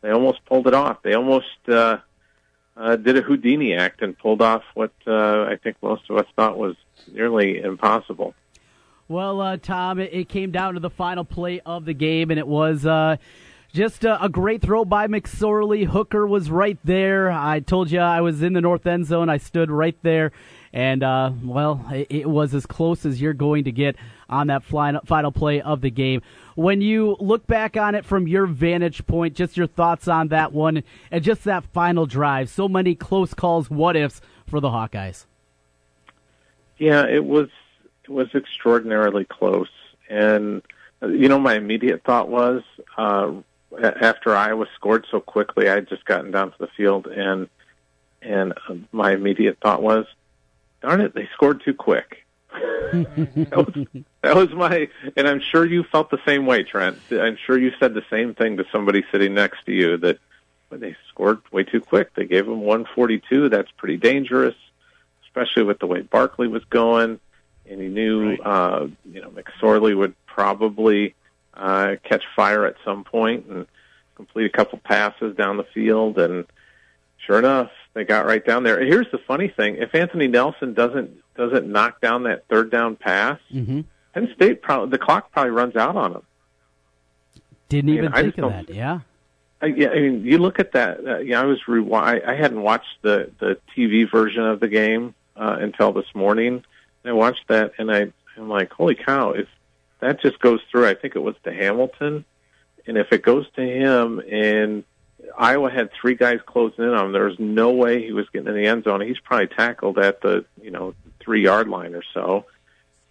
they 0.00 0.10
almost 0.10 0.44
pulled 0.44 0.66
it 0.66 0.74
off. 0.74 1.02
They 1.02 1.14
almost. 1.14 1.68
uh 1.68 1.98
uh, 2.76 2.96
did 2.96 3.16
a 3.16 3.22
Houdini 3.22 3.74
act 3.74 4.02
and 4.02 4.18
pulled 4.18 4.42
off 4.42 4.62
what 4.74 4.92
uh, 5.06 5.44
I 5.44 5.58
think 5.62 5.76
most 5.82 6.02
of 6.10 6.16
us 6.16 6.26
thought 6.36 6.58
was 6.58 6.76
nearly 7.12 7.60
impossible. 7.60 8.34
Well, 9.06 9.40
uh, 9.40 9.56
Tom, 9.58 9.98
it, 9.98 10.14
it, 10.14 10.28
came 10.28 10.50
down 10.50 10.74
to 10.74 10.80
the 10.80 10.90
final 10.90 11.24
play 11.24 11.60
of 11.60 11.84
the 11.84 11.92
game, 11.92 12.30
and 12.30 12.38
it 12.38 12.46
was 12.46 12.86
uh, 12.86 13.18
just 13.72 14.02
a, 14.04 14.22
a, 14.24 14.30
great 14.30 14.62
throw 14.62 14.86
by 14.86 15.08
McSorley. 15.08 15.84
Hooker 15.84 16.26
was 16.26 16.50
right 16.50 16.78
there. 16.84 17.30
I 17.30 17.60
told 17.60 17.90
you 17.90 18.00
I 18.00 18.22
was 18.22 18.42
in 18.42 18.54
the 18.54 18.62
north 18.62 18.86
end 18.86 19.04
zone. 19.04 19.28
I 19.28 19.36
stood 19.36 19.70
right 19.70 19.96
there, 20.02 20.32
and 20.72 21.02
uh, 21.02 21.32
well, 21.44 21.84
it, 21.92 22.06
it, 22.08 22.28
was 22.30 22.54
as 22.54 22.64
close 22.64 23.04
as 23.04 23.20
you're 23.20 23.34
going 23.34 23.64
to 23.64 23.72
get 23.72 23.96
on 24.30 24.46
that 24.46 24.64
final, 24.64 25.02
final 25.04 25.32
play 25.32 25.60
of 25.60 25.82
the 25.82 25.90
game. 25.90 26.22
When 26.54 26.80
you 26.80 27.16
look 27.18 27.46
back 27.46 27.76
on 27.76 27.94
it 27.94 28.04
from 28.04 28.28
your 28.28 28.46
vantage 28.46 29.06
point, 29.06 29.34
just 29.34 29.56
your 29.56 29.66
thoughts 29.66 30.06
on 30.06 30.28
that 30.28 30.52
one 30.52 30.84
and 31.10 31.24
just 31.24 31.44
that 31.44 31.64
final 31.72 32.06
drive. 32.06 32.48
So 32.48 32.68
many 32.68 32.94
close 32.94 33.34
calls, 33.34 33.68
what 33.68 33.96
ifs 33.96 34.20
for 34.46 34.60
the 34.60 34.68
Hawkeyes. 34.68 35.26
Yeah, 36.78 37.06
it 37.06 37.24
was 37.24 37.48
it 38.04 38.10
was 38.10 38.28
extraordinarily 38.34 39.24
close, 39.24 39.70
and 40.08 40.62
you 41.00 41.28
know 41.28 41.38
my 41.38 41.54
immediate 41.54 42.02
thought 42.04 42.28
was 42.28 42.62
uh, 42.98 43.32
after 43.82 44.34
Iowa 44.34 44.66
scored 44.74 45.06
so 45.10 45.20
quickly, 45.20 45.68
I 45.68 45.74
had 45.74 45.88
just 45.88 46.04
gotten 46.04 46.30
down 46.30 46.50
to 46.52 46.58
the 46.58 46.68
field, 46.76 47.06
and 47.06 47.48
and 48.22 48.52
uh, 48.68 48.74
my 48.92 49.12
immediate 49.12 49.58
thought 49.60 49.82
was, 49.82 50.06
"Darn 50.82 51.00
it, 51.00 51.14
they 51.14 51.28
scored 51.34 51.62
too 51.64 51.74
quick." 51.74 52.24
that, 52.52 53.56
was, 53.56 54.04
that 54.24 54.36
was 54.36 54.50
my, 54.50 54.88
and 55.16 55.28
I'm 55.28 55.40
sure 55.40 55.64
you 55.64 55.82
felt 55.84 56.10
the 56.10 56.20
same 56.26 56.46
way, 56.46 56.62
Trent. 56.62 56.98
I'm 57.10 57.36
sure 57.36 57.58
you 57.58 57.72
said 57.78 57.94
the 57.94 58.04
same 58.10 58.34
thing 58.34 58.56
to 58.56 58.64
somebody 58.72 59.04
sitting 59.12 59.34
next 59.34 59.64
to 59.66 59.72
you 59.72 59.96
that 59.98 60.18
they 60.70 60.96
scored 61.08 61.40
way 61.52 61.64
too 61.64 61.80
quick. 61.80 62.14
They 62.14 62.26
gave 62.26 62.46
them 62.46 62.60
142. 62.60 63.48
That's 63.48 63.70
pretty 63.72 63.96
dangerous, 63.96 64.54
especially 65.26 65.64
with 65.64 65.78
the 65.78 65.86
way 65.86 66.00
Barkley 66.00 66.48
was 66.48 66.64
going, 66.64 67.20
and 67.68 67.80
he 67.80 67.88
knew, 67.88 68.30
right. 68.30 68.40
uh, 68.44 68.86
you 69.10 69.20
know, 69.20 69.30
McSorley 69.30 69.96
would 69.96 70.14
probably 70.26 71.14
uh, 71.54 71.96
catch 72.02 72.24
fire 72.34 72.66
at 72.66 72.76
some 72.84 73.04
point 73.04 73.46
and 73.46 73.66
complete 74.16 74.46
a 74.46 74.50
couple 74.50 74.78
passes 74.78 75.36
down 75.36 75.56
the 75.56 75.66
field. 75.74 76.18
And 76.18 76.46
sure 77.26 77.38
enough, 77.38 77.70
they 77.94 78.04
got 78.04 78.26
right 78.26 78.44
down 78.44 78.64
there. 78.64 78.84
Here's 78.84 79.10
the 79.10 79.18
funny 79.18 79.48
thing: 79.48 79.76
if 79.76 79.94
Anthony 79.94 80.26
Nelson 80.26 80.74
doesn't 80.74 81.16
doesn't 81.36 81.66
knock 81.66 82.00
down 82.00 82.24
that 82.24 82.46
third 82.48 82.70
down 82.70 82.96
pass, 82.96 83.38
mm-hmm. 83.52 83.82
Penn 84.14 84.32
State 84.34 84.62
probably 84.62 84.90
the 84.90 84.98
clock 84.98 85.32
probably 85.32 85.50
runs 85.50 85.74
out 85.76 85.96
on 85.96 86.12
them. 86.12 86.22
Didn't 87.68 87.90
even 87.90 88.14
I 88.14 88.22
mean, 88.22 88.32
think 88.32 88.44
of 88.44 88.52
that. 88.52 88.74
Yeah. 88.74 89.00
I, 89.60 89.66
yeah, 89.66 89.88
I 89.88 89.98
mean, 89.98 90.24
you 90.24 90.38
look 90.38 90.60
at 90.60 90.72
that. 90.72 91.06
Uh, 91.06 91.18
yeah, 91.18 91.40
I 91.40 91.44
was 91.44 91.66
re- 91.66 91.92
I, 91.92 92.20
I 92.32 92.34
hadn't 92.34 92.62
watched 92.62 93.02
the 93.02 93.30
the 93.40 93.58
TV 93.76 94.10
version 94.10 94.44
of 94.44 94.60
the 94.60 94.68
game 94.68 95.14
uh, 95.36 95.56
until 95.60 95.92
this 95.92 96.06
morning. 96.14 96.64
And 97.02 97.10
I 97.10 97.12
watched 97.12 97.48
that, 97.48 97.72
and 97.78 97.90
I 97.90 98.12
I'm 98.36 98.48
like, 98.48 98.72
holy 98.72 98.94
cow! 98.94 99.30
If 99.30 99.48
that 100.00 100.20
just 100.20 100.38
goes 100.38 100.60
through, 100.70 100.86
I 100.86 100.94
think 100.94 101.16
it 101.16 101.20
was 101.20 101.34
to 101.44 101.52
Hamilton, 101.52 102.24
and 102.86 102.98
if 102.98 103.12
it 103.12 103.22
goes 103.22 103.46
to 103.56 103.62
him, 103.62 104.20
and 104.30 104.84
Iowa 105.36 105.70
had 105.70 105.90
three 105.92 106.14
guys 106.14 106.40
closing 106.46 106.84
in 106.84 106.90
on 106.90 107.06
him, 107.06 107.12
there's 107.12 107.38
no 107.38 107.72
way 107.72 108.04
he 108.04 108.12
was 108.12 108.28
getting 108.28 108.48
in 108.48 108.54
the 108.54 108.66
end 108.66 108.84
zone. 108.84 109.00
He's 109.00 109.18
probably 109.18 109.48
tackled 109.48 109.98
at 109.98 110.20
the 110.20 110.44
you 110.62 110.70
know 110.70 110.94
three 111.20 111.42
yard 111.42 111.68
line 111.68 111.94
or 111.94 112.02
so, 112.12 112.44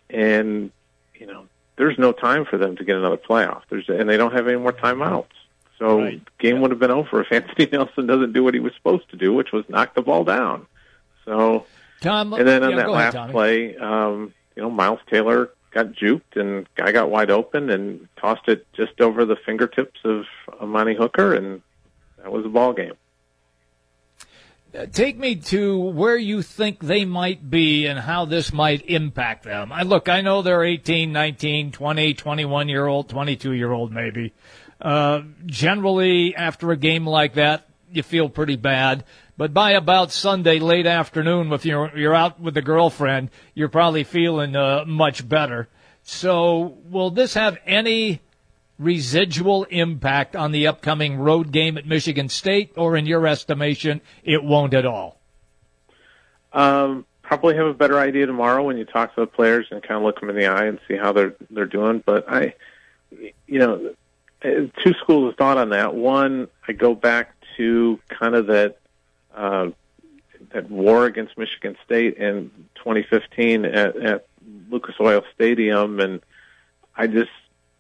and 0.10 0.72
you 1.16 1.28
know 1.28 1.48
there's 1.76 1.98
no 1.98 2.12
time 2.12 2.46
for 2.46 2.58
them 2.58 2.76
to 2.78 2.84
get 2.84 2.96
another 2.96 3.18
playoff. 3.18 3.62
There's 3.70 3.90
and 3.90 4.10
they 4.10 4.18
don't 4.18 4.34
have 4.34 4.48
any 4.48 4.58
more 4.58 4.74
timeouts. 4.74 5.28
So 5.80 6.00
right. 6.00 6.24
the 6.24 6.32
game 6.38 6.62
would 6.62 6.72
have 6.72 6.80
been 6.80 6.92
over 6.92 7.22
if 7.22 7.32
Anthony 7.32 7.68
Nelson 7.72 8.06
doesn't 8.06 8.34
do 8.34 8.44
what 8.44 8.54
he 8.54 8.60
was 8.60 8.74
supposed 8.76 9.10
to 9.10 9.18
do, 9.18 9.34
which 9.34 9.52
was 9.52 9.66
knock 9.70 9.96
the 9.96 10.02
ball 10.02 10.24
down. 10.24 10.68
So, 11.26 11.66
Tom, 12.02 12.34
and 12.34 12.48
then 12.48 12.64
on 12.64 12.72
yeah, 12.72 12.76
that 12.78 12.90
last 12.90 13.16
ahead, 13.16 13.32
play, 13.32 13.76
um, 13.78 14.34
you 14.56 14.62
know, 14.62 14.70
Miles 14.70 15.00
Taylor 15.10 15.50
got 15.72 15.88
juked 15.94 16.36
and 16.36 16.68
guy 16.76 16.92
got 16.92 17.10
wide 17.10 17.32
open 17.32 17.70
and 17.70 18.08
tossed 18.18 18.48
it 18.48 18.68
just 18.74 19.02
over 19.02 19.26
the 19.26 19.36
fingertips 19.36 20.00
of 20.04 20.26
Amani 20.62 20.96
Hooker, 20.96 21.34
and 21.34 21.62
that 22.18 22.32
was 22.32 22.44
the 22.44 22.50
ball 22.50 22.74
game. 22.74 22.94
Take 24.92 25.20
me 25.20 25.36
to 25.36 25.78
where 25.78 26.18
you 26.18 26.42
think 26.42 26.80
they 26.80 27.06
might 27.06 27.48
be 27.48 27.86
and 27.86 28.00
how 28.00 28.26
this 28.26 28.52
might 28.52 28.84
impact 28.88 29.44
them. 29.44 29.72
I 29.72 29.84
look, 29.84 30.10
I 30.10 30.22
know 30.22 30.42
they're 30.42 30.64
18, 30.64 31.12
19, 31.12 31.72
20, 31.72 32.14
21 32.16 32.70
year 32.70 32.88
old, 32.88 33.08
22 33.08 33.52
year 33.52 33.72
old 33.72 33.92
maybe. 33.92 34.34
Uh, 34.82 35.22
generally, 35.46 36.36
after 36.36 36.72
a 36.72 36.78
game 36.78 37.06
like 37.06 37.36
that, 37.36 37.68
you 37.92 38.02
feel 38.02 38.30
pretty 38.30 38.56
bad. 38.56 39.04
But 39.38 39.54
by 39.54 39.72
about 39.72 40.12
Sunday 40.12 40.58
late 40.58 40.88
afternoon, 40.88 41.54
if 41.54 41.66
you're 41.66 41.96
you're 41.96 42.16
out 42.16 42.40
with 42.40 42.58
a 42.58 42.62
girlfriend, 42.62 43.30
you're 43.54 43.70
probably 43.70 44.04
feeling 44.04 44.56
uh, 44.56 44.86
much 44.88 45.28
better. 45.28 45.70
So, 46.02 46.78
will 46.86 47.12
this 47.12 47.36
have 47.36 47.58
any 47.66 48.22
residual 48.80 49.64
impact 49.66 50.36
on 50.36 50.52
the 50.52 50.68
upcoming 50.68 51.18
road 51.18 51.52
game 51.52 51.78
at 51.78 51.86
Michigan 51.86 52.30
State, 52.30 52.74
or 52.76 52.96
in 52.98 53.06
your 53.06 53.28
estimation, 53.28 54.02
it 54.24 54.44
won't 54.44 54.74
at 54.74 54.86
all? 54.86 55.20
Um, 56.52 57.06
probably 57.22 57.56
have 57.56 57.68
a 57.68 57.74
better 57.74 58.00
idea 58.00 58.26
tomorrow 58.26 58.64
when 58.64 58.78
you 58.78 58.86
talk 58.86 59.16
to 59.16 59.22
the 59.22 59.28
players 59.28 59.68
and 59.72 59.82
kind 59.82 59.98
of 59.98 60.04
look 60.04 60.20
them 60.20 60.30
in 60.30 60.36
the 60.36 60.48
eye 60.48 60.66
and 60.66 60.80
see 60.88 60.96
how 60.96 61.12
they're 61.14 61.36
they're 61.50 61.66
doing. 61.66 62.04
But 62.06 62.30
I, 62.30 62.54
you 63.48 63.60
know, 63.60 63.94
two 64.42 64.94
schools 65.02 65.30
of 65.32 65.38
thought 65.38 65.58
on 65.58 65.70
that. 65.70 65.96
One, 65.96 66.48
I 66.68 66.74
go 66.74 66.94
back 66.94 67.34
to 67.58 68.00
kind 68.10 68.36
of 68.36 68.48
that 68.48 68.78
uh, 69.36 69.70
that 70.52 70.70
war 70.70 71.06
against 71.06 71.38
Michigan 71.38 71.76
State 71.86 72.18
in 72.18 72.52
2015 72.76 73.66
at, 73.66 73.96
at 73.96 74.28
Lucas 74.70 74.96
Oil 75.00 75.24
Stadium, 75.34 76.00
and 76.00 76.22
I 76.96 77.08
just, 77.08 77.32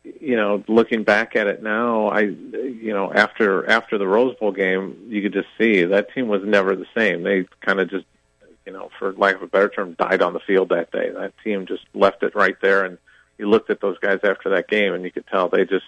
you 0.03 0.35
know, 0.35 0.63
looking 0.67 1.03
back 1.03 1.35
at 1.35 1.47
it 1.47 1.63
now, 1.63 2.07
I, 2.07 2.21
you 2.21 2.93
know, 2.93 3.11
after 3.13 3.69
after 3.69 3.97
the 3.97 4.07
Rose 4.07 4.35
Bowl 4.35 4.51
game, 4.51 5.07
you 5.07 5.21
could 5.21 5.33
just 5.33 5.47
see 5.57 5.83
that 5.83 6.13
team 6.13 6.27
was 6.27 6.43
never 6.43 6.75
the 6.75 6.85
same. 6.95 7.23
They 7.23 7.45
kind 7.61 7.79
of 7.79 7.89
just, 7.89 8.05
you 8.65 8.73
know, 8.73 8.89
for 8.99 9.13
lack 9.13 9.35
of 9.35 9.43
a 9.43 9.47
better 9.47 9.69
term, 9.69 9.93
died 9.93 10.21
on 10.21 10.33
the 10.33 10.39
field 10.41 10.69
that 10.69 10.91
day. 10.91 11.09
That 11.09 11.33
team 11.43 11.65
just 11.65 11.83
left 11.93 12.23
it 12.23 12.35
right 12.35 12.59
there, 12.61 12.83
and 12.83 12.97
you 13.37 13.49
looked 13.49 13.69
at 13.69 13.79
those 13.79 13.97
guys 13.99 14.19
after 14.23 14.49
that 14.49 14.67
game, 14.67 14.93
and 14.93 15.03
you 15.03 15.11
could 15.11 15.27
tell 15.27 15.47
they 15.47 15.65
just 15.65 15.85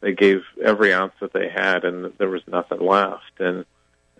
they 0.00 0.12
gave 0.12 0.42
every 0.62 0.92
ounce 0.92 1.14
that 1.20 1.32
they 1.32 1.48
had, 1.48 1.84
and 1.84 2.12
there 2.18 2.28
was 2.28 2.42
nothing 2.46 2.80
left. 2.80 3.38
And 3.38 3.64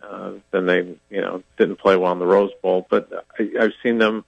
uh, 0.03 0.33
then 0.51 0.67
they, 0.67 0.97
you 1.11 1.21
know, 1.21 1.43
didn't 1.59 1.77
play 1.77 1.97
well 1.97 2.13
in 2.13 2.19
the 2.19 2.27
Rose 2.27 2.53
Bowl. 2.63 2.87
But 2.89 3.27
I, 3.39 3.51
I've 3.61 3.75
seen 3.83 3.99
them, 3.99 4.25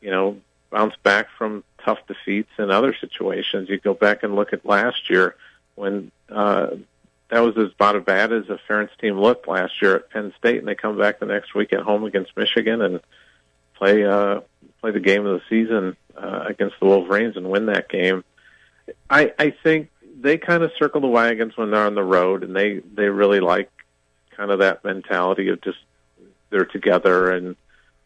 you 0.00 0.10
know, 0.10 0.36
bounce 0.70 0.94
back 1.02 1.28
from 1.36 1.64
tough 1.84 1.98
defeats 2.06 2.50
in 2.58 2.70
other 2.70 2.94
situations. 2.94 3.68
You 3.68 3.78
go 3.78 3.94
back 3.94 4.22
and 4.22 4.36
look 4.36 4.52
at 4.52 4.66
last 4.66 5.08
year 5.10 5.36
when 5.74 6.10
uh, 6.28 6.68
that 7.30 7.40
was 7.40 7.56
as 7.56 7.72
about 7.72 7.96
as 7.96 8.04
bad 8.04 8.32
as 8.32 8.48
a 8.48 8.58
Ferentz 8.68 8.90
team 9.00 9.18
looked 9.18 9.48
last 9.48 9.80
year 9.80 9.96
at 9.96 10.10
Penn 10.10 10.32
State, 10.38 10.58
and 10.58 10.68
they 10.68 10.74
come 10.74 10.98
back 10.98 11.20
the 11.20 11.26
next 11.26 11.54
week 11.54 11.72
at 11.72 11.80
home 11.80 12.04
against 12.04 12.36
Michigan 12.36 12.82
and 12.82 13.00
play 13.74 14.04
uh, 14.04 14.40
play 14.80 14.90
the 14.90 15.00
game 15.00 15.26
of 15.26 15.40
the 15.40 15.42
season 15.48 15.96
uh, 16.16 16.44
against 16.46 16.76
the 16.80 16.86
Wolverines 16.86 17.36
and 17.36 17.50
win 17.50 17.66
that 17.66 17.88
game. 17.88 18.24
I, 19.10 19.32
I 19.38 19.50
think 19.50 19.90
they 20.20 20.38
kind 20.38 20.62
of 20.62 20.72
circle 20.78 21.00
the 21.00 21.06
wagons 21.06 21.56
when 21.56 21.70
they're 21.70 21.84
on 21.84 21.94
the 21.94 22.02
road, 22.02 22.42
and 22.42 22.56
they 22.56 22.78
they 22.78 23.08
really 23.08 23.40
like 23.40 23.70
kind 24.36 24.50
of 24.50 24.60
that 24.60 24.84
mentality 24.84 25.48
of 25.48 25.60
just 25.60 25.78
they're 26.50 26.64
together 26.64 27.30
and 27.30 27.56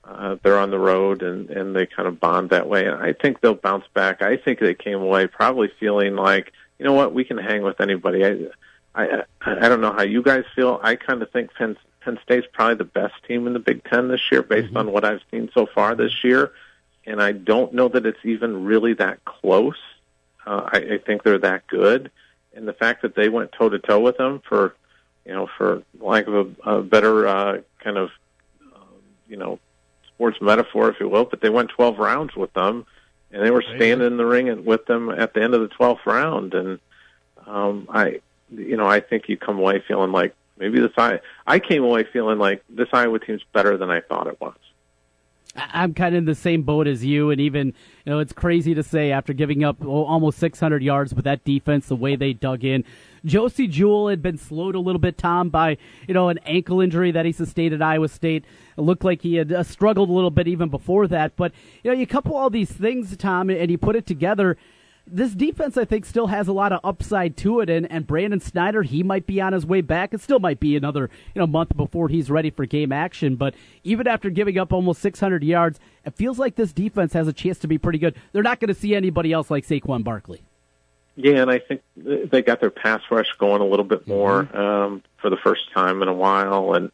uh, 0.05 0.37
they're 0.43 0.59
on 0.59 0.71
the 0.71 0.79
road 0.79 1.23
and 1.23 1.49
and 1.51 1.77
they 1.77 1.87
kind 1.87 2.09
of 2.09 2.19
bond 2.19 2.51
that 2.51 2.69
way. 2.69 2.87
And 2.87 2.97
I 2.97 3.13
think 3.13 3.41
they'll 3.41 3.55
bounce 3.55 3.85
back. 3.95 4.23
I 4.23 4.37
think 4.37 4.59
they 4.59 4.75
came 4.75 5.01
away 5.01 5.27
probably 5.27 5.71
feeling 5.79 6.17
like 6.17 6.53
you 6.79 6.85
know 6.85 6.93
what 6.93 7.15
we 7.15 7.25
can 7.25 7.39
hang 7.39 7.63
with 7.63 7.81
anybody. 7.81 8.25
I 8.25 8.49
I 8.95 9.25
I 9.45 9.69
don't 9.69 9.81
know 9.81 9.93
how 9.93 10.03
you 10.03 10.23
guys 10.23 10.45
feel. 10.55 10.81
I 10.83 10.97
kind 10.97 11.23
of 11.23 11.31
think 11.31 11.55
Penn 11.55 11.77
Penn 12.01 12.19
State's 12.25 12.47
probably 12.53 12.77
the 12.77 12.85
best 12.85 13.15
team 13.27 13.47
in 13.47 13.53
the 13.53 13.59
Big 13.59 13.85
Ten 13.85 14.09
this 14.09 14.21
year, 14.31 14.43
based 14.43 14.69
mm-hmm. 14.69 14.79
on 14.79 14.93
what 14.93 15.05
I've 15.05 15.21
seen 15.31 15.51
so 15.55 15.67
far 15.67 15.95
this 15.95 16.25
year. 16.25 16.53
And 17.05 17.21
I 17.21 17.33
don't 17.33 17.75
know 17.75 17.89
that 17.89 18.07
it's 18.07 18.25
even 18.25 18.65
really 18.65 18.95
that 18.95 19.25
close. 19.25 19.79
Uh, 20.47 20.69
I, 20.73 20.79
I 20.79 20.99
think 20.99 21.23
they're 21.23 21.39
that 21.39 21.67
good, 21.69 22.11
and 22.55 22.67
the 22.67 22.73
fact 22.73 23.03
that 23.03 23.15
they 23.15 23.29
went 23.29 23.53
toe 23.53 23.69
to 23.69 23.79
toe 23.79 24.01
with 24.01 24.17
them 24.17 24.43
for, 24.49 24.75
you 25.25 25.33
know, 25.33 25.49
for 25.57 25.83
lack 26.01 26.27
of 26.27 26.35
a, 26.35 26.71
a 26.71 26.83
better 26.83 27.27
uh, 27.27 27.59
kind 27.79 27.97
of, 27.97 28.11
um, 28.75 28.89
you 29.29 29.37
know, 29.37 29.61
sports 30.23 30.41
metaphor, 30.41 30.89
if 30.89 31.01
you 31.01 31.09
will, 31.09 31.25
but 31.25 31.41
they 31.41 31.51
went 31.51 31.69
12 31.71 31.99
rounds 31.99 32.37
with 32.37 32.53
them, 32.53 32.87
and 33.33 33.45
they 33.45 33.51
were 33.51 33.65
standing 33.75 34.07
in 34.07 34.17
the 34.17 34.25
ring 34.25 34.65
with 34.65 34.87
them 34.87 35.11
at 35.11 35.35
the 35.35 35.43
end 35.43 35.53
of 35.53 35.63
the 35.63 35.75
12th 35.75 36.07
round, 36.07 36.55
and 36.55 36.79
um, 37.45 37.89
I, 37.93 38.21
you 38.53 38.77
know, 38.77 38.87
I 38.87 39.01
think 39.01 39.29
you 39.29 39.37
come 39.37 39.59
away 39.59 39.83
feeling 39.89 40.13
like 40.13 40.37
maybe 40.57 40.79
this 40.79 40.93
I 40.97 41.19
I 41.45 41.59
came 41.59 41.83
away 41.83 42.05
feeling 42.05 42.39
like 42.39 42.63
this 42.69 42.87
Iowa 42.93 43.19
team's 43.19 43.43
better 43.53 43.77
than 43.77 43.91
I 43.91 44.01
thought 44.01 44.29
it 44.29 44.41
was. 44.41 44.55
I'm 45.55 45.93
kind 45.93 46.15
of 46.15 46.19
in 46.21 46.25
the 46.25 46.35
same 46.35 46.63
boat 46.63 46.87
as 46.87 47.05
you, 47.05 47.31
and 47.31 47.41
even 47.41 47.69
you 48.05 48.13
know 48.13 48.19
it's 48.21 48.33
crazy 48.33 48.75
to 48.75 48.83
say 48.83 49.13
after 49.13 49.33
giving 49.33 49.63
up 49.63 49.85
almost 49.85 50.39
600 50.39 50.83
yards, 50.83 51.13
with 51.15 51.25
that 51.25 51.45
defense, 51.45 51.89
the 51.89 51.97
way 51.97 52.17
they 52.17 52.33
dug 52.33 52.65
in, 52.65 52.85
Josey 53.25 53.67
Jewell 53.67 54.09
had 54.09 54.23
been 54.23 54.39
slowed 54.39 54.75
a 54.75 54.81
little 54.81 54.99
bit, 54.99 55.19
Tom, 55.19 55.51
by 55.51 55.77
you 56.09 56.15
know 56.15 56.29
an 56.29 56.39
ankle 56.47 56.81
injury 56.81 57.11
that 57.11 57.27
he 57.27 57.33
sustained 57.33 57.75
at 57.75 57.83
Iowa 57.83 58.09
State. 58.09 58.45
It 58.79 58.81
looked 58.81 59.05
like 59.05 59.23
he 59.23 59.35
had 59.35 59.53
uh, 59.53 59.63
struggled 59.63 60.09
a 60.09 60.13
little 60.13 60.31
bit 60.31 60.49
even 60.49 60.71
before 60.71 61.07
that, 61.09 61.37
but 61.37 61.53
you 61.83 61.91
know 61.91 61.97
you 61.97 62.07
couple 62.07 62.35
all 62.35 62.49
these 62.51 62.73
things, 62.73 63.15
Tom, 63.17 63.51
and 63.51 63.71
you 63.71 63.79
put 63.79 63.97
it 63.97 64.07
together 64.07 64.57
this 65.07 65.33
defense, 65.33 65.77
I 65.77 65.85
think, 65.85 66.05
still 66.05 66.29
has 66.29 66.49
a 66.49 66.53
lot 66.53 66.73
of 66.73 66.81
upside 66.85 67.37
to 67.39 67.61
it, 67.61 67.69
and, 67.69 67.91
and 67.91 68.07
Brandon 68.07 68.41
Snyder, 68.41 68.83
he 68.83 69.03
might 69.03 69.27
be 69.27 69.41
on 69.41 69.53
his 69.53 69.67
way 69.67 69.81
back. 69.81 70.15
It 70.15 70.21
still 70.21 70.39
might 70.39 70.61
be 70.61 70.77
another 70.77 71.11
you 71.35 71.41
know 71.41 71.47
month 71.47 71.77
before 71.77 72.09
he's 72.09 72.31
ready 72.31 72.51
for 72.51 72.67
game 72.67 72.93
action. 72.93 73.37
But 73.37 73.55
even 73.85 74.07
after 74.07 74.31
giving 74.31 74.59
up 74.59 74.73
almost 74.73 75.01
600 75.03 75.43
yards, 75.43 75.81
it 76.05 76.15
feels 76.15 76.39
like 76.39 76.55
this 76.55 76.73
defense 76.73 77.13
has 77.15 77.29
a 77.29 77.33
chance 77.33 77.59
to 77.61 77.69
be 77.69 77.79
pretty 77.79 77.99
good. 77.99 78.15
They're 78.33 78.43
not 78.43 78.61
going 78.61 78.69
to 78.69 78.75
see 78.75 78.95
anybody 78.95 79.33
else 79.33 79.51
like 79.51 79.67
Saquon 79.67 80.05
Barkley. 80.05 80.43
Yeah, 81.17 81.43
and 81.43 81.51
I 81.51 81.59
think 81.59 81.83
they 81.97 82.41
got 82.41 82.61
their 82.61 82.71
pass 82.71 83.03
rush 83.11 83.31
going 83.39 83.61
a 83.61 83.67
little 83.67 83.85
bit 83.85 84.07
more 84.07 84.45
mm-hmm. 84.45 84.57
um, 84.57 85.03
for 85.19 85.31
the 85.31 85.37
first 85.37 85.71
time 85.73 86.01
in 86.03 86.09
a 86.09 86.15
while, 86.15 86.75
and 86.75 86.91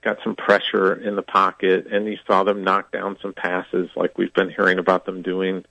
got 0.00 0.18
some 0.22 0.36
pressure 0.36 0.94
in 0.94 1.16
the 1.16 1.22
pocket, 1.22 1.86
and 1.90 2.06
you 2.06 2.18
saw 2.26 2.44
them 2.44 2.64
knock 2.64 2.92
down 2.92 3.18
some 3.20 3.32
passes 3.32 3.90
like 3.96 4.16
we've 4.16 4.32
been 4.32 4.48
hearing 4.48 4.78
about 4.78 5.04
them 5.04 5.22
doing 5.22 5.64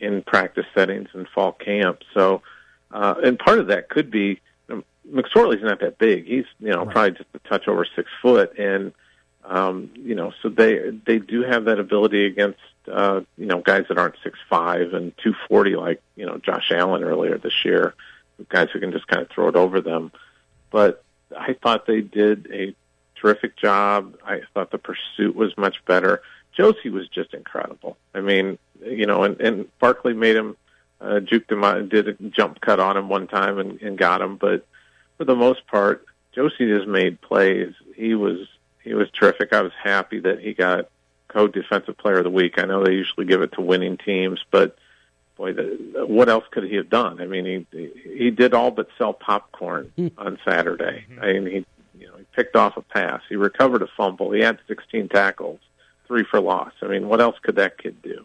in 0.00 0.22
practice 0.22 0.66
settings 0.74 1.08
and 1.12 1.28
fall 1.28 1.52
camp. 1.52 2.00
So, 2.14 2.42
uh, 2.90 3.14
and 3.22 3.38
part 3.38 3.58
of 3.58 3.68
that 3.68 3.88
could 3.88 4.10
be 4.10 4.40
McSorley's 5.12 5.62
not 5.62 5.80
that 5.80 5.98
big. 5.98 6.26
He's 6.26 6.44
you 6.58 6.70
know 6.70 6.84
right. 6.84 6.90
probably 6.90 7.10
just 7.12 7.28
a 7.34 7.38
touch 7.48 7.68
over 7.68 7.86
six 7.96 8.10
foot, 8.22 8.58
and 8.58 8.92
um, 9.44 9.90
you 9.94 10.14
know 10.14 10.32
so 10.42 10.48
they 10.48 10.90
they 11.06 11.18
do 11.18 11.42
have 11.42 11.64
that 11.64 11.78
ability 11.78 12.26
against 12.26 12.60
uh, 12.90 13.20
you 13.36 13.46
know 13.46 13.60
guys 13.60 13.86
that 13.88 13.98
aren't 13.98 14.16
six 14.22 14.38
five 14.48 14.92
and 14.92 15.12
two 15.22 15.34
forty 15.48 15.76
like 15.76 16.00
you 16.16 16.26
know 16.26 16.38
Josh 16.38 16.70
Allen 16.70 17.02
earlier 17.02 17.38
this 17.38 17.64
year, 17.64 17.94
guys 18.48 18.68
who 18.72 18.80
can 18.80 18.92
just 18.92 19.06
kind 19.06 19.22
of 19.22 19.30
throw 19.30 19.48
it 19.48 19.56
over 19.56 19.80
them. 19.80 20.12
But 20.70 21.02
I 21.36 21.54
thought 21.54 21.86
they 21.86 22.00
did 22.00 22.48
a 22.52 22.74
terrific 23.16 23.56
job. 23.56 24.16
I 24.24 24.42
thought 24.54 24.70
the 24.70 24.78
pursuit 24.78 25.34
was 25.34 25.56
much 25.56 25.84
better. 25.84 26.22
Josey 26.56 26.90
was 26.90 27.08
just 27.08 27.32
incredible. 27.32 27.96
I 28.14 28.20
mean, 28.20 28.58
you 28.84 29.06
know, 29.06 29.24
and, 29.24 29.40
and 29.40 29.78
Barkley 29.78 30.14
made 30.14 30.36
him 30.36 30.56
uh, 31.00 31.20
juked 31.20 31.50
him 31.50 31.64
out, 31.64 31.88
did 31.88 32.08
a 32.08 32.12
jump 32.12 32.60
cut 32.60 32.80
on 32.80 32.96
him 32.96 33.08
one 33.08 33.26
time 33.26 33.58
and, 33.58 33.80
and 33.80 33.96
got 33.96 34.20
him. 34.20 34.36
But 34.36 34.66
for 35.16 35.24
the 35.24 35.34
most 35.34 35.66
part, 35.66 36.04
Josey 36.34 36.66
just 36.66 36.86
made 36.86 37.20
plays. 37.20 37.74
He 37.96 38.14
was 38.14 38.46
he 38.82 38.94
was 38.94 39.10
terrific. 39.10 39.52
I 39.52 39.62
was 39.62 39.72
happy 39.82 40.20
that 40.20 40.40
he 40.40 40.54
got 40.54 40.88
co-defensive 41.28 41.96
player 41.96 42.18
of 42.18 42.24
the 42.24 42.30
week. 42.30 42.54
I 42.58 42.64
know 42.64 42.84
they 42.84 42.92
usually 42.92 43.26
give 43.26 43.42
it 43.42 43.52
to 43.52 43.60
winning 43.60 43.96
teams, 43.98 44.44
but 44.50 44.76
boy, 45.36 45.52
the, 45.52 46.04
what 46.06 46.28
else 46.28 46.44
could 46.50 46.64
he 46.64 46.76
have 46.76 46.90
done? 46.90 47.20
I 47.20 47.26
mean, 47.26 47.66
he 47.70 47.90
he 48.16 48.30
did 48.30 48.54
all 48.54 48.70
but 48.70 48.88
sell 48.98 49.12
popcorn 49.12 49.92
hmm. 49.96 50.08
on 50.18 50.38
Saturday. 50.44 51.06
Mm-hmm. 51.10 51.24
I 51.24 51.32
mean, 51.32 51.46
he 51.46 51.66
you 52.00 52.08
know 52.08 52.16
he 52.16 52.24
picked 52.34 52.56
off 52.56 52.76
a 52.76 52.82
pass, 52.82 53.22
he 53.28 53.36
recovered 53.36 53.82
a 53.82 53.88
fumble, 53.96 54.30
he 54.32 54.40
had 54.40 54.58
16 54.68 55.08
tackles, 55.08 55.60
three 56.06 56.24
for 56.24 56.40
loss. 56.40 56.72
I 56.82 56.86
mean, 56.86 57.08
what 57.08 57.20
else 57.20 57.36
could 57.42 57.56
that 57.56 57.78
kid 57.78 58.02
do? 58.02 58.19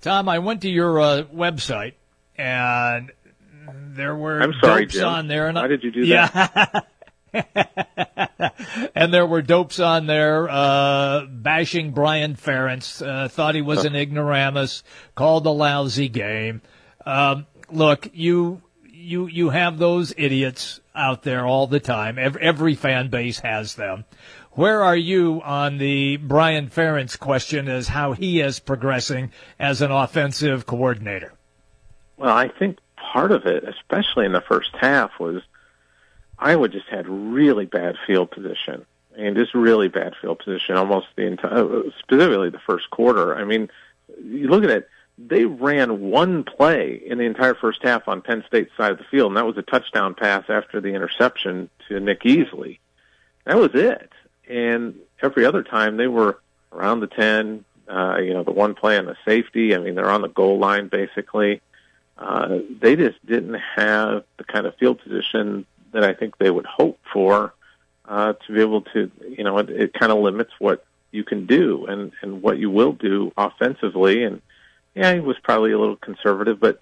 Tom, 0.00 0.28
I 0.28 0.38
went 0.38 0.62
to 0.62 0.70
your 0.70 1.00
uh, 1.00 1.22
website 1.24 1.94
and 2.36 3.10
there 3.98 4.14
were 4.14 4.40
I'm 4.40 4.54
sorry, 4.60 4.84
dopes 4.86 4.94
Jim. 4.94 5.04
on 5.08 5.28
there. 5.28 5.48
And 5.48 5.56
Why 5.56 5.66
did 5.66 5.82
you 5.82 5.90
do 5.90 6.00
yeah. 6.00 6.28
that? 6.28 6.86
and 8.94 9.12
there 9.12 9.26
were 9.26 9.42
dopes 9.42 9.80
on 9.80 10.06
there 10.06 10.48
uh, 10.48 11.26
bashing 11.26 11.92
Brian 11.92 12.34
Ferentz. 12.36 13.06
Uh, 13.06 13.28
thought 13.28 13.54
he 13.54 13.62
was 13.62 13.84
an 13.84 13.94
ignoramus. 13.94 14.82
Called 15.14 15.46
a 15.46 15.50
lousy 15.50 16.08
game. 16.08 16.62
Um, 17.04 17.46
look, 17.70 18.08
you 18.12 18.62
you 18.90 19.26
you 19.26 19.50
have 19.50 19.78
those 19.78 20.14
idiots 20.16 20.80
out 20.94 21.22
there 21.22 21.46
all 21.46 21.66
the 21.66 21.80
time. 21.80 22.18
Every, 22.18 22.42
every 22.42 22.74
fan 22.74 23.08
base 23.08 23.40
has 23.40 23.74
them. 23.74 24.04
Where 24.58 24.82
are 24.82 24.96
you 24.96 25.40
on 25.44 25.78
the 25.78 26.16
Brian 26.16 26.68
Ferentz 26.68 27.16
question 27.16 27.68
as 27.68 27.86
how 27.86 28.10
he 28.14 28.40
is 28.40 28.58
progressing 28.58 29.30
as 29.56 29.82
an 29.82 29.92
offensive 29.92 30.66
coordinator? 30.66 31.32
Well, 32.16 32.36
I 32.36 32.48
think 32.48 32.78
part 32.96 33.30
of 33.30 33.46
it, 33.46 33.62
especially 33.62 34.26
in 34.26 34.32
the 34.32 34.40
first 34.40 34.70
half, 34.74 35.12
was 35.20 35.42
Iowa 36.40 36.68
just 36.68 36.88
had 36.88 37.08
really 37.08 37.66
bad 37.66 37.94
field 38.04 38.32
position. 38.32 38.84
and 39.16 39.36
just 39.36 39.54
really 39.54 39.86
bad 39.86 40.14
field 40.20 40.40
position 40.40 40.76
almost 40.76 41.06
the 41.14 41.26
entire, 41.26 41.78
uh, 41.78 41.82
specifically 42.00 42.50
the 42.50 42.58
first 42.58 42.90
quarter. 42.90 43.36
I 43.36 43.44
mean, 43.44 43.70
you 44.24 44.48
look 44.48 44.64
at 44.64 44.70
it, 44.70 44.88
they 45.18 45.44
ran 45.44 46.10
one 46.10 46.42
play 46.42 47.00
in 47.06 47.18
the 47.18 47.24
entire 47.26 47.54
first 47.54 47.78
half 47.84 48.08
on 48.08 48.22
Penn 48.22 48.42
State's 48.48 48.76
side 48.76 48.90
of 48.90 48.98
the 48.98 49.04
field, 49.04 49.30
and 49.30 49.36
that 49.36 49.46
was 49.46 49.56
a 49.56 49.62
touchdown 49.62 50.14
pass 50.14 50.46
after 50.48 50.80
the 50.80 50.94
interception 50.94 51.70
to 51.86 52.00
Nick 52.00 52.22
Easley. 52.22 52.80
That 53.44 53.56
was 53.56 53.70
it 53.74 54.10
and 54.48 54.94
every 55.22 55.44
other 55.44 55.62
time 55.62 55.96
they 55.96 56.06
were 56.06 56.40
around 56.72 57.00
the 57.00 57.06
10, 57.06 57.64
uh, 57.88 58.18
you 58.18 58.34
know, 58.34 58.42
the 58.42 58.52
one 58.52 58.74
play 58.74 58.98
on 58.98 59.06
the 59.06 59.16
safety. 59.24 59.74
I 59.74 59.78
mean, 59.78 59.94
they're 59.94 60.10
on 60.10 60.22
the 60.22 60.28
goal 60.28 60.58
line 60.58 60.88
basically. 60.88 61.60
Uh, 62.16 62.58
they 62.80 62.96
just 62.96 63.24
didn't 63.24 63.60
have 63.76 64.24
the 64.38 64.44
kind 64.44 64.66
of 64.66 64.74
field 64.76 65.00
position 65.00 65.64
that 65.92 66.02
I 66.02 66.14
think 66.14 66.36
they 66.36 66.50
would 66.50 66.66
hope 66.66 66.98
for 67.12 67.54
uh, 68.04 68.32
to 68.32 68.52
be 68.52 68.60
able 68.60 68.82
to, 68.82 69.10
you 69.28 69.44
know, 69.44 69.58
it, 69.58 69.70
it 69.70 69.92
kind 69.94 70.10
of 70.10 70.18
limits 70.18 70.50
what 70.58 70.84
you 71.12 71.24
can 71.24 71.46
do 71.46 71.86
and, 71.86 72.12
and 72.22 72.42
what 72.42 72.58
you 72.58 72.70
will 72.70 72.92
do 72.92 73.32
offensively. 73.36 74.24
And 74.24 74.42
yeah, 74.94 75.14
he 75.14 75.20
was 75.20 75.38
probably 75.42 75.72
a 75.72 75.78
little 75.78 75.96
conservative, 75.96 76.58
but 76.58 76.80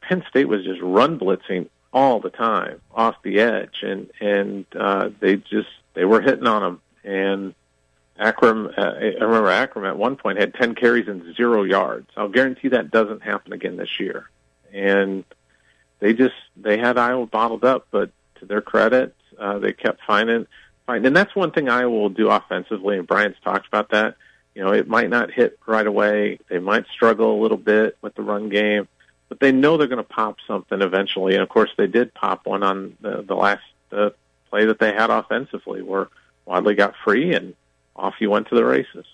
Penn 0.00 0.24
State 0.28 0.48
was 0.48 0.64
just 0.64 0.80
run 0.80 1.18
blitzing 1.18 1.68
all 1.92 2.20
the 2.20 2.30
time 2.30 2.80
off 2.94 3.16
the 3.22 3.40
edge, 3.40 3.82
and 3.82 4.10
and 4.20 4.66
uh, 4.78 5.10
they 5.20 5.36
just 5.36 5.68
they 5.94 6.04
were 6.04 6.20
hitting 6.20 6.46
on 6.46 6.62
them 6.62 6.80
and 7.04 7.54
Akrum, 8.18 8.76
uh, 8.76 8.94
I 8.98 9.24
remember 9.24 9.48
Akrum 9.48 9.88
at 9.88 9.96
one 9.96 10.16
point 10.16 10.38
had 10.38 10.54
10 10.54 10.74
carries 10.74 11.08
and 11.08 11.36
zero 11.36 11.62
yards. 11.62 12.08
I'll 12.16 12.28
guarantee 12.28 12.68
that 12.68 12.90
doesn't 12.90 13.22
happen 13.22 13.52
again 13.52 13.76
this 13.76 14.00
year. 14.00 14.28
And 14.72 15.24
they 16.00 16.14
just, 16.14 16.34
they 16.56 16.78
had 16.78 16.98
Iowa 16.98 17.26
bottled 17.26 17.64
up, 17.64 17.86
but 17.90 18.10
to 18.40 18.46
their 18.46 18.60
credit, 18.60 19.14
uh, 19.38 19.58
they 19.58 19.72
kept 19.72 20.00
finding, 20.04 20.46
finding, 20.86 21.06
and 21.06 21.16
that's 21.16 21.34
one 21.34 21.52
thing 21.52 21.68
Iowa 21.68 21.90
will 21.90 22.08
do 22.08 22.28
offensively, 22.28 22.98
and 22.98 23.06
Brian's 23.06 23.36
talked 23.44 23.68
about 23.68 23.90
that. 23.90 24.16
You 24.54 24.64
know, 24.64 24.72
it 24.72 24.88
might 24.88 25.10
not 25.10 25.30
hit 25.30 25.58
right 25.66 25.86
away. 25.86 26.40
They 26.48 26.58
might 26.58 26.86
struggle 26.92 27.38
a 27.38 27.40
little 27.40 27.56
bit 27.56 27.96
with 28.02 28.16
the 28.16 28.22
run 28.22 28.48
game, 28.48 28.88
but 29.28 29.38
they 29.38 29.52
know 29.52 29.76
they're 29.76 29.86
going 29.86 29.98
to 29.98 30.02
pop 30.02 30.38
something 30.46 30.82
eventually. 30.82 31.34
And 31.34 31.42
of 31.42 31.48
course, 31.48 31.70
they 31.76 31.86
did 31.86 32.12
pop 32.14 32.46
one 32.46 32.64
on 32.64 32.96
the, 33.00 33.22
the 33.22 33.36
last 33.36 33.62
uh, 33.92 34.10
play 34.50 34.64
that 34.64 34.80
they 34.80 34.92
had 34.92 35.10
offensively 35.10 35.82
where 35.82 36.08
Wadley 36.48 36.74
got 36.74 36.94
free, 37.04 37.34
and 37.34 37.54
off 37.94 38.14
you 38.20 38.30
went 38.30 38.48
to 38.48 38.54
the 38.54 38.64
races. 38.64 39.04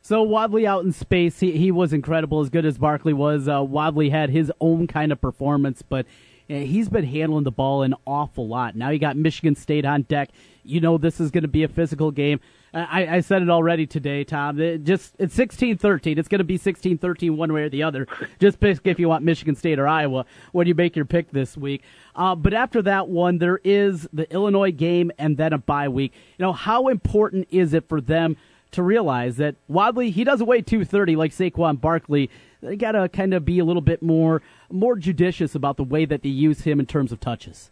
So 0.00 0.22
Wadley 0.22 0.66
out 0.66 0.84
in 0.84 0.92
space, 0.92 1.40
he, 1.40 1.52
he 1.52 1.70
was 1.70 1.92
incredible, 1.92 2.40
as 2.40 2.48
good 2.48 2.64
as 2.64 2.78
Barkley 2.78 3.12
was. 3.12 3.48
Uh, 3.48 3.62
Wadley 3.62 4.08
had 4.08 4.30
his 4.30 4.50
own 4.60 4.86
kind 4.86 5.12
of 5.12 5.20
performance, 5.20 5.82
but 5.82 6.06
uh, 6.48 6.54
he's 6.54 6.88
been 6.88 7.04
handling 7.04 7.44
the 7.44 7.52
ball 7.52 7.82
an 7.82 7.94
awful 8.06 8.48
lot. 8.48 8.76
Now 8.76 8.88
you 8.88 8.98
got 8.98 9.16
Michigan 9.16 9.54
State 9.54 9.84
on 9.84 10.02
deck. 10.02 10.30
You 10.62 10.80
know 10.80 10.96
this 10.96 11.20
is 11.20 11.30
going 11.30 11.42
to 11.42 11.48
be 11.48 11.64
a 11.64 11.68
physical 11.68 12.10
game. 12.10 12.40
I, 12.74 13.16
I 13.16 13.20
said 13.20 13.42
it 13.42 13.50
already 13.50 13.86
today, 13.86 14.24
Tom. 14.24 14.60
It 14.60 14.82
just 14.82 15.14
it's 15.18 15.34
sixteen 15.34 15.78
thirteen. 15.78 16.18
It's 16.18 16.28
going 16.28 16.40
to 16.40 16.44
be 16.44 16.56
sixteen 16.56 16.98
thirteen 16.98 17.36
one 17.36 17.52
way 17.52 17.62
or 17.62 17.68
the 17.68 17.84
other. 17.84 18.06
Just 18.40 18.58
pick 18.58 18.80
if 18.84 18.98
you 18.98 19.08
want 19.08 19.24
Michigan 19.24 19.54
State 19.54 19.78
or 19.78 19.86
Iowa 19.86 20.26
when 20.52 20.66
you 20.66 20.74
make 20.74 20.96
your 20.96 21.04
pick 21.04 21.30
this 21.30 21.56
week. 21.56 21.82
Uh, 22.16 22.34
but 22.34 22.52
after 22.52 22.82
that 22.82 23.08
one, 23.08 23.38
there 23.38 23.60
is 23.62 24.08
the 24.12 24.30
Illinois 24.32 24.72
game 24.72 25.12
and 25.18 25.36
then 25.36 25.52
a 25.52 25.58
bye 25.58 25.88
week. 25.88 26.12
You 26.36 26.44
know 26.44 26.52
how 26.52 26.88
important 26.88 27.46
is 27.50 27.74
it 27.74 27.88
for 27.88 28.00
them 28.00 28.36
to 28.72 28.82
realize 28.82 29.36
that 29.36 29.54
Wadley 29.68 30.10
he 30.10 30.24
doesn't 30.24 30.46
weigh 30.46 30.62
two 30.62 30.84
thirty 30.84 31.14
like 31.14 31.30
Saquon 31.30 31.80
Barkley. 31.80 32.28
They 32.60 32.74
got 32.74 32.92
to 32.92 33.08
kind 33.08 33.34
of 33.34 33.44
be 33.44 33.60
a 33.60 33.64
little 33.64 33.82
bit 33.82 34.02
more 34.02 34.42
more 34.68 34.96
judicious 34.96 35.54
about 35.54 35.76
the 35.76 35.84
way 35.84 36.06
that 36.06 36.22
they 36.22 36.28
use 36.28 36.62
him 36.62 36.80
in 36.80 36.86
terms 36.86 37.12
of 37.12 37.20
touches. 37.20 37.70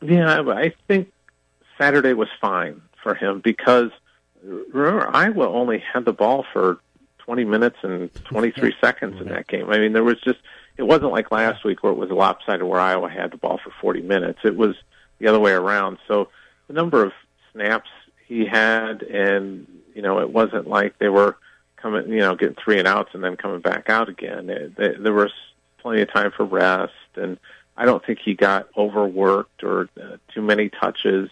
Yeah, 0.00 0.40
I 0.40 0.74
think 0.88 1.12
Saturday 1.78 2.12
was 2.12 2.28
fine 2.40 2.82
for 3.04 3.14
him 3.14 3.40
because 3.40 3.90
remember, 4.44 5.08
Iowa 5.14 5.48
only 5.48 5.78
had 5.78 6.04
the 6.04 6.12
ball 6.12 6.44
for 6.52 6.78
20 7.18 7.44
minutes 7.44 7.76
and 7.82 8.12
23 8.24 8.74
seconds 8.80 9.20
in 9.20 9.28
that 9.28 9.46
game. 9.46 9.70
I 9.70 9.78
mean, 9.78 9.92
there 9.92 10.04
was 10.04 10.20
just, 10.20 10.38
it 10.76 10.82
wasn't 10.82 11.12
like 11.12 11.30
last 11.30 11.64
week 11.64 11.82
where 11.82 11.92
it 11.92 11.98
was 11.98 12.10
lopsided 12.10 12.62
where 12.64 12.80
Iowa 12.80 13.08
had 13.08 13.30
the 13.30 13.36
ball 13.36 13.58
for 13.62 13.72
40 13.80 14.02
minutes. 14.02 14.40
It 14.44 14.56
was 14.56 14.74
the 15.18 15.28
other 15.28 15.38
way 15.40 15.52
around. 15.52 15.98
So 16.08 16.28
the 16.66 16.74
number 16.74 17.04
of 17.04 17.12
snaps 17.52 17.90
he 18.26 18.44
had 18.44 19.02
and, 19.02 19.66
you 19.94 20.02
know, 20.02 20.20
it 20.20 20.30
wasn't 20.30 20.66
like 20.66 20.98
they 20.98 21.08
were 21.08 21.36
coming, 21.76 22.08
you 22.08 22.18
know, 22.18 22.34
getting 22.34 22.56
three 22.56 22.78
and 22.78 22.88
outs 22.88 23.10
and 23.14 23.22
then 23.22 23.36
coming 23.36 23.60
back 23.60 23.88
out 23.88 24.08
again. 24.08 24.50
It, 24.50 24.76
they, 24.76 24.94
there 24.98 25.12
was 25.12 25.32
plenty 25.78 26.02
of 26.02 26.12
time 26.12 26.32
for 26.32 26.44
rest 26.44 26.92
and 27.14 27.38
I 27.76 27.84
don't 27.84 28.04
think 28.04 28.18
he 28.18 28.34
got 28.34 28.68
overworked 28.76 29.62
or 29.62 29.88
uh, 30.00 30.16
too 30.34 30.42
many 30.42 30.68
touches. 30.68 31.30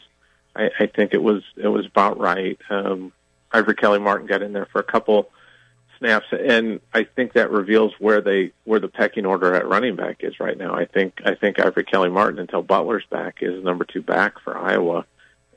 I, 0.55 0.71
I 0.81 0.87
think 0.87 1.15
it 1.15 1.23
was 1.23 1.43
it 1.57 1.69
was 1.69 1.87
about 1.87 2.19
right. 2.19 2.59
Um, 2.69 3.13
Ivory 3.53 3.75
Kelly 3.75 3.99
Martin 3.99 4.27
got 4.27 4.43
in 4.43 4.53
there 4.53 4.67
for 4.67 4.81
a 4.81 4.85
couple 4.85 5.31
snaps, 5.99 6.27
and 6.33 6.81
I 6.93 7.05
think 7.05 7.35
that 7.35 7.51
reveals 7.51 7.93
where 7.99 8.21
they 8.21 8.53
where 8.65 8.81
the 8.81 8.89
pecking 8.89 9.27
order 9.27 9.55
at 9.55 9.69
running 9.69 9.97
back 9.97 10.19
is 10.21 10.41
right 10.41 10.57
now. 10.57 10.75
I 10.75 10.87
think 10.87 11.21
I 11.25 11.35
think 11.35 11.61
Ivory 11.61 11.85
Kelly 11.85 12.11
Martin 12.11 12.41
until 12.41 12.63
Butler's 12.63 13.05
back 13.11 13.39
is 13.41 13.63
number 13.63 13.85
two 13.85 14.03
back 14.03 14.41
for 14.41 14.57
Iowa, 14.57 15.05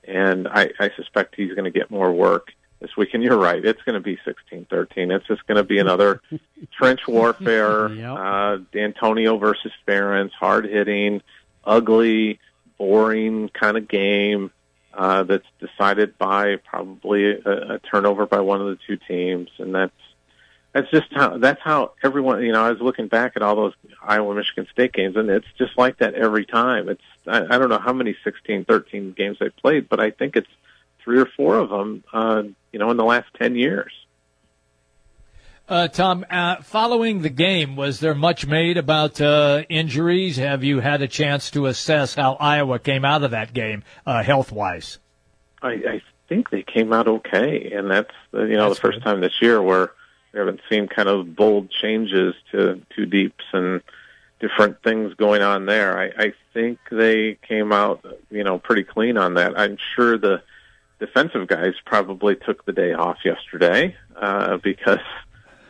and 0.04 0.48
I, 0.48 0.72
I 0.80 0.92
suspect 0.96 1.36
he's 1.36 1.54
going 1.54 1.72
to 1.72 1.78
get 1.78 1.90
more 1.90 2.12
work 2.12 2.52
this 2.80 2.96
week. 2.98 3.14
And 3.14 3.24
you're 3.24 3.38
right, 3.38 3.64
it's 3.64 3.82
going 3.84 3.96
to 3.96 4.00
be 4.00 4.20
sixteen 4.26 4.66
thirteen. 4.70 5.12
It's 5.12 5.28
just 5.28 5.46
going 5.48 5.58
to 5.58 5.64
be 5.64 5.80
another 5.80 6.22
trench 6.78 7.08
warfare. 7.08 7.90
Yep. 7.90 8.18
Uh, 8.18 8.58
D'Antonio 8.72 9.38
versus 9.38 9.72
Ferentz, 9.88 10.32
hard 10.32 10.66
hitting, 10.66 11.22
ugly, 11.64 12.40
boring 12.78 13.50
kind 13.50 13.78
of 13.78 13.88
game 13.88 14.52
uh, 14.96 15.24
that's 15.24 15.46
decided 15.60 16.18
by 16.18 16.58
probably 16.58 17.32
a, 17.32 17.76
a 17.76 17.80
turnover 17.80 18.26
by 18.26 18.40
one 18.40 18.62
of 18.62 18.68
the 18.68 18.78
two 18.88 18.98
teams, 19.08 19.50
and 19.58 19.74
that's 19.74 19.92
that's 20.74 20.90
just 20.92 21.08
how 21.12 21.38
that's 21.38 21.62
how 21.62 21.94
everyone. 22.04 22.44
You 22.44 22.52
know, 22.52 22.64
I 22.64 22.72
was 22.72 22.82
looking 22.82 23.08
back 23.08 23.34
at 23.36 23.42
all 23.42 23.56
those 23.56 23.74
Iowa 24.02 24.34
Michigan 24.36 24.68
State 24.72 24.94
games, 24.94 25.16
and 25.16 25.30
it's 25.30 25.48
just 25.58 25.78
like 25.78 25.98
that 26.00 26.16
every 26.16 26.46
time. 26.46 26.90
It's 26.90 27.02
I, 27.28 27.44
I 27.44 27.58
don't 27.58 27.70
know 27.70 27.80
how 27.80 27.94
many 27.94 28.16
16, 28.24 28.66
13 28.66 29.14
games 29.14 29.38
they've 29.40 29.56
played, 29.56 29.88
but 29.90 30.00
I 30.00 30.12
think 30.12 30.36
it's 30.36 30.50
three 31.04 31.20
or 31.20 31.28
four 31.38 31.58
of 31.58 31.70
them. 31.70 32.04
Uh, 32.12 32.44
you 32.72 32.80
know, 32.80 32.90
in 32.92 32.98
the 32.98 33.04
last 33.04 33.28
ten 33.38 33.56
years. 33.56 33.92
Uh, 35.68 35.88
Tom, 35.88 36.26
uh, 36.30 36.58
following 36.62 37.22
the 37.22 37.30
game, 37.30 37.76
was 37.78 38.02
there 38.02 38.14
much 38.14 38.46
made 38.46 38.78
about 38.78 39.22
uh, 39.22 39.64
injuries? 39.70 40.36
Have 40.36 40.64
you 40.64 40.82
had 40.82 41.02
a 41.02 41.08
chance 41.08 41.52
to 41.52 41.68
assess 41.68 42.16
how 42.16 42.34
Iowa 42.34 42.80
came 42.80 43.06
out 43.06 43.24
of 43.24 43.32
that 43.32 43.54
game 43.54 43.84
uh, 44.06 44.24
health 44.24 44.52
wise? 44.52 45.00
I, 45.62 45.70
I 45.72 46.02
think 46.28 46.50
they 46.50 46.64
came 46.64 46.92
out 46.92 47.08
okay, 47.08 47.72
and 47.72 47.90
that's 47.90 48.12
uh, 48.34 48.44
you 48.44 48.58
know 48.58 48.68
That's 48.68 48.80
the 48.80 48.88
first 48.88 48.98
good. 49.00 49.04
time 49.06 49.22
this 49.22 49.42
year 49.42 49.62
where 49.62 49.92
we 50.34 50.40
haven't 50.40 50.60
seen 50.70 50.88
kind 50.90 51.08
of 51.08 51.34
bold 51.34 51.70
changes 51.72 52.36
to 52.52 52.82
two 52.94 53.06
deeps 53.06 53.46
and 53.54 53.82
different 54.42 54.84
things 54.84 55.14
going 55.14 55.42
on 55.42 55.66
there. 55.66 55.98
I, 55.98 56.26
I 56.26 56.34
think 56.54 56.80
they 56.92 57.38
came 57.48 57.72
out 57.72 58.06
you 58.30 58.44
know 58.44 58.60
pretty 58.60 58.84
clean 58.84 59.18
on 59.18 59.36
that. 59.36 59.58
I'm 59.58 59.78
sure 59.96 60.18
the 60.18 60.44
defensive 61.00 61.48
guys 61.48 61.74
probably 61.86 62.36
took 62.36 62.66
the 62.66 62.74
day 62.74 62.92
off 62.92 63.20
yesterday 63.24 63.96
uh, 64.18 64.58
because 64.58 65.00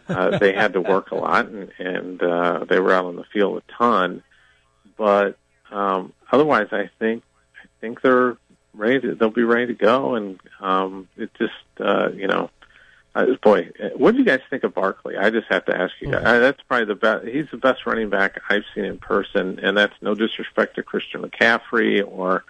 uh, 0.07 0.37
they 0.37 0.53
had 0.53 0.73
to 0.73 0.81
work 0.81 1.11
a 1.11 1.15
lot 1.15 1.47
and, 1.47 1.71
and 1.79 2.21
uh, 2.21 2.65
they 2.67 2.79
were 2.79 2.93
out 2.93 3.05
on 3.05 3.15
the 3.15 3.23
field 3.31 3.57
a 3.57 3.73
ton. 3.73 4.23
But 4.97 5.37
um, 5.71 6.13
otherwise, 6.31 6.67
I 6.71 6.89
think 6.99 7.23
I 7.61 7.67
think 7.81 8.01
they're 8.01 8.37
ready. 8.73 8.99
To, 9.01 9.15
they'll 9.15 9.29
be 9.29 9.43
ready 9.43 9.67
to 9.67 9.73
go, 9.73 10.15
and 10.15 10.39
um, 10.59 11.07
it 11.17 11.33
just 11.35 11.53
uh, 11.79 12.09
you 12.11 12.27
know. 12.27 12.49
Uh, 13.15 13.27
boy, 13.43 13.69
what 13.95 14.13
do 14.13 14.17
you 14.17 14.25
guys 14.25 14.39
think 14.49 14.63
of 14.63 14.73
Barkley? 14.73 15.15
I 15.15 15.29
just 15.29 15.45
have 15.51 15.65
to 15.65 15.77
ask 15.77 15.93
you 16.01 16.09
guys. 16.09 16.23
Uh, 16.25 16.39
that's 16.39 16.59
probably 16.63 16.87
the 16.87 16.95
best. 16.95 17.27
He's 17.27 17.45
the 17.51 17.57
best 17.57 17.85
running 17.85 18.09
back 18.09 18.41
I've 18.49 18.63
seen 18.73 18.85
in 18.85 18.97
person, 18.97 19.59
and 19.59 19.77
that's 19.77 19.93
no 20.01 20.15
disrespect 20.15 20.77
to 20.77 20.83
Christian 20.83 21.21
McCaffrey 21.21 22.03
or 22.03 22.43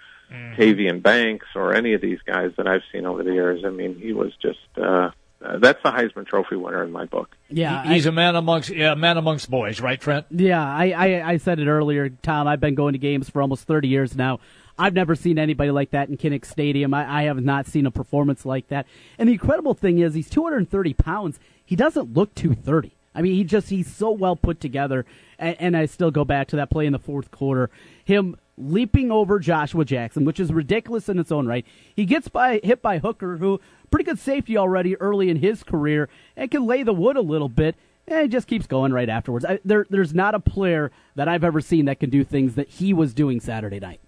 Tavian 0.56 1.02
Banks 1.02 1.48
or 1.56 1.74
any 1.74 1.94
of 1.94 2.02
these 2.02 2.20
guys 2.26 2.52
that 2.58 2.68
I've 2.68 2.84
seen 2.92 3.06
over 3.06 3.24
the 3.24 3.34
years. 3.34 3.66
I 3.66 3.70
mean, 3.70 4.00
he 4.00 4.14
was 4.14 4.34
just 4.38 4.60
uh, 4.78 5.12
uh, 5.44 5.58
that's 5.60 5.82
the 5.84 5.90
Heisman 5.90 6.26
Trophy 6.26 6.56
winner 6.56 6.84
in 6.84 6.92
my 6.92 7.06
book. 7.06 7.36
Yeah, 7.50 7.84
he's 7.86 8.06
a 8.06 8.12
man 8.12 8.36
amongst 8.36 8.70
yeah, 8.70 8.94
a 8.94 8.96
man 8.96 9.18
amongst 9.18 9.50
boys, 9.50 9.82
right, 9.82 10.00
Trent? 10.00 10.26
Yeah, 10.32 10.64
I, 10.64 10.92
I, 10.92 11.30
I 11.32 11.38
said 11.38 11.60
it 11.60 11.68
earlier, 11.68 12.10
Tom. 12.10 12.48
I've 12.48 12.60
been 12.60 12.76
going 12.76 12.94
to 12.94 13.00
games 13.00 13.30
for 13.30 13.42
almost 13.42 13.66
30 13.66 13.88
years 13.88 14.16
now. 14.16 14.40
I've 14.78 14.94
never 14.94 15.16
seen 15.16 15.38
anybody 15.38 15.72
like 15.72 15.92
that 15.92 16.10
in 16.10 16.18
Kinnick 16.18 16.46
Stadium. 16.46 16.94
I, 16.94 17.22
I 17.22 17.24
have 17.24 17.44
not 17.44 17.68
seen 17.68 17.86
a 17.86 17.92
performance 17.92 18.46
like 18.46 18.70
that. 18.70 18.88
And 19.20 19.30
the 19.30 19.34
incredible 19.34 19.74
thing 19.74 20.00
is, 20.00 20.14
he's 20.14 20.30
230 20.30 20.94
pounds. 20.94 21.40
He 21.64 21.76
doesn't 21.76 22.14
look 22.14 22.34
230. 22.36 22.94
I 23.16 23.22
mean, 23.22 23.36
he 23.36 23.44
just, 23.44 23.70
he's 23.70 23.94
so 23.94 24.12
well 24.12 24.36
put 24.36 24.60
together. 24.60 25.06
And, 25.38 25.56
and 25.60 25.78
I 25.78 25.86
still 25.86 26.12
go 26.12 26.26
back 26.26 26.48
to 26.50 26.56
that 26.58 26.70
play 26.70 26.86
in 26.86 26.94
the 26.94 27.00
fourth 27.00 27.32
quarter. 27.32 27.70
Him 28.04 28.36
leaping 28.58 29.12
over 29.12 29.40
Joshua 29.40 29.86
Jackson, 29.86 30.26
which 30.26 30.40
is 30.40 30.54
ridiculous 30.54 31.10
in 31.10 31.20
its 31.20 31.32
own 31.32 31.48
right. 31.48 31.66
He 31.96 32.06
gets 32.06 32.28
by 32.28 32.60
hit 32.64 32.82
by 32.82 33.00
Hooker, 33.00 33.38
who 33.38 33.60
pretty 33.90 34.06
good 34.06 34.20
safety 34.20 34.58
already 34.58 34.96
early 34.98 35.30
in 35.30 35.38
his 35.38 35.64
career, 35.64 36.10
and 36.36 36.50
can 36.52 36.66
lay 36.66 36.84
the 36.84 36.94
wood 36.94 37.18
a 37.18 37.22
little 37.22 37.50
bit. 37.50 37.76
And 38.08 38.24
he 38.24 38.28
just 38.28 38.48
keeps 38.48 38.68
going 38.68 38.92
right 38.92 39.08
afterwards. 39.08 39.46
I, 39.46 39.60
there, 39.64 39.86
there's 39.90 40.14
not 40.14 40.36
a 40.36 40.40
player 40.40 40.92
that 41.16 41.28
I've 41.28 41.44
ever 41.44 41.62
seen 41.62 41.86
that 41.86 42.00
can 42.00 42.10
do 42.10 42.24
things 42.24 42.56
that 42.56 42.68
he 42.68 42.94
was 42.94 43.14
doing 43.14 43.40
Saturday 43.40 43.80
night. 43.80 44.02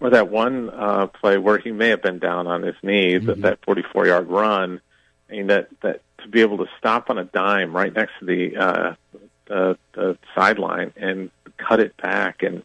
Or 0.00 0.10
that 0.10 0.30
one 0.30 0.68
uh, 0.68 1.06
play 1.06 1.38
where 1.38 1.58
he 1.58 1.72
may 1.72 1.88
have 1.88 2.02
been 2.02 2.18
down 2.18 2.46
on 2.46 2.62
his 2.62 2.74
knees, 2.82 3.24
that 3.26 3.40
that 3.42 3.64
44 3.64 4.06
yard 4.06 4.28
run. 4.28 4.80
I 5.30 5.32
mean, 5.32 5.46
that 5.46 5.68
that 5.82 6.02
to 6.22 6.28
be 6.28 6.40
able 6.40 6.58
to 6.58 6.66
stop 6.78 7.10
on 7.10 7.18
a 7.18 7.24
dime 7.24 7.74
right 7.74 7.92
next 7.92 8.12
to 8.20 8.24
the 8.24 8.56
uh, 8.56 8.94
the, 9.46 9.78
the 9.94 10.18
sideline 10.34 10.92
and 10.96 11.30
cut 11.56 11.80
it 11.80 11.96
back 11.96 12.42
and 12.42 12.62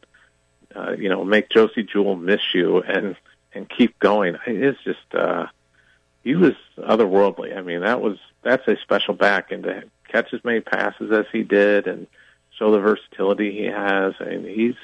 uh, 0.76 0.92
you 0.92 1.10
know 1.10 1.24
make 1.24 1.50
Josey 1.50 1.84
Jewell 1.84 2.16
miss 2.16 2.42
you 2.54 2.82
and 2.82 3.16
and 3.54 3.70
keep 3.70 3.98
going. 4.00 4.38
It's 4.46 4.82
just 4.84 5.14
uh, 5.14 5.48
he 6.24 6.36
was 6.36 6.54
otherworldly. 6.78 7.58
I 7.58 7.62
mean, 7.62 7.82
that 7.82 8.02
was 8.02 8.18
that's 8.44 8.68
a 8.68 8.78
special 8.82 9.14
back, 9.14 9.52
and 9.52 9.64
to 9.64 9.84
catch 10.10 10.34
as 10.34 10.44
many 10.44 10.62
passes 10.62 11.12
as 11.12 11.26
he 11.32 11.44
did 11.44 11.88
and 11.88 12.08
show 12.58 12.72
the 12.72 12.80
versatility 12.80 13.52
he 13.52 13.66
has. 13.66 14.14
I 14.20 14.26
mean, 14.26 14.44
he's 14.44 14.76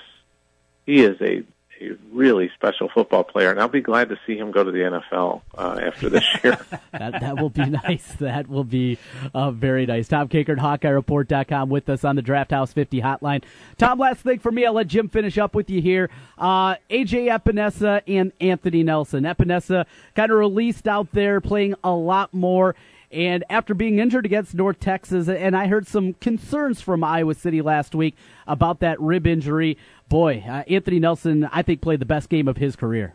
he 0.86 1.02
is 1.02 1.20
a 1.22 1.44
a 1.92 1.96
really 2.12 2.50
special 2.56 2.90
football 2.90 3.24
player, 3.24 3.52
and 3.52 3.60
I'll 3.60 3.68
be 3.68 3.82
glad 3.82 4.10
to 4.10 4.20
see 4.26 4.38
him 4.38 4.52
go 4.52 4.64
to 4.64 4.72
the 4.72 4.80
NFL 4.80 5.42
uh, 5.58 5.80
after 5.82 6.10
this 6.10 6.26
year. 6.44 6.58
that 6.92 7.20
that 7.22 7.40
will 7.40 7.50
be 7.50 7.66
nice. 7.70 8.14
That 8.20 8.48
will 8.48 8.64
be 8.64 8.98
uh, 9.34 9.52
very 9.52 9.86
nice. 9.86 10.08
Tom 10.08 10.30
Kakert, 10.30 10.58
HawkeyeReport.com 10.58 11.70
with 11.70 11.90
us 11.90 12.04
on 12.04 12.16
the 12.16 12.22
Draft 12.22 12.52
House 12.52 12.74
50 12.74 13.02
hotline. 13.02 13.44
Tom, 13.78 14.00
last 14.00 14.22
thing 14.22 14.40
for 14.40 14.52
me, 14.52 14.66
I'll 14.66 14.74
let 14.74 14.88
Jim 14.88 15.10
finish 15.10 15.38
up 15.38 15.56
with 15.56 15.70
you 15.70 15.82
here. 15.82 16.10
Uh, 16.38 16.76
AJ 16.90 17.28
Epenesa 17.28 18.02
and 18.08 18.32
Anthony 18.40 18.84
Nelson. 18.84 19.24
Epenesa 19.24 19.86
kind 20.16 20.32
of 20.32 20.38
released 20.38 20.88
out 20.88 21.12
there, 21.12 21.42
playing 21.42 21.76
a 21.84 21.92
lot 21.92 22.34
more. 22.34 22.76
And 23.14 23.44
after 23.50 23.76
being 23.76 24.00
injured 24.00 24.26
against 24.26 24.56
North 24.56 24.80
Texas, 24.80 25.30
and 25.30 25.56
I 25.56 25.68
heard 25.68 25.88
some 25.88 26.14
concerns 26.16 26.82
from 26.82 27.04
Iowa 27.04 27.36
City 27.36 27.62
last 27.62 27.94
week 27.94 28.16
about 28.48 28.80
that 28.80 29.00
rib 29.00 29.28
injury. 29.28 29.78
Boy, 30.10 30.44
uh, 30.48 30.64
Anthony 30.68 31.00
Nelson, 31.00 31.48
I 31.52 31.62
think, 31.62 31.82
played 31.82 32.00
the 32.00 32.06
best 32.06 32.28
game 32.30 32.48
of 32.48 32.58
his 32.58 32.76
career. 32.76 33.14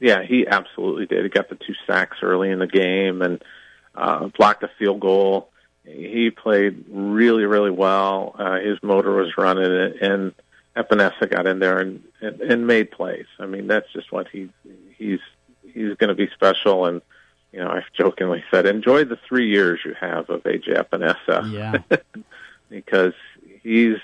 Yeah, 0.00 0.24
he 0.24 0.46
absolutely 0.46 1.06
did. 1.06 1.22
He 1.22 1.28
got 1.28 1.48
the 1.48 1.54
two 1.54 1.74
sacks 1.86 2.18
early 2.22 2.50
in 2.50 2.58
the 2.58 2.66
game 2.66 3.22
and 3.22 3.42
uh, 3.94 4.28
blocked 4.36 4.64
a 4.64 4.70
field 4.78 5.00
goal. 5.00 5.48
He 5.84 6.30
played 6.30 6.84
really, 6.90 7.44
really 7.44 7.70
well. 7.70 8.34
Uh, 8.36 8.58
his 8.58 8.78
motor 8.82 9.14
was 9.14 9.32
running, 9.38 9.94
and 10.00 10.32
Epenesa 10.76 11.30
got 11.30 11.46
in 11.46 11.58
there 11.58 11.78
and, 11.78 12.02
and 12.20 12.40
and 12.40 12.66
made 12.66 12.90
plays. 12.90 13.26
I 13.38 13.46
mean, 13.46 13.66
that's 13.66 13.90
just 13.92 14.10
what 14.10 14.26
he 14.28 14.50
he's 14.96 15.20
he's 15.62 15.94
going 15.96 16.08
to 16.08 16.14
be 16.14 16.28
special. 16.34 16.86
And 16.86 17.02
you 17.54 17.60
know, 17.60 17.70
I've 17.70 17.92
jokingly 17.92 18.42
said, 18.50 18.66
enjoy 18.66 19.04
the 19.04 19.18
three 19.28 19.48
years 19.48 19.78
you 19.84 19.94
have 20.00 20.28
of 20.28 20.42
AJ 20.42 20.76
Epenesa. 20.76 21.52
Yeah. 21.52 21.98
because 22.68 23.14
he's 23.62 23.98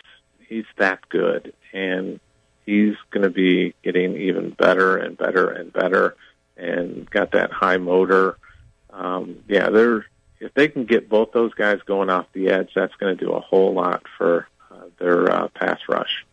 he's 0.49 0.67
that 0.77 1.09
good 1.09 1.53
and 1.73 2.21
he's 2.65 2.95
going 3.11 3.25
to 3.25 3.31
be 3.31 3.75
getting 3.83 4.17
even 4.17 4.51
better 4.51 4.97
and 4.97 5.19
better 5.19 5.51
and 5.51 5.73
better 5.73 6.17
and 6.57 7.09
got 7.11 7.33
that 7.33 7.51
high 7.51 7.79
motor 7.79 8.37
um 8.91 9.37
yeah 9.49 9.71
they're 9.71 10.07
if 10.41 10.53
they 10.55 10.69
can 10.69 10.85
get 10.85 11.09
both 11.09 11.33
those 11.33 11.55
guys 11.55 11.81
going 11.87 12.11
off 12.11 12.27
the 12.33 12.49
edge 12.49 12.71
that's 12.75 12.95
going 12.97 13.17
to 13.17 13.25
do 13.25 13.33
a 13.33 13.41
whole 13.41 13.73
lot 13.73 14.05
for 14.17 14.47
uh, 14.71 14.85
their 14.99 15.31
uh, 15.31 15.49
pass 15.49 15.81
rush 15.89 16.25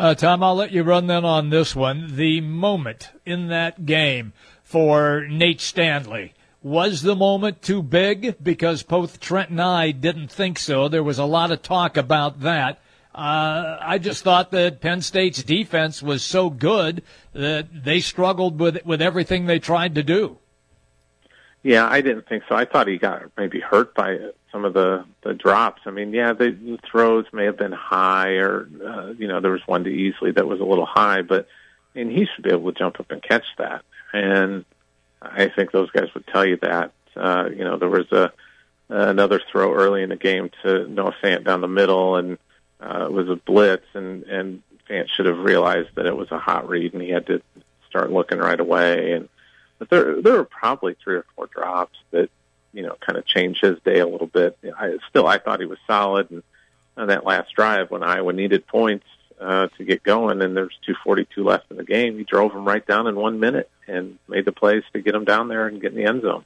Uh, 0.00 0.14
Tom, 0.14 0.42
I'll 0.42 0.54
let 0.54 0.72
you 0.72 0.82
run 0.82 1.08
then 1.08 1.26
on 1.26 1.50
this 1.50 1.76
one. 1.76 2.16
The 2.16 2.40
moment 2.40 3.10
in 3.26 3.48
that 3.48 3.84
game 3.84 4.32
for 4.62 5.26
Nate 5.28 5.60
Stanley. 5.60 6.32
Was 6.62 7.02
the 7.02 7.14
moment 7.14 7.60
too 7.60 7.82
big? 7.82 8.42
Because 8.42 8.82
both 8.82 9.20
Trent 9.20 9.50
and 9.50 9.60
I 9.60 9.90
didn't 9.90 10.32
think 10.32 10.58
so. 10.58 10.88
There 10.88 11.02
was 11.02 11.18
a 11.18 11.26
lot 11.26 11.52
of 11.52 11.60
talk 11.60 11.98
about 11.98 12.40
that. 12.40 12.80
Uh, 13.14 13.76
I 13.78 13.98
just 13.98 14.24
thought 14.24 14.52
that 14.52 14.80
Penn 14.80 15.02
State's 15.02 15.42
defense 15.42 16.02
was 16.02 16.22
so 16.22 16.48
good 16.48 17.02
that 17.34 17.84
they 17.84 18.00
struggled 18.00 18.58
with 18.58 18.82
with 18.86 19.02
everything 19.02 19.44
they 19.44 19.58
tried 19.58 19.94
to 19.96 20.02
do. 20.02 20.38
Yeah, 21.62 21.86
I 21.86 22.00
didn't 22.00 22.26
think 22.26 22.44
so. 22.48 22.54
I 22.54 22.64
thought 22.64 22.88
he 22.88 22.96
got 22.96 23.22
maybe 23.36 23.60
hurt 23.60 23.94
by 23.94 24.18
some 24.50 24.64
of 24.64 24.72
the 24.72 25.04
the 25.22 25.34
drops. 25.34 25.82
I 25.84 25.90
mean, 25.90 26.12
yeah, 26.12 26.32
the, 26.32 26.50
the 26.50 26.78
throws 26.90 27.26
may 27.32 27.44
have 27.44 27.58
been 27.58 27.72
high, 27.72 28.36
or 28.36 28.68
uh, 28.84 29.08
you 29.18 29.28
know, 29.28 29.40
there 29.40 29.52
was 29.52 29.66
one 29.66 29.84
to 29.84 29.90
Easley 29.90 30.34
that 30.34 30.48
was 30.48 30.60
a 30.60 30.64
little 30.64 30.86
high, 30.86 31.22
but 31.22 31.46
mean, 31.94 32.10
he 32.10 32.26
should 32.26 32.44
be 32.44 32.50
able 32.50 32.72
to 32.72 32.78
jump 32.78 33.00
up 33.00 33.10
and 33.10 33.22
catch 33.22 33.44
that. 33.58 33.82
And 34.12 34.64
I 35.20 35.48
think 35.48 35.72
those 35.72 35.90
guys 35.90 36.12
would 36.14 36.26
tell 36.26 36.44
you 36.44 36.58
that. 36.62 36.92
Uh, 37.16 37.48
you 37.50 37.64
know, 37.64 37.76
there 37.76 37.88
was 37.88 38.10
a 38.12 38.32
another 38.88 39.40
throw 39.50 39.72
early 39.72 40.02
in 40.02 40.08
the 40.08 40.16
game 40.16 40.50
to 40.62 40.88
Noah 40.88 41.14
Fant 41.22 41.44
down 41.44 41.60
the 41.60 41.68
middle, 41.68 42.16
and 42.16 42.38
uh, 42.80 43.06
it 43.06 43.12
was 43.12 43.28
a 43.28 43.36
blitz, 43.36 43.86
and 43.94 44.24
and 44.24 44.62
Fant 44.88 45.08
should 45.08 45.26
have 45.26 45.38
realized 45.38 45.90
that 45.96 46.06
it 46.06 46.16
was 46.16 46.30
a 46.30 46.38
hot 46.38 46.68
read, 46.68 46.92
and 46.92 47.02
he 47.02 47.10
had 47.10 47.26
to 47.26 47.42
start 47.88 48.12
looking 48.12 48.38
right 48.38 48.58
away. 48.58 49.12
And 49.12 49.28
but 49.80 49.88
there 49.88 50.22
there 50.22 50.34
were 50.34 50.44
probably 50.44 50.94
three 51.02 51.16
or 51.16 51.24
four 51.34 51.46
drops 51.46 51.98
that 52.12 52.30
you 52.72 52.82
know 52.82 52.96
kind 53.00 53.18
of 53.18 53.26
changed 53.26 53.62
his 53.62 53.80
day 53.80 53.98
a 53.98 54.06
little 54.06 54.28
bit. 54.28 54.56
I 54.78 54.98
still 55.08 55.26
I 55.26 55.38
thought 55.38 55.58
he 55.58 55.66
was 55.66 55.78
solid, 55.88 56.30
and 56.30 56.44
on 56.96 57.08
that 57.08 57.24
last 57.24 57.52
drive 57.54 57.90
when 57.90 58.04
Iowa 58.04 58.32
needed 58.32 58.66
points 58.66 59.06
uh, 59.40 59.68
to 59.78 59.84
get 59.84 60.02
going, 60.02 60.42
and 60.42 60.56
there's 60.56 60.78
2:42 60.86 61.44
left 61.44 61.70
in 61.70 61.78
the 61.78 61.84
game, 61.84 62.18
he 62.18 62.24
drove 62.24 62.52
them 62.52 62.64
right 62.64 62.86
down 62.86 63.06
in 63.06 63.16
one 63.16 63.40
minute 63.40 63.70
and 63.88 64.18
made 64.28 64.44
the 64.44 64.52
plays 64.52 64.84
to 64.92 65.00
get 65.00 65.12
them 65.12 65.24
down 65.24 65.48
there 65.48 65.66
and 65.66 65.80
get 65.80 65.92
in 65.92 65.98
the 65.98 66.04
end 66.04 66.22
zone. 66.22 66.44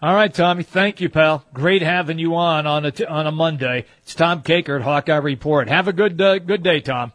All 0.00 0.14
right, 0.14 0.32
Tommy. 0.32 0.62
Thank 0.62 1.00
you, 1.00 1.08
pal. 1.08 1.44
Great 1.52 1.82
having 1.82 2.18
you 2.18 2.36
on 2.36 2.66
on 2.66 2.84
a 2.84 2.92
t- 2.92 3.04
on 3.04 3.26
a 3.26 3.32
Monday. 3.32 3.86
It's 4.02 4.14
Tom 4.14 4.42
Kakert 4.42 4.76
at 4.76 4.82
Hawkeye 4.82 5.16
Report. 5.16 5.68
Have 5.68 5.88
a 5.88 5.92
good 5.92 6.20
uh, 6.20 6.38
good 6.38 6.62
day, 6.62 6.80
Tom. 6.80 7.12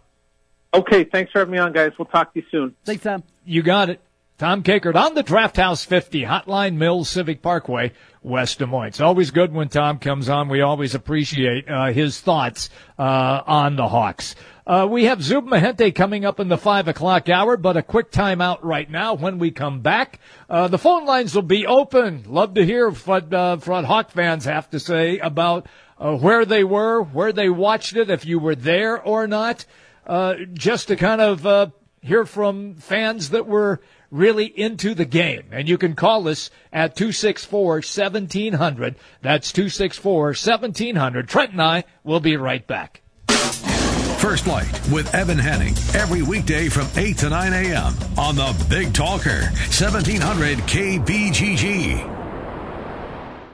Okay, 0.74 1.04
thanks 1.04 1.32
for 1.32 1.40
having 1.40 1.54
me 1.54 1.58
on, 1.58 1.74
guys. 1.74 1.92
We'll 1.98 2.06
talk 2.06 2.34
to 2.34 2.40
you 2.40 2.46
soon. 2.52 2.76
Thanks, 2.86 3.04
Tom. 3.04 3.24
You 3.46 3.64
got 3.64 3.90
it. 3.90 4.02
Tom 4.40 4.64
Kakert 4.64 4.96
on 4.96 5.16
the 5.16 5.24
Draft 5.24 5.58
House 5.58 5.84
50 5.84 6.22
Hotline 6.22 6.76
Mills 6.76 7.10
Civic 7.10 7.42
Parkway, 7.42 7.92
West 8.22 8.60
Des 8.60 8.66
Moines. 8.66 8.88
It's 8.88 9.02
always 9.02 9.32
good 9.32 9.52
when 9.52 9.68
Tom 9.68 10.00
comes 10.00 10.30
on. 10.30 10.48
We 10.48 10.62
always 10.62 10.96
appreciate 10.96 11.70
uh, 11.70 11.92
his 11.92 12.22
thoughts 12.22 12.70
uh, 12.98 13.42
on 13.46 13.76
the 13.76 13.90
Hawks. 13.90 14.36
Uh, 14.66 14.88
we 14.90 15.06
have 15.06 15.20
Zub 15.20 15.46
Mahente 15.46 15.94
coming 15.94 16.24
up 16.24 16.40
in 16.40 16.48
the 16.48 16.58
five 16.58 16.88
o'clock 16.88 17.28
hour, 17.28 17.58
but 17.58 17.76
a 17.76 17.84
quick 17.84 18.12
timeout 18.12 18.60
right 18.62 18.90
now. 18.90 19.16
When 19.16 19.40
we 19.40 19.52
come 19.52 19.82
back, 19.82 20.22
uh, 20.50 20.70
the 20.70 20.78
phone 20.78 21.06
lines 21.06 21.36
will 21.36 21.42
be 21.42 21.68
open. 21.68 22.24
Love 22.28 22.54
to 22.54 22.66
hear 22.66 22.90
what, 22.92 23.34
uh, 23.34 23.58
what 23.58 23.84
Hawk 23.84 24.12
fans 24.12 24.46
have 24.46 24.70
to 24.70 24.80
say 24.80 25.18
about 25.20 25.68
uh, 25.98 26.16
where 26.16 26.46
they 26.46 26.64
were, 26.64 27.02
where 27.02 27.34
they 27.34 27.50
watched 27.50 27.98
it, 27.98 28.10
if 28.10 28.26
you 28.26 28.40
were 28.40 28.56
there 28.56 29.02
or 29.02 29.28
not. 29.28 29.66
Uh, 30.10 30.36
just 30.54 30.88
to 30.88 30.96
kind 30.96 31.22
of 31.22 31.46
uh, 31.46 31.68
hear 32.02 32.26
from 32.26 32.74
fans 32.78 33.30
that 33.30 33.46
were 33.46 33.80
really 34.10 34.46
into 34.46 34.96
the 34.96 35.06
game. 35.06 35.44
And 35.52 35.70
you 35.70 35.78
can 35.78 35.94
call 35.94 36.28
us 36.28 36.50
at 36.74 36.96
264-1700. 36.96 38.96
That's 39.22 39.52
264-1700. 39.52 41.28
Trent 41.28 41.52
and 41.52 41.62
I 41.62 41.84
will 42.04 42.20
be 42.20 42.38
right 42.38 42.66
back. 42.66 43.04
First 44.18 44.48
Light 44.48 44.82
with 44.92 45.14
Evan 45.14 45.38
Henning 45.38 45.76
every 45.94 46.24
weekday 46.24 46.70
from 46.70 46.88
8 46.96 47.16
to 47.20 47.30
9 47.30 47.54
a.m. 47.54 47.94
on 48.18 48.36
the 48.36 48.66
Big 48.68 48.96
Talker, 48.96 49.42
1700 49.42 50.58
KBGG. 50.58 52.16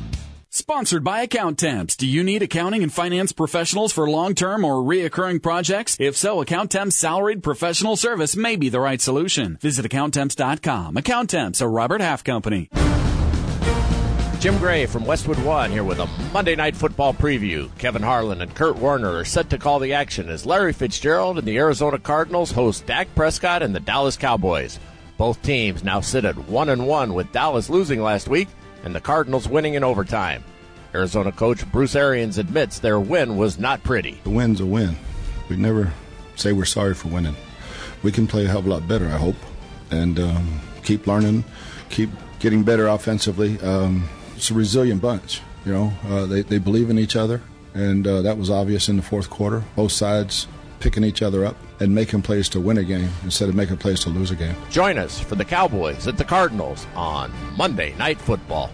Sponsored 0.54 1.02
by 1.02 1.22
Account 1.22 1.58
Temps. 1.58 1.96
Do 1.96 2.06
you 2.06 2.22
need 2.22 2.42
accounting 2.42 2.82
and 2.82 2.92
finance 2.92 3.32
professionals 3.32 3.90
for 3.90 4.06
long-term 4.06 4.66
or 4.66 4.82
reoccurring 4.82 5.42
projects? 5.42 5.96
If 5.98 6.14
so, 6.14 6.42
Account 6.42 6.72
Temps 6.72 6.94
salaried 6.94 7.42
professional 7.42 7.96
service 7.96 8.36
may 8.36 8.56
be 8.56 8.68
the 8.68 8.78
right 8.78 9.00
solution. 9.00 9.56
Visit 9.62 9.86
AccountTemps.com. 9.86 10.98
Account 10.98 11.30
Temps, 11.30 11.62
a 11.62 11.68
Robert 11.68 12.02
Half 12.02 12.22
company. 12.24 12.68
Jim 14.42 14.58
Gray 14.58 14.86
from 14.86 15.06
Westwood 15.06 15.38
One 15.44 15.70
here 15.70 15.84
with 15.84 16.00
a 16.00 16.08
Monday 16.32 16.56
Night 16.56 16.74
Football 16.74 17.14
preview. 17.14 17.70
Kevin 17.78 18.02
Harlan 18.02 18.40
and 18.40 18.52
Kurt 18.52 18.74
Warner 18.74 19.18
are 19.18 19.24
set 19.24 19.50
to 19.50 19.56
call 19.56 19.78
the 19.78 19.92
action 19.92 20.28
as 20.28 20.44
Larry 20.44 20.72
Fitzgerald 20.72 21.38
and 21.38 21.46
the 21.46 21.58
Arizona 21.58 21.96
Cardinals 21.96 22.50
host 22.50 22.84
Dak 22.84 23.06
Prescott 23.14 23.62
and 23.62 23.72
the 23.72 23.78
Dallas 23.78 24.16
Cowboys. 24.16 24.80
Both 25.16 25.40
teams 25.42 25.84
now 25.84 26.00
sit 26.00 26.24
at 26.24 26.36
one 26.36 26.70
and 26.70 26.88
one 26.88 27.14
with 27.14 27.30
Dallas 27.30 27.70
losing 27.70 28.02
last 28.02 28.26
week 28.26 28.48
and 28.82 28.92
the 28.92 29.00
Cardinals 29.00 29.46
winning 29.46 29.74
in 29.74 29.84
overtime. 29.84 30.42
Arizona 30.92 31.30
coach 31.30 31.64
Bruce 31.70 31.94
Arians 31.94 32.36
admits 32.36 32.80
their 32.80 32.98
win 32.98 33.36
was 33.36 33.60
not 33.60 33.84
pretty. 33.84 34.18
The 34.24 34.30
win's 34.30 34.60
a 34.60 34.66
win. 34.66 34.96
We 35.48 35.54
never 35.54 35.92
say 36.34 36.52
we're 36.52 36.64
sorry 36.64 36.94
for 36.94 37.06
winning. 37.06 37.36
We 38.02 38.10
can 38.10 38.26
play 38.26 38.46
a 38.46 38.48
hell 38.48 38.58
of 38.58 38.66
a 38.66 38.70
lot 38.70 38.88
better, 38.88 39.06
I 39.06 39.18
hope, 39.18 39.36
and 39.92 40.18
um, 40.18 40.60
keep 40.82 41.06
learning, 41.06 41.44
keep 41.90 42.10
getting 42.40 42.64
better 42.64 42.88
offensively. 42.88 43.60
Um, 43.60 44.08
it's 44.42 44.50
a 44.50 44.54
resilient 44.54 45.00
bunch. 45.00 45.40
You 45.64 45.72
know, 45.72 45.92
uh, 46.08 46.26
they 46.26 46.42
they 46.42 46.58
believe 46.58 46.90
in 46.90 46.98
each 46.98 47.14
other, 47.14 47.40
and 47.74 48.04
uh, 48.04 48.22
that 48.22 48.36
was 48.36 48.50
obvious 48.50 48.88
in 48.88 48.96
the 48.96 49.02
fourth 49.02 49.30
quarter. 49.30 49.62
Both 49.76 49.92
sides 49.92 50.48
picking 50.80 51.04
each 51.04 51.22
other 51.22 51.44
up 51.44 51.54
and 51.78 51.94
making 51.94 52.22
plays 52.22 52.48
to 52.48 52.58
win 52.58 52.76
a 52.78 52.82
game 52.82 53.08
instead 53.22 53.48
of 53.48 53.54
making 53.54 53.76
plays 53.76 54.00
to 54.00 54.10
lose 54.10 54.32
a 54.32 54.34
game. 54.34 54.56
Join 54.68 54.98
us 54.98 55.20
for 55.20 55.36
the 55.36 55.44
Cowboys 55.44 56.08
at 56.08 56.18
the 56.18 56.24
Cardinals 56.24 56.88
on 56.96 57.32
Monday 57.56 57.94
Night 57.98 58.20
Football. 58.20 58.72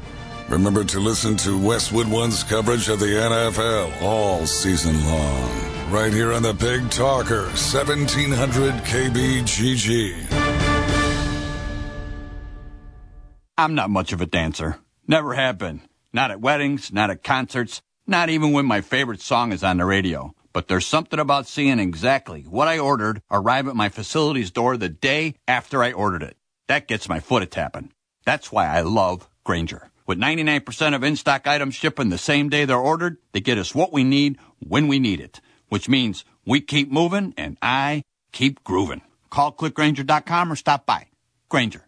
Remember 0.49 0.85
to 0.85 1.01
listen 1.01 1.37
to 1.37 1.62
Westwood 1.62 2.09
One's 2.09 2.43
coverage 2.45 2.89
of 2.89 2.99
the 2.99 3.05
NFL 3.05 4.01
all 4.01 4.47
season 4.47 4.95
long. 5.05 5.91
Right 5.91 6.14
here 6.14 6.33
on 6.33 6.43
the 6.43 6.55
Big 6.55 6.89
Talker, 6.89 7.43
1700 7.43 8.73
KBGG. 8.85 10.25
I'm 13.59 13.75
not 13.75 13.91
much 13.91 14.14
of 14.14 14.23
a 14.23 14.27
dancer. 14.27 14.79
Never 15.11 15.55
been. 15.55 15.81
Not 16.13 16.31
at 16.31 16.43
weddings, 16.43 16.93
not 16.93 17.09
at 17.09 17.25
concerts, 17.25 17.81
not 18.07 18.29
even 18.29 18.53
when 18.53 18.67
my 18.67 18.83
favorite 18.83 19.23
song 19.23 19.53
is 19.53 19.65
on 19.65 19.79
the 19.79 19.87
radio. 19.87 20.35
But 20.53 20.69
there's 20.69 20.85
something 20.85 21.19
about 21.19 21.47
seeing 21.47 21.79
exactly 21.79 22.43
what 22.43 22.69
I 22.69 22.79
ordered 22.79 23.23
arrive 23.31 23.69
at 23.69 23.75
my 23.75 23.89
facility's 23.89 24.51
door 24.51 24.77
the 24.77 24.91
day 24.91 25.37
after 25.47 25.83
I 25.83 25.93
ordered 25.93 26.23
it. 26.23 26.37
That 26.67 26.89
gets 26.89 27.09
my 27.09 27.21
foot 27.21 27.43
a 27.43 27.47
tapping. 27.47 27.91
That's 28.27 28.53
why 28.53 28.67
I 28.67 28.83
love 28.83 29.31
Grainger. 29.45 29.89
With 30.07 30.19
99% 30.19 30.95
of 30.95 31.03
in-stock 31.03 31.47
items 31.47 31.75
shipping 31.75 32.11
the 32.11 32.19
same 32.19 32.51
day 32.51 32.67
they're 32.67 32.77
ordered, 32.77 33.17
they 33.33 33.41
get 33.41 33.57
us 33.57 33.75
what 33.75 33.95
we 33.95 34.05
need 34.05 34.37
when 34.59 34.89
we 34.89 34.99
need 34.99 35.21
it. 35.21 35.41
Which 35.71 35.89
means 35.89 36.27
we 36.45 36.61
keep 36.61 36.93
moving 36.93 37.33
and 37.39 37.57
I 37.63 38.03
keep 38.33 38.63
grooving. 38.63 39.01
Call 39.31 39.53
clickgrainger.com 39.53 40.53
or 40.53 40.57
stop 40.57 40.85
by. 40.85 41.07
Grainger 41.49 41.88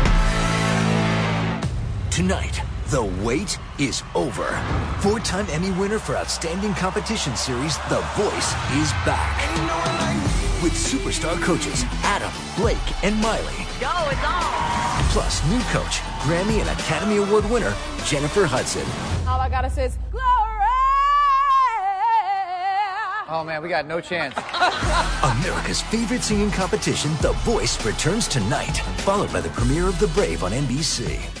Tonight, 2.11 2.61
the 2.87 3.01
wait 3.23 3.57
is 3.79 4.03
over. 4.15 4.43
Four 4.99 5.21
time 5.21 5.45
Emmy 5.49 5.71
winner 5.71 5.97
for 5.97 6.17
Outstanding 6.17 6.73
Competition 6.73 7.37
Series, 7.37 7.77
The 7.87 8.01
Voice 8.17 8.51
is 8.75 8.91
back. 9.07 9.39
With 10.61 10.73
superstar 10.73 11.41
coaches 11.41 11.85
Adam, 12.03 12.29
Blake, 12.57 12.77
and 13.05 13.15
Miley. 13.21 13.65
Go, 13.79 14.09
it's 14.09 14.21
on! 14.25 15.03
Plus, 15.13 15.41
new 15.49 15.61
coach, 15.71 15.99
Grammy 16.27 16.59
and 16.59 16.69
Academy 16.77 17.15
Award 17.15 17.49
winner, 17.49 17.73
Jennifer 18.03 18.43
Hudson. 18.45 18.85
All 19.25 19.39
I 19.39 19.47
gotta 19.47 19.69
say 19.69 19.85
is, 19.85 19.97
glory! 20.11 20.27
Oh 23.29 23.41
man, 23.45 23.63
we 23.63 23.69
got 23.69 23.87
no 23.87 24.01
chance. 24.01 24.35
America's 25.23 25.81
favorite 25.83 26.23
singing 26.23 26.51
competition, 26.51 27.11
The 27.21 27.31
Voice, 27.45 27.83
returns 27.85 28.27
tonight, 28.27 28.79
followed 28.97 29.31
by 29.31 29.39
the 29.39 29.49
premiere 29.51 29.87
of 29.87 29.97
The 29.97 30.07
Brave 30.07 30.43
on 30.43 30.51
NBC. 30.51 31.40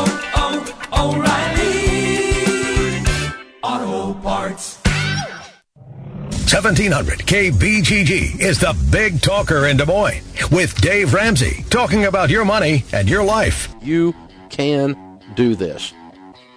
1700 6.51 7.19
KBGG 7.19 8.41
is 8.41 8.59
the 8.59 8.75
big 8.91 9.21
talker 9.21 9.67
in 9.67 9.77
Des 9.77 9.85
Moines 9.85 10.21
with 10.51 10.75
Dave 10.81 11.13
Ramsey 11.13 11.63
talking 11.69 12.03
about 12.05 12.29
your 12.29 12.43
money 12.43 12.83
and 12.91 13.09
your 13.09 13.23
life. 13.23 13.73
You 13.81 14.13
can 14.49 14.97
do 15.35 15.55
this. 15.55 15.93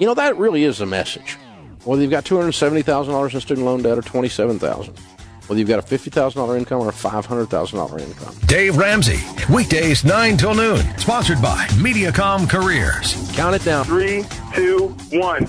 You 0.01 0.09
know, 0.09 0.15
that 0.15 0.37
really 0.37 0.65
is 0.65 0.81
a 0.81 0.87
message. 0.87 1.35
whether 1.85 2.03
you've 2.03 2.11
got 2.11 2.25
two 2.25 2.37
hundred 2.37 2.53
seventy 2.53 2.83
thousand 2.83 3.15
dollars 3.15 3.35
in 3.35 3.41
student 3.41 3.65
loan 3.67 3.83
debt 3.83 3.97
or 3.97 4.03
twenty 4.03 4.29
seven 4.29 4.59
thousand, 4.59 4.99
whether 5.47 5.61
you've 5.61 5.69
got 5.69 5.79
a 5.79 5.83
fifty 5.83 6.11
thousand 6.11 6.41
dollar 6.41 6.57
income 6.57 6.81
or 6.81 6.89
a 6.89 6.93
five 6.93 7.25
hundred 7.25 7.47
thousand 7.49 7.79
dollar 7.79 8.01
income. 8.01 8.35
Dave 8.47 8.77
Ramsey, 8.77 9.21
weekdays 9.53 10.03
9 10.05 10.37
till 10.37 10.57
noon. 10.57 10.81
Sponsored 10.99 11.41
by 11.41 11.67
Mediacom 11.79 12.51
Careers. 12.51 13.15
Count 13.37 13.55
it 13.55 13.63
down. 13.65 13.85
Three, 13.85 14.25
two, 14.55 14.89
one. 15.13 15.49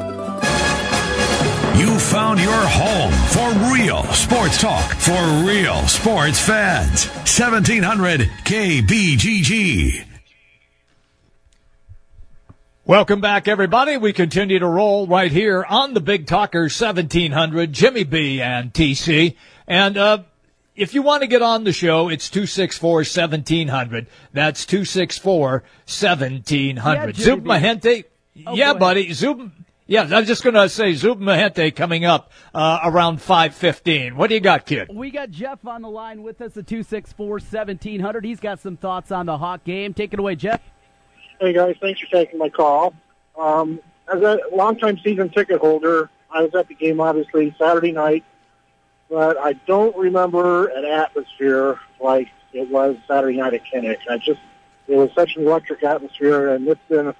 You 1.81 1.97
found 1.97 2.39
your 2.39 2.53
home 2.53 3.11
for 3.29 3.49
real 3.73 4.03
sports 4.13 4.61
talk 4.61 4.93
for 4.97 5.19
real 5.43 5.81
sports 5.87 6.39
fans. 6.39 7.07
1700 7.07 8.29
KBGG. 8.43 10.05
Welcome 12.85 13.19
back, 13.19 13.47
everybody. 13.47 13.97
We 13.97 14.13
continue 14.13 14.59
to 14.59 14.67
roll 14.67 15.07
right 15.07 15.31
here 15.31 15.65
on 15.67 15.95
the 15.95 16.01
Big 16.01 16.27
Talker 16.27 16.65
1700, 16.65 17.73
Jimmy 17.73 18.03
B 18.03 18.39
and 18.39 18.71
TC. 18.71 19.35
And, 19.65 19.97
uh, 19.97 20.19
if 20.75 20.93
you 20.93 21.01
want 21.01 21.23
to 21.23 21.27
get 21.27 21.41
on 21.41 21.63
the 21.63 21.73
show, 21.73 22.09
it's 22.09 22.29
264-1700. 22.29 24.05
That's 24.33 24.67
264-1700. 24.67 26.75
Yeah, 26.75 27.07
Zub 27.07 27.41
Mahente. 27.41 28.03
Oh, 28.45 28.53
yeah, 28.53 28.75
buddy. 28.75 29.09
Zub. 29.09 29.49
Yeah, 29.91 30.07
I 30.09 30.19
was 30.19 30.27
just 30.29 30.41
going 30.41 30.53
to 30.53 30.69
say 30.69 30.93
Zub 30.93 31.19
Mahente 31.19 31.75
coming 31.75 32.05
up, 32.05 32.31
uh, 32.55 32.79
around 32.85 33.21
515. 33.21 34.15
What 34.15 34.29
do 34.29 34.35
you 34.35 34.39
got, 34.39 34.65
kid? 34.65 34.89
We 34.89 35.11
got 35.11 35.31
Jeff 35.31 35.67
on 35.67 35.81
the 35.81 35.89
line 35.89 36.23
with 36.23 36.39
us 36.39 36.55
at 36.55 36.65
264 36.65 37.27
1700. 37.27 38.23
He's 38.23 38.39
got 38.39 38.61
some 38.61 38.77
thoughts 38.77 39.11
on 39.11 39.25
the 39.25 39.37
Hawk 39.37 39.65
game. 39.65 39.93
Take 39.93 40.13
it 40.13 40.19
away, 40.19 40.35
Jeff. 40.37 40.61
Hey 41.41 41.51
guys, 41.51 41.75
thanks 41.81 41.99
for 41.99 42.07
taking 42.07 42.39
my 42.39 42.47
call. 42.47 42.93
Um, 43.37 43.81
as 44.07 44.21
a 44.21 44.39
longtime 44.53 44.97
season 45.03 45.27
ticket 45.27 45.59
holder, 45.59 46.09
I 46.33 46.43
was 46.43 46.55
at 46.55 46.69
the 46.69 46.75
game 46.75 47.01
obviously 47.01 47.53
Saturday 47.59 47.91
night, 47.91 48.23
but 49.09 49.37
I 49.37 49.53
don't 49.67 49.93
remember 49.97 50.67
an 50.67 50.85
atmosphere 50.85 51.81
like 51.99 52.29
it 52.53 52.69
was 52.69 52.95
Saturday 53.09 53.39
night 53.39 53.55
at 53.55 53.63
Kinnick. 53.65 53.97
I 54.09 54.19
just 54.19 54.39
it 54.87 54.95
was 54.95 55.09
such 55.13 55.35
an 55.35 55.45
electric 55.45 55.83
atmosphere, 55.83 56.53
and 56.53 56.65
it's 56.69 56.79
been. 56.87 57.13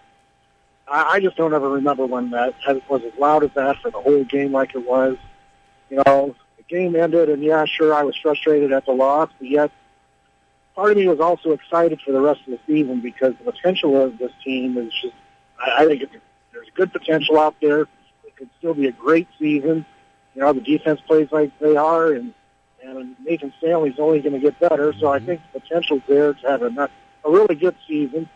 I, 0.92 1.14
I 1.14 1.20
just 1.22 1.38
don't 1.38 1.54
ever 1.54 1.70
remember 1.70 2.06
when 2.06 2.30
that 2.32 2.54
was 2.89 3.02
as 3.04 3.18
loud 3.18 3.44
as 3.44 3.52
that 3.56 3.78
for 3.78 3.89
the 3.89 4.02
whole 4.02 4.24
game 4.26 4.52
like 4.52 4.76
it 4.76 4.86
was. 4.86 5.18
You 5.89 6.04
know, 6.06 6.36
the 6.58 6.64
game 6.64 6.96
ended, 6.96 7.30
and 7.30 7.42
yeah, 7.42 7.66
sure, 7.66 7.94
I 7.94 8.04
was 8.04 8.16
frustrated 8.18 8.72
at 8.74 8.86
the 8.86 8.92
loss, 8.92 9.30
but 9.39 9.50
yet 9.50 9.72
part 10.76 10.92
of 10.92 10.98
me 10.98 11.08
was 11.08 11.20
also 11.20 11.52
excited 11.52 12.02
for 12.02 12.12
the 12.12 12.22
rest 12.22 12.42
of 12.42 12.48
the 12.48 12.60
season 12.68 13.02
because 13.02 13.34
the 13.44 13.52
potential 13.52 14.02
of 14.02 14.18
this 14.18 14.32
team 14.44 14.78
is 14.78 14.94
just, 15.02 15.14
I, 15.60 15.84
I 15.84 15.86
think 15.86 16.04
it's, 16.04 16.14
there's 16.52 16.68
good 16.76 16.92
potential 16.92 17.39
out 17.39 17.56
there. 17.62 17.82
It 17.82 18.36
could 18.36 18.50
still 18.58 18.74
be 18.74 18.88
a 18.88 18.92
great 18.92 19.28
season. 19.39 19.86
You 20.36 20.42
know, 20.42 20.54
the 20.54 20.62
defense 20.62 21.02
plays 21.02 21.30
like 21.32 21.58
they 21.60 21.76
are, 21.76 22.14
and, 22.14 22.34
and 22.84 23.16
Nathan 23.24 23.54
Stanley's 23.60 24.00
only 24.00 24.22
going 24.22 24.34
to 24.34 24.39
get 24.39 24.60
better. 24.60 24.94
So 25.00 25.08
I 25.08 25.20
think 25.20 25.42
the 25.54 25.60
potential's 25.60 26.02
there 26.08 26.34
to 26.34 26.48
have 26.48 26.62
a, 26.62 26.89
a 27.26 27.32
really 27.32 27.56
good 27.56 27.76
season. 27.88 28.30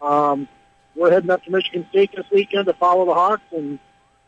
Um, 0.00 0.48
we're 0.94 1.10
heading 1.10 1.30
up 1.30 1.44
to 1.44 1.50
Michigan 1.50 1.86
State 1.90 2.10
this 2.16 2.26
weekend 2.32 2.66
to 2.66 2.74
follow 2.74 3.04
the 3.06 3.14
Hawks, 3.14 3.42
and 3.52 3.78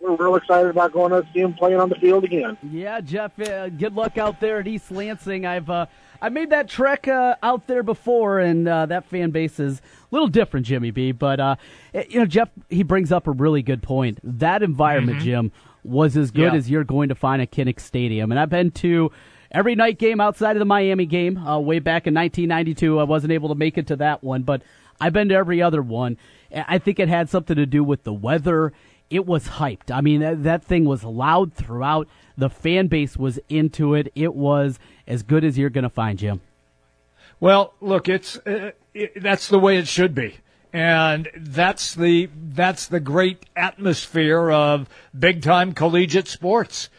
we're 0.00 0.14
real 0.16 0.36
excited 0.36 0.70
about 0.70 0.92
going 0.92 1.10
to 1.10 1.26
see 1.32 1.42
them 1.42 1.54
playing 1.54 1.78
on 1.80 1.88
the 1.88 1.94
field 1.96 2.24
again. 2.24 2.56
Yeah, 2.70 3.00
Jeff, 3.00 3.38
uh, 3.40 3.68
good 3.68 3.94
luck 3.94 4.16
out 4.18 4.40
there 4.40 4.58
at 4.60 4.66
East 4.66 4.90
Lansing. 4.90 5.44
I've 5.46 5.68
uh, 5.68 5.86
I 6.22 6.28
made 6.28 6.50
that 6.50 6.68
trek 6.68 7.08
uh, 7.08 7.36
out 7.42 7.66
there 7.66 7.82
before, 7.82 8.38
and 8.38 8.66
uh, 8.68 8.86
that 8.86 9.06
fan 9.06 9.30
base 9.30 9.58
is 9.60 9.78
a 9.78 9.82
little 10.10 10.28
different, 10.28 10.66
Jimmy 10.66 10.90
B. 10.90 11.12
But 11.12 11.40
uh, 11.40 11.56
eh, 11.94 12.04
you 12.08 12.18
know, 12.20 12.26
Jeff, 12.26 12.48
he 12.68 12.82
brings 12.82 13.10
up 13.12 13.26
a 13.26 13.32
really 13.32 13.62
good 13.62 13.82
point. 13.82 14.18
That 14.22 14.62
environment, 14.62 15.18
Mhm. 15.18 15.22
Jim, 15.24 15.52
was 15.84 16.16
as 16.16 16.30
good 16.30 16.52
Yeah. 16.52 16.58
as 16.58 16.70
you're 16.70 16.84
going 16.84 17.08
to 17.08 17.14
find 17.14 17.40
at 17.42 17.50
Kinnick 17.50 17.80
Stadium, 17.80 18.30
and 18.30 18.38
I've 18.40 18.50
been 18.50 18.70
to. 18.72 19.10
Every 19.52 19.74
night 19.74 19.98
game 19.98 20.20
outside 20.20 20.52
of 20.54 20.60
the 20.60 20.64
Miami 20.64 21.06
game, 21.06 21.36
uh, 21.36 21.58
way 21.58 21.80
back 21.80 22.06
in 22.06 22.14
1992, 22.14 23.00
I 23.00 23.02
wasn't 23.02 23.32
able 23.32 23.48
to 23.48 23.56
make 23.56 23.76
it 23.78 23.88
to 23.88 23.96
that 23.96 24.22
one, 24.22 24.44
but 24.44 24.62
I've 25.00 25.12
been 25.12 25.28
to 25.30 25.34
every 25.34 25.60
other 25.60 25.82
one. 25.82 26.18
I 26.54 26.78
think 26.78 26.98
it 26.98 27.08
had 27.08 27.28
something 27.28 27.56
to 27.56 27.66
do 27.66 27.84
with 27.84 28.04
the 28.04 28.12
weather. 28.12 28.72
It 29.08 29.26
was 29.26 29.48
hyped. 29.48 29.90
I 29.90 30.00
mean, 30.00 30.20
that, 30.20 30.42
that 30.44 30.64
thing 30.64 30.84
was 30.84 31.02
loud 31.04 31.52
throughout. 31.54 32.08
The 32.36 32.48
fan 32.48 32.86
base 32.86 33.16
was 33.16 33.38
into 33.48 33.94
it. 33.94 34.12
It 34.14 34.34
was 34.34 34.78
as 35.06 35.22
good 35.22 35.44
as 35.44 35.58
you're 35.58 35.70
going 35.70 35.84
to 35.84 35.90
find, 35.90 36.18
Jim. 36.18 36.40
Well, 37.40 37.74
look, 37.80 38.08
it's 38.08 38.36
uh, 38.38 38.72
it, 38.92 39.22
that's 39.22 39.48
the 39.48 39.58
way 39.58 39.78
it 39.78 39.88
should 39.88 40.14
be, 40.14 40.36
and 40.74 41.28
that's 41.34 41.94
the 41.94 42.28
that's 42.34 42.86
the 42.86 43.00
great 43.00 43.46
atmosphere 43.56 44.50
of 44.50 44.88
big 45.18 45.42
time 45.42 45.72
collegiate 45.72 46.28
sports. 46.28 46.90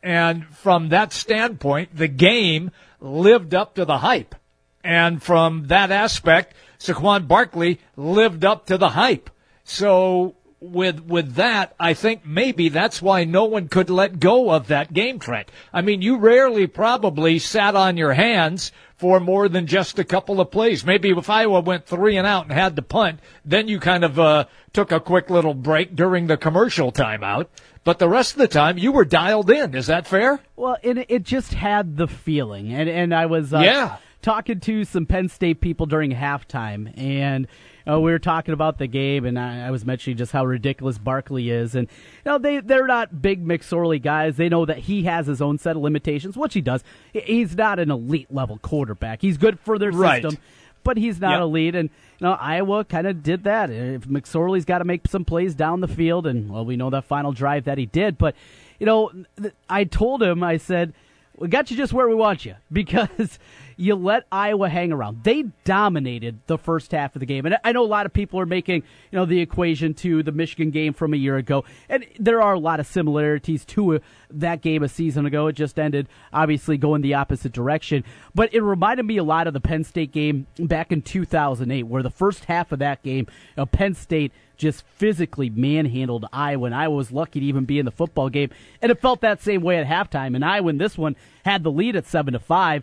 And 0.00 0.46
from 0.46 0.90
that 0.90 1.12
standpoint, 1.12 1.96
the 1.96 2.06
game 2.06 2.70
lived 3.00 3.54
up 3.54 3.74
to 3.74 3.84
the 3.84 3.98
hype, 3.98 4.36
and 4.84 5.20
from 5.20 5.66
that 5.66 5.90
aspect, 5.90 6.54
Saquon 6.78 7.26
Barkley 7.26 7.80
lived 7.96 8.44
up 8.44 8.66
to 8.66 8.78
the 8.78 8.90
hype. 8.90 9.30
So 9.64 10.34
with 10.60 11.00
with 11.04 11.34
that, 11.34 11.74
I 11.78 11.94
think 11.94 12.24
maybe 12.24 12.68
that's 12.68 13.00
why 13.00 13.24
no 13.24 13.44
one 13.44 13.68
could 13.68 13.90
let 13.90 14.18
go 14.20 14.50
of 14.50 14.68
that 14.68 14.92
game 14.92 15.18
track. 15.18 15.50
I 15.72 15.82
mean, 15.82 16.02
you 16.02 16.16
rarely 16.16 16.66
probably 16.66 17.38
sat 17.38 17.76
on 17.76 17.96
your 17.96 18.14
hands 18.14 18.72
for 18.96 19.20
more 19.20 19.48
than 19.48 19.66
just 19.66 19.98
a 19.98 20.04
couple 20.04 20.40
of 20.40 20.50
plays. 20.50 20.84
Maybe 20.84 21.10
if 21.10 21.30
Iowa 21.30 21.60
went 21.60 21.86
three 21.86 22.16
and 22.16 22.26
out 22.26 22.44
and 22.44 22.52
had 22.52 22.74
to 22.76 22.82
punt, 22.82 23.20
then 23.44 23.68
you 23.68 23.78
kind 23.78 24.04
of 24.04 24.18
uh, 24.18 24.46
took 24.72 24.90
a 24.90 24.98
quick 24.98 25.30
little 25.30 25.54
break 25.54 25.94
during 25.94 26.26
the 26.26 26.36
commercial 26.36 26.90
timeout. 26.90 27.46
But 27.84 28.00
the 28.00 28.08
rest 28.08 28.32
of 28.32 28.38
the 28.38 28.48
time, 28.48 28.76
you 28.76 28.90
were 28.90 29.04
dialed 29.04 29.50
in. 29.50 29.74
Is 29.74 29.86
that 29.86 30.06
fair? 30.06 30.40
Well, 30.56 30.76
it, 30.82 31.06
it 31.08 31.22
just 31.22 31.54
had 31.54 31.96
the 31.96 32.08
feeling, 32.08 32.72
and 32.72 32.88
and 32.88 33.14
I 33.14 33.26
was 33.26 33.54
uh, 33.54 33.60
Yeah. 33.60 33.96
Talking 34.22 34.60
to 34.60 34.84
some 34.84 35.06
Penn 35.06 35.28
State 35.28 35.60
people 35.60 35.86
during 35.86 36.12
halftime, 36.12 36.92
and 36.98 37.46
uh, 37.88 37.98
we 38.00 38.10
were 38.10 38.18
talking 38.18 38.52
about 38.52 38.78
the 38.78 38.86
game, 38.86 39.24
and 39.24 39.38
I, 39.38 39.68
I 39.68 39.70
was 39.70 39.84
mentioning 39.84 40.16
just 40.16 40.32
how 40.32 40.44
ridiculous 40.44 40.98
Barkley 40.98 41.50
is, 41.50 41.74
and 41.74 41.88
you 42.24 42.30
know 42.32 42.38
they 42.38 42.58
they're 42.60 42.86
not 42.86 43.22
big 43.22 43.44
McSorley 43.46 44.00
guys. 44.02 44.36
They 44.36 44.48
know 44.48 44.64
that 44.66 44.78
he 44.78 45.04
has 45.04 45.26
his 45.26 45.40
own 45.40 45.58
set 45.58 45.76
of 45.76 45.82
limitations, 45.82 46.36
which 46.36 46.54
he 46.54 46.60
does. 46.60 46.82
He's 47.12 47.56
not 47.56 47.78
an 47.78 47.90
elite 47.90 48.32
level 48.32 48.58
quarterback. 48.58 49.22
He's 49.22 49.36
good 49.38 49.58
for 49.60 49.78
their 49.78 49.90
Right. 49.90 50.22
system. 50.22 50.42
but 50.84 50.96
he's 50.96 51.20
not 51.20 51.32
Yep. 51.32 51.40
elite. 51.42 51.74
And 51.74 51.90
you 52.18 52.26
know, 52.26 52.32
Iowa 52.40 52.84
kind 52.84 53.06
of 53.06 53.22
did 53.22 53.44
that. 53.44 53.68
If 53.70 54.02
McSorley's 54.06 54.64
got 54.64 54.78
to 54.78 54.84
make 54.84 55.06
some 55.06 55.24
plays 55.24 55.54
down 55.54 55.80
the 55.80 55.88
field, 55.88 56.26
and 56.26 56.48
well, 56.50 56.64
we 56.64 56.76
know 56.76 56.88
that 56.90 57.04
final 57.04 57.32
drive 57.32 57.64
that 57.64 57.76
he 57.78 57.86
did. 57.86 58.16
But 58.16 58.34
you 58.78 58.86
know, 58.86 59.10
th- 59.40 59.52
I 59.68 59.84
told 59.84 60.22
him, 60.22 60.42
I 60.42 60.56
said, 60.56 60.94
"We 61.36 61.48
got 61.48 61.70
you 61.70 61.76
just 61.76 61.92
where 61.92 62.08
we 62.08 62.14
want 62.14 62.44
you 62.46 62.54
because 62.72 63.38
you 63.78 63.94
let 63.94 64.26
Iowa 64.32 64.68
hang 64.68 64.92
around. 64.92 65.22
They 65.22 65.44
dominated 65.64 66.40
the 66.48 66.58
first 66.58 66.90
half 66.90 67.14
of 67.14 67.20
the 67.20 67.26
game, 67.26 67.46
and 67.46 67.56
I 67.62 67.70
know 67.70 67.84
a 67.84 67.86
lot 67.86 68.06
of 68.06 68.12
people 68.12 68.40
are 68.40 68.46
making 68.46 68.82
you 69.12 69.18
know 69.18 69.24
the 69.24 69.40
equation 69.40 69.94
to 69.94 70.22
the 70.24 70.32
Michigan 70.32 70.70
game 70.70 70.92
from 70.92 71.14
a 71.14 71.16
year 71.16 71.36
ago, 71.36 71.64
and 71.88 72.04
there 72.18 72.42
are 72.42 72.52
a 72.52 72.58
lot 72.58 72.80
of 72.80 72.88
similarities 72.88 73.64
to 73.66 74.00
that 74.30 74.62
game 74.62 74.82
a 74.82 74.88
season 74.88 75.26
ago. 75.26 75.46
It 75.46 75.52
just 75.52 75.78
ended 75.78 76.08
obviously 76.32 76.76
going 76.76 77.02
the 77.02 77.14
opposite 77.14 77.52
direction, 77.52 78.02
but 78.34 78.52
it 78.52 78.60
reminded 78.60 79.06
me 79.06 79.16
a 79.16 79.24
lot 79.24 79.46
of 79.46 79.54
the 79.54 79.60
Penn 79.60 79.84
State 79.84 80.10
game 80.10 80.48
back 80.58 80.90
in 80.90 81.00
2008, 81.00 81.84
where 81.84 82.02
the 82.02 82.10
first 82.10 82.46
half 82.46 82.72
of 82.72 82.80
that 82.80 83.02
game, 83.04 83.26
you 83.28 83.54
know, 83.58 83.66
Penn 83.66 83.94
State 83.94 84.32
just 84.56 84.84
physically 84.96 85.50
manhandled 85.50 86.26
Iowa, 86.32 86.66
and 86.66 86.74
Iowa 86.74 86.96
was 86.96 87.12
lucky 87.12 87.38
to 87.38 87.46
even 87.46 87.64
be 87.64 87.78
in 87.78 87.84
the 87.84 87.92
football 87.92 88.28
game, 88.28 88.50
and 88.82 88.90
it 88.90 89.00
felt 89.00 89.20
that 89.20 89.40
same 89.40 89.62
way 89.62 89.78
at 89.78 89.86
halftime. 89.86 90.34
And 90.34 90.44
Iowa 90.44 90.70
in 90.70 90.78
this 90.78 90.98
one 90.98 91.14
had 91.44 91.62
the 91.62 91.70
lead 91.70 91.94
at 91.94 92.06
seven 92.06 92.32
to 92.32 92.40
five 92.40 92.82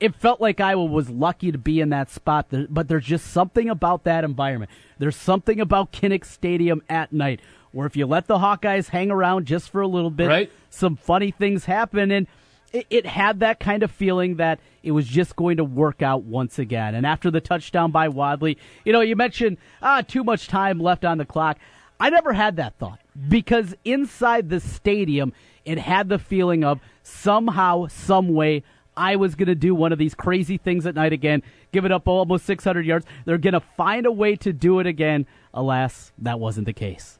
it 0.00 0.14
felt 0.14 0.40
like 0.40 0.60
Iowa 0.60 0.84
was 0.84 1.08
lucky 1.08 1.52
to 1.52 1.58
be 1.58 1.80
in 1.80 1.90
that 1.90 2.10
spot, 2.10 2.46
but 2.68 2.88
there's 2.88 3.04
just 3.04 3.28
something 3.28 3.68
about 3.70 4.04
that 4.04 4.24
environment. 4.24 4.70
There's 4.98 5.16
something 5.16 5.60
about 5.60 5.92
Kinnick 5.92 6.24
Stadium 6.24 6.82
at 6.88 7.12
night 7.12 7.40
where 7.72 7.86
if 7.86 7.96
you 7.96 8.06
let 8.06 8.26
the 8.26 8.38
Hawkeyes 8.38 8.88
hang 8.90 9.10
around 9.10 9.46
just 9.46 9.70
for 9.70 9.80
a 9.80 9.88
little 9.88 10.10
bit, 10.10 10.28
Right. 10.28 10.52
some 10.70 10.94
funny 10.96 11.30
things 11.32 11.64
happen, 11.64 12.10
and 12.12 12.26
it, 12.72 12.86
it 12.90 13.06
had 13.06 13.40
that 13.40 13.58
kind 13.60 13.82
of 13.82 13.90
feeling 13.90 14.36
that 14.36 14.60
it 14.82 14.92
was 14.92 15.06
just 15.06 15.34
going 15.36 15.56
to 15.56 15.64
work 15.64 16.02
out 16.02 16.22
once 16.24 16.58
again. 16.58 16.94
And 16.94 17.04
after 17.06 17.30
the 17.30 17.40
touchdown 17.40 17.90
by 17.90 18.08
Wadley, 18.08 18.58
you 18.84 18.92
know, 18.92 19.00
you 19.00 19.16
mentioned 19.16 19.56
ah 19.82 20.02
too 20.02 20.22
much 20.22 20.46
time 20.48 20.78
left 20.78 21.04
on 21.04 21.18
the 21.18 21.24
clock. 21.24 21.58
I 21.98 22.10
never 22.10 22.32
had 22.32 22.56
that 22.56 22.74
thought 22.78 22.98
because 23.28 23.74
inside 23.84 24.50
the 24.50 24.60
stadium, 24.60 25.32
it 25.64 25.78
had 25.78 26.08
the 26.08 26.18
feeling 26.18 26.62
of 26.64 26.80
somehow, 27.02 27.86
some 27.86 28.28
way, 28.28 28.62
I 28.96 29.16
was 29.16 29.34
going 29.34 29.48
to 29.48 29.54
do 29.54 29.74
one 29.74 29.92
of 29.92 29.98
these 29.98 30.14
crazy 30.14 30.56
things 30.58 30.86
at 30.86 30.94
night 30.94 31.12
again, 31.12 31.42
give 31.72 31.84
it 31.84 31.92
up 31.92 32.06
almost 32.08 32.46
600 32.46 32.86
yards. 32.86 33.06
They're 33.24 33.38
going 33.38 33.54
to 33.54 33.60
find 33.60 34.06
a 34.06 34.12
way 34.12 34.36
to 34.36 34.52
do 34.52 34.80
it 34.80 34.86
again. 34.86 35.26
Alas, 35.52 36.12
that 36.18 36.38
wasn't 36.40 36.66
the 36.66 36.72
case. 36.72 37.18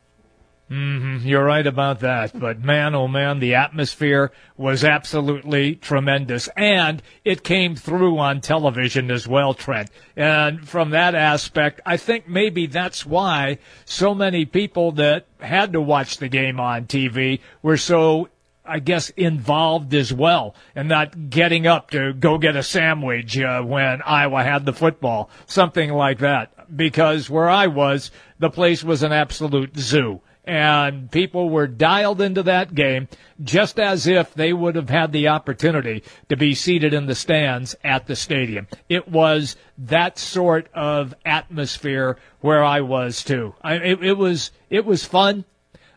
hmm 0.69 1.19
You're 1.23 1.45
right 1.45 1.67
about 1.67 2.01
that. 2.01 2.39
But 2.39 2.61
man, 2.65 2.95
oh 2.95 3.07
man, 3.09 3.39
the 3.39 3.55
atmosphere 3.55 4.33
was 4.57 4.83
absolutely 4.85 5.75
tremendous. 5.77 6.49
And 6.57 7.03
it 7.25 7.45
came 7.45 7.77
through 7.77 8.19
on 8.19 8.41
television 8.41 9.11
as 9.11 9.29
well, 9.29 9.53
Trent. 9.55 9.91
And 10.17 10.67
from 10.69 10.91
that 10.91 11.15
aspect, 11.15 11.81
I 11.85 11.97
think 11.97 12.29
maybe 12.29 12.67
that's 12.67 13.05
why 13.05 13.59
so 13.85 14.15
many 14.15 14.45
people 14.47 14.93
that 14.93 15.27
had 15.41 15.73
to 15.75 15.81
watch 15.81 16.17
the 16.17 16.29
game 16.29 16.59
on 16.59 16.87
TV 16.87 17.41
were 17.63 17.77
so 17.77 18.29
I 18.67 18.79
guess, 18.79 19.11
involved 19.11 19.93
as 19.95 20.13
well 20.13 20.55
and 20.75 20.89
not 20.89 21.29
getting 21.29 21.67
up 21.67 21.91
to 21.91 22.15
go 22.15 22.39
get 22.39 22.57
a 22.57 22.63
sandwich 22.63 23.39
uh, 23.39 23.63
when 23.63 24.01
Iowa 24.03 24.43
had 24.43 24.65
the 24.65 24.73
football, 24.73 25.29
something 25.47 25.93
like 25.93 26.21
that. 26.21 26.51
Because 26.75 27.29
where 27.29 27.49
I 27.49 27.67
was, 27.67 28.11
the 28.39 28.51
place 28.51 28.83
was 28.83 29.03
an 29.03 29.13
absolute 29.13 29.77
zoo. 29.77 30.23
And 30.47 31.11
people 31.11 31.49
were 31.49 31.67
dialed 31.67 32.21
into 32.21 32.43
that 32.43 32.75
game 32.75 33.09
just 33.43 33.81
as 33.81 34.07
if 34.07 34.35
they 34.35 34.53
would 34.53 34.77
have 34.77 34.91
had 34.91 35.13
the 35.13 35.29
opportunity 35.29 36.03
to 36.29 36.37
be 36.37 36.55
seated 36.55 36.93
in 36.93 37.07
the 37.07 37.15
stands 37.15 37.75
at 37.83 38.07
the 38.07 38.17
stadium. 38.17 38.67
It 38.89 39.09
was 39.09 39.57
that 39.79 40.19
sort 40.19 40.69
of 40.75 41.15
atmosphere 41.25 42.19
where 42.41 42.63
I 42.63 42.83
was 42.83 43.25
too. 43.25 43.55
I, 43.63 43.75
it, 43.77 44.05
it 44.05 44.19
was, 44.19 44.51
it 44.69 44.85
was 44.85 45.05
fun. 45.05 45.47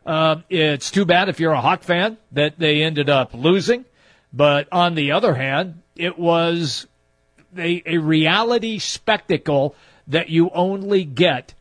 Uh, 0.08 0.38
it's 0.50 0.90
too 0.90 1.04
bad 1.04 1.28
if 1.28 1.42
you're 1.42 1.52
a 1.52 1.60
Hawk 1.60 1.84
fan 1.84 2.18
that 2.32 2.58
they 2.58 2.82
ended 2.82 3.10
up 3.10 3.34
losing. 3.34 3.84
But 4.32 4.70
on 4.72 4.96
the 4.96 5.12
other 5.12 5.34
hand, 5.36 5.82
it 5.98 6.18
was 6.18 6.88
a, 7.58 7.84
a 7.86 7.98
reality 7.98 8.80
spectacle 8.80 9.76
that 10.08 10.30
you 10.30 10.50
only 10.52 11.04
get 11.04 11.54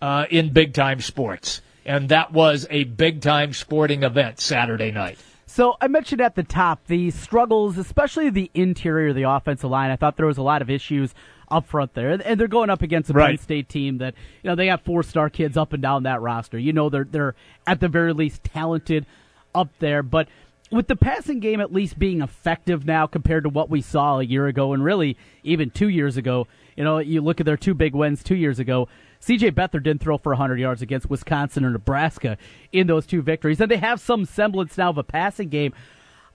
uh, 0.00 0.26
in 0.30 0.52
big 0.52 0.72
time 0.72 1.00
sports. 1.00 1.62
And 1.84 2.10
that 2.10 2.32
was 2.32 2.66
a 2.70 2.84
big 2.84 3.22
time 3.22 3.52
sporting 3.52 4.04
event 4.04 4.38
Saturday 4.38 4.92
night. 4.92 5.18
So 5.52 5.76
I 5.80 5.88
mentioned 5.88 6.20
at 6.20 6.36
the 6.36 6.44
top 6.44 6.86
the 6.86 7.10
struggles, 7.10 7.76
especially 7.76 8.30
the 8.30 8.52
interior 8.54 9.08
of 9.08 9.16
the 9.16 9.24
offensive 9.24 9.68
line. 9.68 9.90
I 9.90 9.96
thought 9.96 10.16
there 10.16 10.26
was 10.26 10.38
a 10.38 10.42
lot 10.42 10.62
of 10.62 10.70
issues 10.70 11.12
up 11.50 11.66
front 11.66 11.92
there, 11.94 12.12
and 12.12 12.38
they're 12.40 12.46
going 12.46 12.70
up 12.70 12.82
against 12.82 13.10
a 13.10 13.14
Penn 13.14 13.36
State 13.36 13.68
team 13.68 13.98
that 13.98 14.14
you 14.44 14.48
know 14.48 14.54
they 14.54 14.66
got 14.66 14.84
four 14.84 15.02
star 15.02 15.28
kids 15.28 15.56
up 15.56 15.72
and 15.72 15.82
down 15.82 16.04
that 16.04 16.20
roster. 16.20 16.56
You 16.56 16.72
know 16.72 16.88
they're 16.88 17.02
they're 17.02 17.34
at 17.66 17.80
the 17.80 17.88
very 17.88 18.12
least 18.12 18.44
talented 18.44 19.06
up 19.52 19.70
there, 19.80 20.04
but 20.04 20.28
with 20.70 20.86
the 20.86 20.94
passing 20.94 21.40
game 21.40 21.60
at 21.60 21.72
least 21.72 21.98
being 21.98 22.22
effective 22.22 22.86
now 22.86 23.08
compared 23.08 23.42
to 23.42 23.48
what 23.48 23.68
we 23.68 23.82
saw 23.82 24.20
a 24.20 24.24
year 24.24 24.46
ago, 24.46 24.72
and 24.72 24.84
really 24.84 25.16
even 25.42 25.68
two 25.70 25.88
years 25.88 26.16
ago. 26.16 26.46
You 26.76 26.84
know, 26.84 26.98
you 26.98 27.20
look 27.20 27.40
at 27.40 27.46
their 27.46 27.56
two 27.56 27.74
big 27.74 27.94
wins 27.94 28.22
two 28.22 28.36
years 28.36 28.60
ago. 28.60 28.88
CJ 29.20 29.52
Beathard 29.52 29.82
didn't 29.82 30.00
throw 30.00 30.18
for 30.18 30.30
100 30.30 30.58
yards 30.58 30.82
against 30.82 31.10
Wisconsin 31.10 31.64
or 31.64 31.70
Nebraska 31.70 32.38
in 32.72 32.86
those 32.86 33.06
two 33.06 33.22
victories, 33.22 33.60
and 33.60 33.70
they 33.70 33.76
have 33.76 34.00
some 34.00 34.24
semblance 34.24 34.78
now 34.78 34.90
of 34.90 34.98
a 34.98 35.02
passing 35.02 35.48
game. 35.48 35.72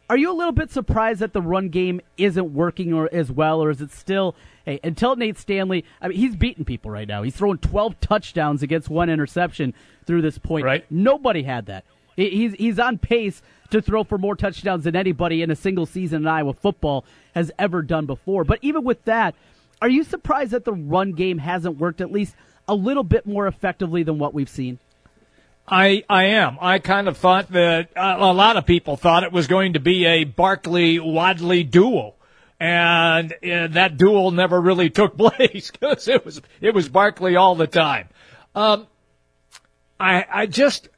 Are 0.07 0.17
you 0.17 0.31
a 0.31 0.33
little 0.33 0.51
bit 0.51 0.69
surprised 0.69 1.19
that 1.21 1.33
the 1.33 1.41
run 1.41 1.69
game 1.69 1.99
isn't 2.17 2.53
working 2.53 2.93
or 2.93 3.09
as 3.11 3.31
well, 3.31 3.63
or 3.63 3.71
is 3.71 3.81
it 3.81 3.91
still? 3.91 4.35
Hey, 4.63 4.79
until 4.83 5.15
Nate 5.15 5.37
Stanley, 5.37 5.83
I 5.99 6.09
mean, 6.09 6.17
he's 6.17 6.35
beating 6.35 6.63
people 6.63 6.91
right 6.91 7.07
now. 7.07 7.23
He's 7.23 7.35
throwing 7.35 7.57
12 7.57 7.99
touchdowns 8.01 8.61
against 8.61 8.87
one 8.87 9.09
interception 9.09 9.73
through 10.05 10.21
this 10.21 10.37
point. 10.37 10.65
Right. 10.65 10.85
Nobody 10.91 11.41
had 11.41 11.65
that. 11.67 11.85
He's 12.15 12.53
he's 12.53 12.79
on 12.79 12.97
pace 12.97 13.41
to 13.71 13.81
throw 13.81 14.03
for 14.03 14.17
more 14.17 14.35
touchdowns 14.35 14.85
than 14.85 14.95
anybody 14.95 15.41
in 15.41 15.51
a 15.51 15.55
single 15.55 15.85
season 15.85 16.21
in 16.21 16.27
Iowa 16.27 16.53
football 16.53 17.03
has 17.33 17.51
ever 17.59 17.81
done 17.81 18.05
before. 18.05 18.43
But 18.43 18.59
even 18.61 18.83
with 18.83 19.03
that, 19.05 19.35
are 19.81 19.89
you 19.89 20.03
surprised 20.03 20.51
that 20.51 20.65
the 20.65 20.73
run 20.73 21.11
game 21.11 21.39
hasn't 21.39 21.77
worked 21.77 21.99
at 21.99 22.11
least 22.11 22.35
a 22.67 22.75
little 22.75 23.03
bit 23.03 23.25
more 23.25 23.47
effectively 23.47 24.03
than 24.03 24.17
what 24.17 24.33
we've 24.33 24.49
seen? 24.49 24.79
I 25.67 26.03
I 26.09 26.25
am. 26.25 26.57
I 26.61 26.79
kind 26.79 27.07
of 27.07 27.17
thought 27.17 27.51
that 27.51 27.89
uh, 27.97 28.17
a 28.19 28.33
lot 28.33 28.57
of 28.57 28.65
people 28.65 28.97
thought 28.97 29.23
it 29.23 29.31
was 29.31 29.47
going 29.47 29.73
to 29.73 29.79
be 29.79 30.05
a 30.05 30.23
Barkley 30.23 30.99
Wadley 30.99 31.63
duel, 31.63 32.15
and 32.59 33.33
uh, 33.33 33.67
that 33.67 33.97
duel 33.97 34.31
never 34.31 34.61
really 34.61 34.89
took 34.89 35.17
place 35.17 35.71
because 35.71 36.07
it 36.07 36.23
was 36.23 36.41
it 36.61 36.73
was 36.73 36.87
Barkley 36.87 37.35
all 37.35 37.55
the 37.55 37.67
time. 37.67 38.09
Um, 38.53 38.87
I 39.99 40.25
I 40.31 40.45
just 40.45 40.89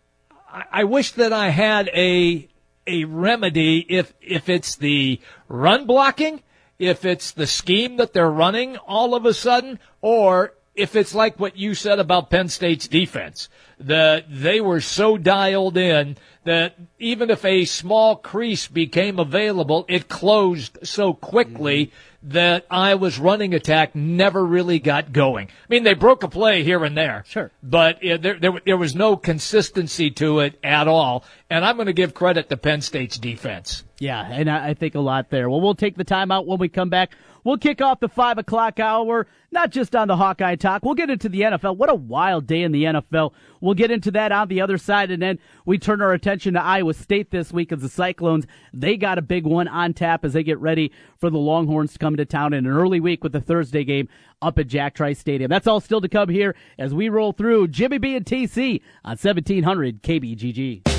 I, 0.51 0.63
I 0.71 0.83
wish 0.83 1.11
that 1.11 1.31
I 1.31 1.49
had 1.49 1.89
a 1.93 2.49
a 2.85 3.05
remedy 3.05 3.85
if 3.87 4.13
if 4.21 4.49
it's 4.49 4.75
the 4.75 5.21
run 5.47 5.85
blocking, 5.85 6.43
if 6.77 7.05
it's 7.05 7.31
the 7.31 7.47
scheme 7.47 7.97
that 7.97 8.11
they're 8.11 8.29
running 8.29 8.75
all 8.77 9.15
of 9.15 9.25
a 9.25 9.33
sudden, 9.33 9.79
or 10.01 10.53
if 10.77 10.95
it's 10.95 11.15
like 11.15 11.39
what 11.39 11.57
you 11.57 11.73
said 11.73 11.99
about 11.99 12.29
Penn 12.29 12.47
State's 12.47 12.87
defense, 12.87 13.49
that 13.79 14.25
they 14.29 14.61
were 14.61 14.79
so 14.79 15.17
dialed 15.17 15.75
in 15.75 16.17
that 16.45 16.75
even 16.99 17.29
if 17.29 17.43
a 17.43 17.65
small 17.65 18.15
crease 18.15 18.67
became 18.67 19.19
available, 19.19 19.85
it 19.89 20.07
closed 20.07 20.77
so 20.83 21.13
quickly 21.13 21.91
that 22.23 22.65
Iowa's 22.69 23.19
running 23.19 23.53
attack 23.53 23.95
never 23.95 24.45
really 24.45 24.79
got 24.79 25.13
going. 25.13 25.47
I 25.47 25.65
mean, 25.69 25.83
they 25.83 25.93
broke 25.93 26.23
a 26.23 26.27
play 26.27 26.63
here 26.63 26.83
and 26.83 26.97
there. 26.97 27.23
Sure. 27.27 27.51
But 27.61 27.97
uh, 28.05 28.17
there, 28.17 28.39
there, 28.39 28.61
there 28.65 28.77
was 28.77 28.95
no 28.95 29.15
consistency 29.17 30.11
to 30.11 30.39
it 30.39 30.59
at 30.63 30.87
all. 30.87 31.23
And 31.49 31.63
I'm 31.63 31.77
going 31.77 31.85
to 31.87 31.93
give 31.93 32.13
credit 32.13 32.49
to 32.49 32.57
Penn 32.57 32.81
State's 32.81 33.17
defense. 33.17 33.83
Yeah, 33.99 34.27
and 34.29 34.49
I, 34.49 34.73
think 34.73 34.95
a 34.95 34.99
lot 34.99 35.29
there. 35.29 35.49
Well, 35.49 35.61
we'll 35.61 35.75
take 35.75 35.95
the 35.95 36.03
time 36.03 36.29
out 36.29 36.45
when 36.45 36.59
we 36.59 36.69
come 36.69 36.89
back. 36.89 37.15
We'll 37.43 37.57
kick 37.57 37.81
off 37.81 38.01
the 38.01 38.09
five 38.09 38.37
o'clock 38.37 38.79
hour, 38.79 39.25
not 39.51 39.71
just 39.71 39.95
on 39.95 40.09
the 40.09 40.17
Hawkeye 40.17 40.55
talk. 40.55 40.83
We'll 40.83 40.95
get 40.95 41.09
into 41.09 41.29
the 41.29 41.41
NFL. 41.41 41.77
What 41.77 41.89
a 41.89 41.95
wild 41.95 42.45
day 42.45 42.63
in 42.63 42.73
the 42.73 42.83
NFL. 42.83 43.31
We'll 43.61 43.73
get 43.73 43.89
into 43.89 44.11
that 44.11 44.33
on 44.33 44.49
the 44.49 44.59
other 44.59 44.77
side, 44.77 45.09
and 45.09 45.21
then 45.21 45.39
we 45.65 45.77
turn 45.77 46.01
our 46.01 46.11
attention 46.11 46.55
to 46.55 46.61
Iowa 46.61 46.93
State 46.93 47.31
this 47.31 47.53
week 47.53 47.71
as 47.71 47.81
the 47.81 47.89
Cyclones. 47.89 48.45
They 48.73 48.97
got 48.97 49.17
a 49.17 49.21
big 49.21 49.45
one 49.45 49.69
on 49.69 49.93
tap 49.93 50.25
as 50.25 50.33
they 50.33 50.43
get 50.43 50.59
ready 50.59 50.91
for 51.19 51.29
the 51.29 51.37
Longhorns 51.37 51.93
to 51.93 51.99
come 51.99 52.13
into 52.13 52.25
town 52.25 52.53
in 52.53 52.65
an 52.65 52.71
early 52.71 52.99
week 52.99 53.23
with 53.23 53.31
the 53.31 53.41
Thursday 53.41 53.85
game 53.85 54.09
up 54.41 54.59
at 54.59 54.67
Jack 54.67 54.95
Trice 54.95 55.17
Stadium. 55.17 55.49
That's 55.49 55.67
all 55.67 55.79
still 55.79 56.01
to 56.01 56.09
come 56.09 56.27
here 56.27 56.53
as 56.77 56.93
we 56.93 57.07
roll 57.07 57.31
through 57.31 57.69
Jimmy 57.69 57.97
B 57.97 58.15
and 58.15 58.25
TC 58.25 58.81
on 59.05 59.11
1700 59.11 60.03
KBGG. 60.03 60.96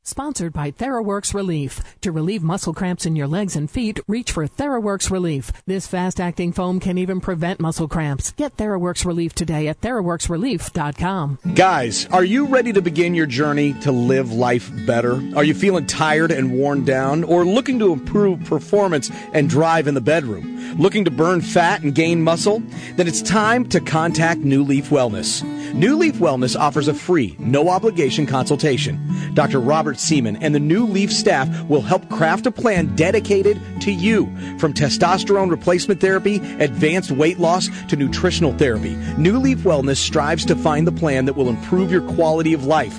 Sponsored 0.07 0.52
by 0.52 0.70
TheraWorks 0.70 1.32
Relief. 1.32 1.80
To 2.02 2.12
relieve 2.12 2.42
muscle 2.42 2.74
cramps 2.74 3.07
in 3.07 3.16
your 3.16 3.26
legs 3.26 3.57
and 3.57 3.70
feet, 3.70 4.00
reach 4.07 4.32
for 4.32 4.46
TheraWorks 4.46 5.11
Relief. 5.11 5.50
This 5.64 5.86
fast 5.86 6.20
acting 6.20 6.52
foam 6.52 6.78
can 6.78 6.98
even 6.98 7.22
prevent 7.22 7.59
muscle 7.59 7.88
cramps. 7.88 8.30
Get 8.32 8.59
TheraWorks 8.59 9.07
Relief 9.07 9.34
today 9.34 9.66
at 9.66 9.80
TheraWorksRelief.com. 9.80 11.38
Guys, 11.55 12.05
are 12.12 12.22
you 12.22 12.44
ready 12.44 12.70
to 12.74 12.82
begin 12.82 13.14
your 13.14 13.24
journey 13.24 13.72
to 13.80 13.92
live 13.92 14.30
life 14.30 14.70
better? 14.84 15.14
Are 15.34 15.44
you 15.44 15.55
feeling 15.55 15.86
tired 15.86 16.30
and 16.30 16.52
worn 16.52 16.84
down 16.84 17.24
or 17.24 17.46
looking 17.46 17.78
to 17.78 17.94
improve 17.94 18.44
performance 18.44 19.11
and 19.32 19.48
drive 19.48 19.86
in 19.86 19.94
the 19.94 20.02
bedroom? 20.02 20.76
Looking 20.76 21.07
to 21.07 21.11
burn 21.11 21.40
fat 21.40 21.82
and 21.82 21.94
gain 21.94 22.22
muscle? 22.22 22.62
Then 22.96 23.09
it's 23.09 23.22
time 23.22 23.66
to 23.70 23.80
contact 23.80 24.40
New 24.40 24.64
Leaf 24.64 24.90
Wellness. 24.90 25.42
New 25.72 25.96
Leaf 25.96 26.16
Wellness 26.16 26.59
offers 26.59 26.88
a 26.88 26.94
free, 26.94 27.36
no 27.38 27.70
obligation 27.70 28.26
consultation. 28.26 29.00
Dr. 29.32 29.61
Robert 29.61 29.93
Seaman 29.99 30.36
and 30.36 30.55
the 30.55 30.61
New 30.61 30.86
Leaf 30.86 31.12
staff 31.12 31.49
will 31.64 31.82
help 31.82 32.09
craft 32.09 32.47
a 32.47 32.51
plan 32.51 32.95
dedicated 32.97 33.61
to 33.80 33.92
you. 33.92 34.26
From 34.59 34.72
testosterone 34.72 35.51
replacement 35.51 36.01
therapy, 36.01 36.36
advanced 36.59 37.11
weight 37.11 37.38
loss, 37.38 37.68
to 37.88 37.97
nutritional 37.97 38.53
therapy, 38.57 38.97
New 39.18 39.38
Leaf 39.38 39.59
Wellness 39.59 39.97
strives 39.97 40.45
to 40.47 40.57
find 40.57 40.86
the 40.86 40.92
plan 40.92 41.24
that 41.24 41.36
will 41.36 41.49
improve 41.49 41.90
your 41.90 42.03
quality 42.14 42.55
of 42.55 42.64
life. 42.64 42.99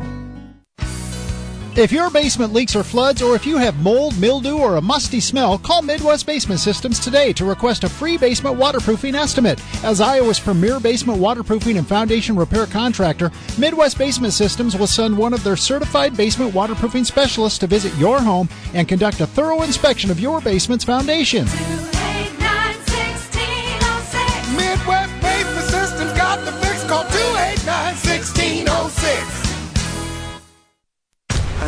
If 1.73 1.93
your 1.93 2.09
basement 2.09 2.51
leaks 2.51 2.75
or 2.75 2.83
floods, 2.83 3.21
or 3.21 3.33
if 3.33 3.45
you 3.45 3.57
have 3.57 3.81
mold, 3.81 4.19
mildew, 4.19 4.57
or 4.57 4.75
a 4.75 4.81
musty 4.81 5.21
smell, 5.21 5.57
call 5.57 5.81
Midwest 5.81 6.25
Basement 6.25 6.59
Systems 6.59 6.99
today 6.99 7.31
to 7.31 7.45
request 7.45 7.85
a 7.85 7.89
free 7.89 8.17
basement 8.17 8.57
waterproofing 8.57 9.15
estimate. 9.15 9.61
As 9.81 10.01
Iowa's 10.01 10.37
premier 10.37 10.81
basement 10.81 11.19
waterproofing 11.19 11.77
and 11.77 11.87
foundation 11.87 12.35
repair 12.35 12.65
contractor, 12.65 13.31
Midwest 13.57 13.97
Basement 13.97 14.33
Systems 14.33 14.75
will 14.75 14.85
send 14.85 15.17
one 15.17 15.33
of 15.33 15.45
their 15.45 15.55
certified 15.55 16.17
basement 16.17 16.53
waterproofing 16.53 17.05
specialists 17.05 17.59
to 17.59 17.67
visit 17.67 17.95
your 17.95 18.19
home 18.19 18.49
and 18.73 18.89
conduct 18.89 19.21
a 19.21 19.27
thorough 19.27 19.61
inspection 19.61 20.11
of 20.11 20.19
your 20.19 20.41
basement's 20.41 20.83
foundation. 20.83 21.47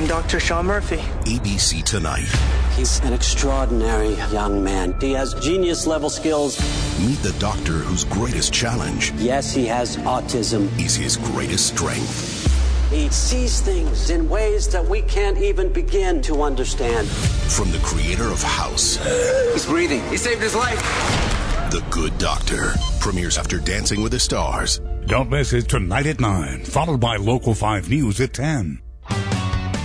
I'm 0.03 0.09
Dr. 0.09 0.37
Sean 0.41 0.65
Murphy. 0.65 0.97
ABC 1.31 1.81
Tonight. 1.81 2.27
He's 2.75 2.99
an 3.05 3.13
extraordinary 3.13 4.15
young 4.33 4.61
man. 4.61 4.99
He 4.99 5.13
has 5.13 5.33
genius 5.35 5.87
level 5.87 6.09
skills. 6.09 6.59
Meet 6.99 7.19
the 7.19 7.31
doctor 7.39 7.71
whose 7.71 8.03
greatest 8.03 8.51
challenge 8.51 9.13
Yes, 9.13 9.53
he 9.53 9.65
has 9.67 9.95
autism. 9.95 10.67
is 10.77 10.93
his 10.93 11.15
greatest 11.15 11.67
strength. 11.67 12.91
He 12.91 13.07
sees 13.11 13.61
things 13.61 14.09
in 14.09 14.27
ways 14.27 14.67
that 14.73 14.85
we 14.85 15.03
can't 15.03 15.37
even 15.37 15.71
begin 15.71 16.21
to 16.23 16.43
understand. 16.43 17.07
From 17.07 17.71
the 17.71 17.79
creator 17.79 18.27
of 18.27 18.43
House, 18.43 18.97
He's 19.53 19.65
breathing. 19.65 20.05
He 20.09 20.17
saved 20.17 20.41
his 20.41 20.53
life. 20.53 20.81
The 21.71 21.81
Good 21.89 22.17
Doctor 22.17 22.73
premieres 22.99 23.37
after 23.37 23.57
Dancing 23.57 24.03
with 24.03 24.11
the 24.11 24.19
Stars. 24.19 24.81
Don't 25.05 25.29
miss 25.29 25.53
it 25.53 25.69
tonight 25.69 26.07
at 26.07 26.19
9, 26.19 26.65
followed 26.65 26.99
by 26.99 27.15
Local 27.15 27.53
5 27.53 27.89
News 27.89 28.19
at 28.19 28.33
10. 28.33 28.82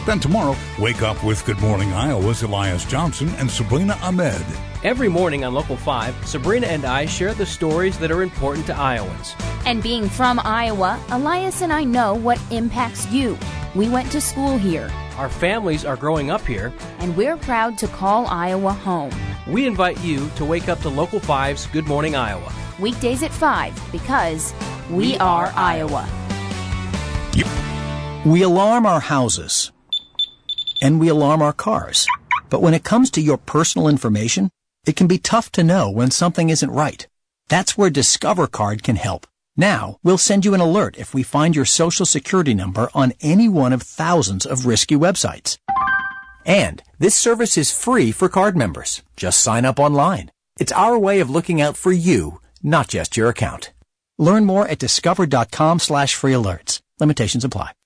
Then 0.09 0.21
tomorrow, 0.21 0.57
wake 0.79 1.03
up 1.03 1.23
with 1.23 1.45
Good 1.45 1.61
Morning 1.61 1.93
Iowa's 1.93 2.43
Elias 2.43 2.87
Johnson 2.87 3.29
and 3.37 3.51
Sabrina 3.51 3.93
Ahmed. 4.01 4.43
Every 4.83 5.07
morning 5.07 5.45
on 5.45 5.53
Local 5.53 5.77
5, 5.77 6.27
Sabrina 6.27 6.67
and 6.67 6.87
I 6.87 7.05
share 7.05 7.35
the 7.35 7.45
stories 7.45 7.99
that 7.99 8.11
are 8.11 8.23
important 8.23 8.65
to 8.69 8.75
Iowans. 8.75 9.35
And 9.67 9.83
being 9.83 10.09
from 10.09 10.41
Iowa, 10.43 10.99
Elias 11.11 11.61
and 11.61 11.75
I 11.75 11.85
know 11.85 12.15
what 12.15 12.41
impacts 12.51 13.07
you. 13.13 13.37
We 13.75 13.91
went 13.91 14.11
to 14.13 14.21
school 14.23 14.57
here, 14.57 14.91
Our 15.19 15.29
families 15.29 15.85
are 15.85 15.95
growing 15.97 16.31
up 16.31 16.47
here. 16.47 16.73
and 17.01 17.15
we're 17.15 17.37
proud 17.37 17.77
to 17.77 17.87
call 17.89 18.27
Iowa 18.29 18.73
home. 18.73 19.13
We 19.47 19.67
invite 19.67 20.03
you 20.03 20.31
to 20.37 20.45
wake 20.47 20.71
up 20.71 20.81
to 20.81 20.89
Local 20.89 21.21
5's 21.21 21.67
Good 21.67 21.87
Morning 21.87 22.17
Iowa. 22.17 22.51
Weekdays 22.79 23.23
at 23.23 23.31
5 23.31 23.93
because 23.93 24.55
we 24.91 25.19
are 25.19 25.53
Iowa. 25.55 26.09
We 28.25 28.41
alarm 28.41 28.87
our 28.87 29.01
houses 29.01 29.71
and 30.81 31.01
we 31.01 31.09
alarm 31.09 31.43
our 31.43 31.53
cars. 31.53 32.07
But 32.51 32.63
when 32.63 32.75
it 32.75 32.85
comes 32.85 33.11
to 33.13 33.21
your 33.21 33.39
personal 33.39 33.89
information, 33.89 34.51
it 34.87 34.97
can 34.97 35.07
be 35.07 35.19
tough 35.19 35.51
to 35.53 35.65
know 35.65 35.91
when 35.91 36.11
something 36.11 36.51
isn't 36.51 36.71
right. 36.71 37.07
That's 37.49 37.77
where 37.77 37.91
Discover 37.91 38.47
Card 38.49 38.83
can 38.83 38.97
help. 38.97 39.27
Now, 39.57 39.99
we'll 40.03 40.19
send 40.19 40.45
you 40.45 40.55
an 40.55 40.61
alert 40.61 40.99
if 40.99 41.13
we 41.13 41.23
find 41.23 41.57
your 41.57 41.65
social 41.65 42.07
security 42.07 42.55
number 42.55 42.89
on 42.95 43.13
any 43.21 43.49
one 43.49 43.73
of 43.73 43.83
thousands 43.83 44.47
of 44.47 44.67
risky 44.67 44.95
websites. 44.95 45.59
And 46.47 46.83
this 46.99 47.15
service 47.15 47.59
is 47.59 47.73
free 47.73 48.13
for 48.13 48.29
card 48.29 48.57
members. 48.57 49.03
Just 49.17 49.41
sign 49.41 49.65
up 49.65 49.81
online. 49.81 50.31
It's 50.59 50.73
our 50.73 50.99
way 50.99 51.21
of 51.21 51.29
looking 51.29 51.61
out 51.61 51.77
for 51.77 51.93
you, 51.93 52.41
not 52.63 52.89
just 52.89 53.17
your 53.17 53.29
account. 53.29 53.73
Learn 54.17 54.45
more 54.45 54.67
at 54.67 54.79
discover.com 54.79 55.81
slash 55.81 56.15
free 56.15 56.33
alerts. 56.33 56.81
Limitations 57.01 57.45
apply. 57.45 57.78